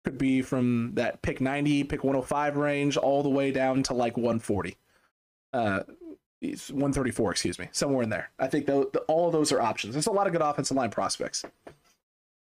Could 0.04 0.18
be 0.18 0.40
from 0.40 0.92
that 0.94 1.20
pick 1.22 1.40
90, 1.40 1.84
pick 1.84 2.04
105 2.04 2.56
range, 2.56 2.96
all 2.96 3.22
the 3.24 3.28
way 3.28 3.50
down 3.50 3.82
to 3.84 3.94
like 3.94 4.16
140. 4.16 4.76
Uh, 5.52 5.80
134, 6.40 7.30
excuse 7.32 7.58
me, 7.58 7.68
somewhere 7.72 8.02
in 8.02 8.10
there. 8.10 8.30
I 8.38 8.46
think 8.46 8.66
the, 8.66 8.88
the, 8.92 9.00
all 9.00 9.26
of 9.26 9.32
those 9.32 9.52
are 9.52 9.60
options. 9.60 9.94
There's 9.94 10.06
a 10.06 10.12
lot 10.12 10.26
of 10.26 10.32
good 10.32 10.42
offensive 10.42 10.76
line 10.76 10.90
prospects 10.90 11.44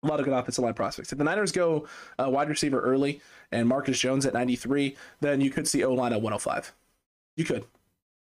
a 0.07 0.11
lot 0.11 0.21
of 0.21 0.25
good 0.25 0.35
offensive 0.35 0.65
line 0.65 0.75
prospects. 0.75 1.13
If 1.13 1.19
the 1.19 1.25
Niners 1.25 1.53
go 1.53 1.87
uh, 2.19 2.29
wide 2.31 2.49
receiver 2.49 2.81
early 2.81 3.21
and 3.53 3.69
Marcus 3.69 3.99
Jones 3.99 4.27
at 4.27 4.35
93, 4.35 4.97
then 5.21 5.41
you 5.41 5.51
could 5.51 5.69
see 5.69 5.85
O 5.85 5.93
line 5.93 6.13
at 6.13 6.21
105. 6.23 6.73
You 7.37 7.45
could. 7.45 7.65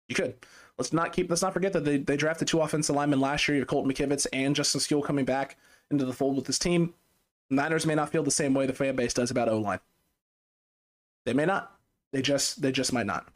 You 0.07 0.15
could. 0.15 0.35
Let's 0.77 0.93
not 0.93 1.13
keep. 1.13 1.29
Let's 1.29 1.41
not 1.41 1.53
forget 1.53 1.73
that 1.73 1.85
they, 1.85 1.97
they 1.97 2.17
drafted 2.17 2.47
two 2.47 2.61
offensive 2.61 2.95
linemen 2.95 3.19
last 3.19 3.47
year. 3.47 3.55
You 3.55 3.61
have 3.61 3.67
Colton 3.67 3.91
McKivitz 3.91 4.27
and 4.31 4.55
Justin 4.55 4.79
Skule 4.79 5.03
coming 5.03 5.25
back 5.25 5.57
into 5.89 6.05
the 6.05 6.13
fold 6.13 6.35
with 6.35 6.45
this 6.45 6.59
team. 6.59 6.93
Niners 7.49 7.85
may 7.85 7.95
not 7.95 8.11
feel 8.11 8.23
the 8.23 8.31
same 8.31 8.53
way 8.53 8.65
the 8.65 8.73
fan 8.73 8.95
base 8.95 9.13
does 9.13 9.31
about 9.31 9.49
O 9.49 9.57
line. 9.57 9.79
They 11.25 11.33
may 11.33 11.45
not. 11.45 11.73
They 12.11 12.21
just 12.21 12.61
they 12.61 12.71
just 12.71 12.93
might 12.93 13.05
not. 13.05 13.27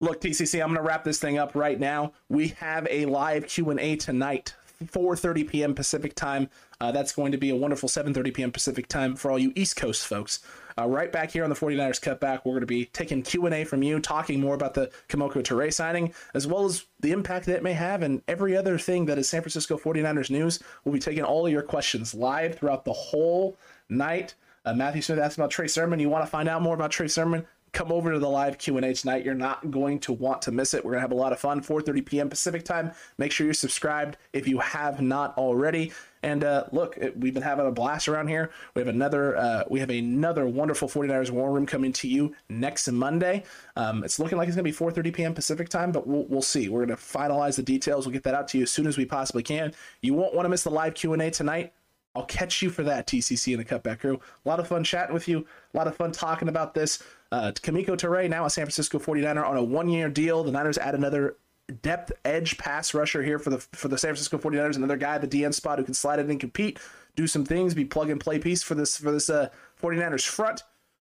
Look, 0.00 0.22
TCC, 0.22 0.62
I'm 0.62 0.68
going 0.68 0.76
to 0.76 0.82
wrap 0.82 1.04
this 1.04 1.18
thing 1.18 1.36
up 1.36 1.54
right 1.54 1.78
now. 1.78 2.12
We 2.30 2.48
have 2.48 2.86
a 2.90 3.04
live 3.04 3.46
Q&A 3.46 3.96
tonight 3.96 4.54
4:30 4.84 5.48
p.m. 5.48 5.74
Pacific 5.74 6.14
time. 6.14 6.48
Uh, 6.80 6.90
that's 6.90 7.12
going 7.12 7.32
to 7.32 7.38
be 7.38 7.50
a 7.50 7.56
wonderful 7.56 7.88
7:30 7.88 8.34
p.m. 8.34 8.52
Pacific 8.52 8.88
time 8.88 9.16
for 9.16 9.30
all 9.30 9.38
you 9.38 9.52
East 9.54 9.76
Coast 9.76 10.06
folks. 10.06 10.40
Uh, 10.78 10.86
right 10.86 11.12
back 11.12 11.30
here 11.30 11.44
on 11.44 11.50
the 11.50 11.56
49ers 11.56 12.00
Cutback, 12.00 12.40
we're 12.44 12.52
going 12.52 12.60
to 12.60 12.66
be 12.66 12.86
taking 12.86 13.22
Q&A 13.22 13.64
from 13.64 13.82
you, 13.82 14.00
talking 14.00 14.40
more 14.40 14.54
about 14.54 14.72
the 14.72 14.90
Kemoko 15.08 15.42
Turay 15.42 15.72
signing, 15.72 16.14
as 16.32 16.46
well 16.46 16.64
as 16.64 16.86
the 17.00 17.12
impact 17.12 17.46
that 17.46 17.56
it 17.56 17.62
may 17.62 17.74
have 17.74 18.02
and 18.02 18.22
every 18.28 18.56
other 18.56 18.78
thing 18.78 19.04
that 19.06 19.18
is 19.18 19.28
San 19.28 19.42
Francisco 19.42 19.76
49ers 19.76 20.30
news. 20.30 20.60
We'll 20.84 20.94
be 20.94 21.00
taking 21.00 21.24
all 21.24 21.44
of 21.44 21.52
your 21.52 21.62
questions 21.62 22.14
live 22.14 22.54
throughout 22.54 22.84
the 22.84 22.92
whole 22.92 23.58
night. 23.88 24.34
Uh, 24.64 24.74
Matthew 24.74 25.02
Smith 25.02 25.18
asked 25.18 25.36
about 25.38 25.50
Trey 25.50 25.68
Sermon. 25.68 26.00
You 26.00 26.08
want 26.08 26.24
to 26.24 26.30
find 26.30 26.48
out 26.48 26.62
more 26.62 26.74
about 26.74 26.90
Trey 26.90 27.08
Sermon? 27.08 27.46
Come 27.72 27.92
over 27.92 28.12
to 28.12 28.18
the 28.18 28.28
live 28.28 28.58
q&a 28.58 28.94
tonight. 28.94 29.24
You're 29.24 29.34
not 29.34 29.70
going 29.70 29.98
to 30.00 30.12
want 30.12 30.42
to 30.42 30.52
miss 30.52 30.74
it. 30.74 30.84
We're 30.84 30.92
going 30.92 30.98
to 30.98 31.08
have 31.08 31.12
a 31.12 31.16
lot 31.16 31.32
of 31.32 31.38
fun. 31.38 31.60
4.30 31.60 32.06
p.m 32.06 32.28
pacific 32.28 32.64
time. 32.64 32.92
Make 33.18 33.32
sure 33.32 33.46
you're 33.46 33.54
subscribed 33.54 34.16
if 34.32 34.48
you 34.48 34.58
have 34.58 35.00
not 35.00 35.36
already. 35.36 35.92
And 36.22 36.44
uh, 36.44 36.64
look 36.72 36.98
it, 36.98 37.18
we've 37.18 37.32
been 37.32 37.42
having 37.42 37.66
a 37.66 37.70
blast 37.72 38.06
around 38.06 38.28
here. 38.28 38.50
We 38.74 38.80
have 38.80 38.88
another 38.88 39.36
uh, 39.36 39.64
we 39.70 39.80
have 39.80 39.90
another 39.90 40.46
wonderful 40.46 40.88
49ers 40.88 41.30
war 41.30 41.50
room 41.50 41.64
coming 41.64 41.92
to 41.94 42.08
you 42.08 42.34
next 42.48 42.90
monday. 42.90 43.44
Um, 43.76 44.04
it's 44.04 44.18
looking 44.18 44.36
like 44.36 44.48
it's 44.48 44.56
going 44.56 44.70
to 44.70 44.78
be 44.78 45.02
4.30 45.02 45.14
p.m 45.14 45.34
pacific 45.34 45.68
time 45.68 45.92
but 45.92 46.06
we'll, 46.06 46.26
we'll 46.26 46.42
see. 46.42 46.68
We're 46.68 46.84
going 46.84 46.96
to 46.96 47.02
finalize 47.02 47.56
the 47.56 47.62
details. 47.62 48.06
We'll 48.06 48.12
get 48.12 48.24
that 48.24 48.34
out 48.34 48.48
to 48.48 48.58
you 48.58 48.64
as 48.64 48.70
soon 48.70 48.86
as 48.86 48.98
we 48.98 49.06
possibly 49.06 49.42
can. 49.42 49.72
You 50.02 50.14
won't 50.14 50.34
want 50.34 50.44
to 50.44 50.50
miss 50.50 50.62
the 50.62 50.70
live 50.70 50.94
q&a 50.94 51.30
tonight 51.30 51.72
I'll 52.14 52.24
catch 52.24 52.60
you 52.60 52.70
for 52.70 52.82
that, 52.82 53.06
TCC 53.06 53.56
and 53.56 53.64
the 53.64 53.64
Cutback 53.64 54.00
Crew. 54.00 54.18
A 54.44 54.48
lot 54.48 54.58
of 54.58 54.66
fun 54.66 54.82
chatting 54.82 55.14
with 55.14 55.28
you. 55.28 55.46
A 55.72 55.76
lot 55.76 55.86
of 55.86 55.96
fun 55.96 56.10
talking 56.10 56.48
about 56.48 56.74
this. 56.74 57.02
Uh, 57.30 57.52
Kemoko 57.54 57.96
Turay, 57.96 58.28
now 58.28 58.44
a 58.44 58.50
San 58.50 58.64
Francisco 58.64 58.98
49er 58.98 59.46
on 59.46 59.56
a 59.56 59.62
one-year 59.62 60.08
deal. 60.08 60.42
The 60.42 60.50
Niners 60.50 60.78
add 60.78 60.96
another 60.96 61.36
depth 61.82 62.10
edge 62.24 62.58
pass 62.58 62.94
rusher 62.94 63.22
here 63.22 63.38
for 63.38 63.50
the 63.50 63.58
for 63.58 63.86
the 63.86 63.96
San 63.96 64.08
Francisco 64.08 64.38
49ers. 64.38 64.76
Another 64.76 64.96
guy 64.96 65.14
at 65.14 65.20
the 65.20 65.28
DN 65.28 65.54
spot 65.54 65.78
who 65.78 65.84
can 65.84 65.94
slide 65.94 66.18
in 66.18 66.28
and 66.30 66.40
compete, 66.40 66.80
do 67.14 67.28
some 67.28 67.44
things, 67.44 67.74
be 67.74 67.84
plug 67.84 68.10
and 68.10 68.20
play 68.20 68.40
piece 68.40 68.62
for 68.62 68.74
this 68.74 68.96
for 68.96 69.12
this 69.12 69.30
uh, 69.30 69.48
49ers 69.80 70.26
front. 70.26 70.64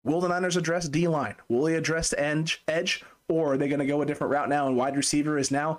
Will 0.02 0.20
the 0.20 0.28
Niners 0.28 0.56
address 0.56 0.88
D 0.88 1.06
line? 1.06 1.36
Will 1.48 1.62
they 1.62 1.76
address 1.76 2.12
edge 2.18 2.62
edge, 2.66 3.04
or 3.28 3.52
are 3.52 3.56
they 3.56 3.68
going 3.68 3.78
to 3.78 3.86
go 3.86 4.02
a 4.02 4.06
different 4.06 4.32
route 4.32 4.48
now? 4.48 4.66
And 4.66 4.76
wide 4.76 4.96
receiver 4.96 5.38
is 5.38 5.52
now 5.52 5.78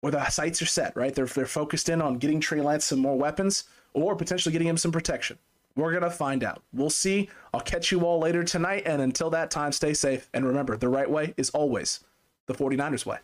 where 0.00 0.12
the 0.12 0.26
sights 0.30 0.62
are 0.62 0.66
set, 0.66 0.96
right? 0.96 1.14
They're 1.14 1.26
they're 1.26 1.44
focused 1.44 1.90
in 1.90 2.00
on 2.00 2.16
getting 2.16 2.40
Trey 2.40 2.62
Lance 2.62 2.86
some 2.86 3.00
more 3.00 3.18
weapons 3.18 3.64
or 3.94 4.14
potentially 4.14 4.52
getting 4.52 4.68
him 4.68 4.76
some 4.76 4.92
protection. 4.92 5.38
We're 5.76 5.90
going 5.90 6.04
to 6.04 6.10
find 6.10 6.44
out. 6.44 6.62
We'll 6.72 6.90
see. 6.90 7.28
I'll 7.52 7.60
catch 7.60 7.90
you 7.90 8.04
all 8.04 8.20
later 8.20 8.44
tonight. 8.44 8.82
And 8.86 9.02
until 9.02 9.30
that 9.30 9.50
time, 9.50 9.72
stay 9.72 9.94
safe. 9.94 10.28
And 10.32 10.46
remember, 10.46 10.76
the 10.76 10.88
right 10.88 11.10
way 11.10 11.34
is 11.36 11.50
always 11.50 12.00
the 12.46 12.54
49ers 12.54 13.06
way. 13.06 13.18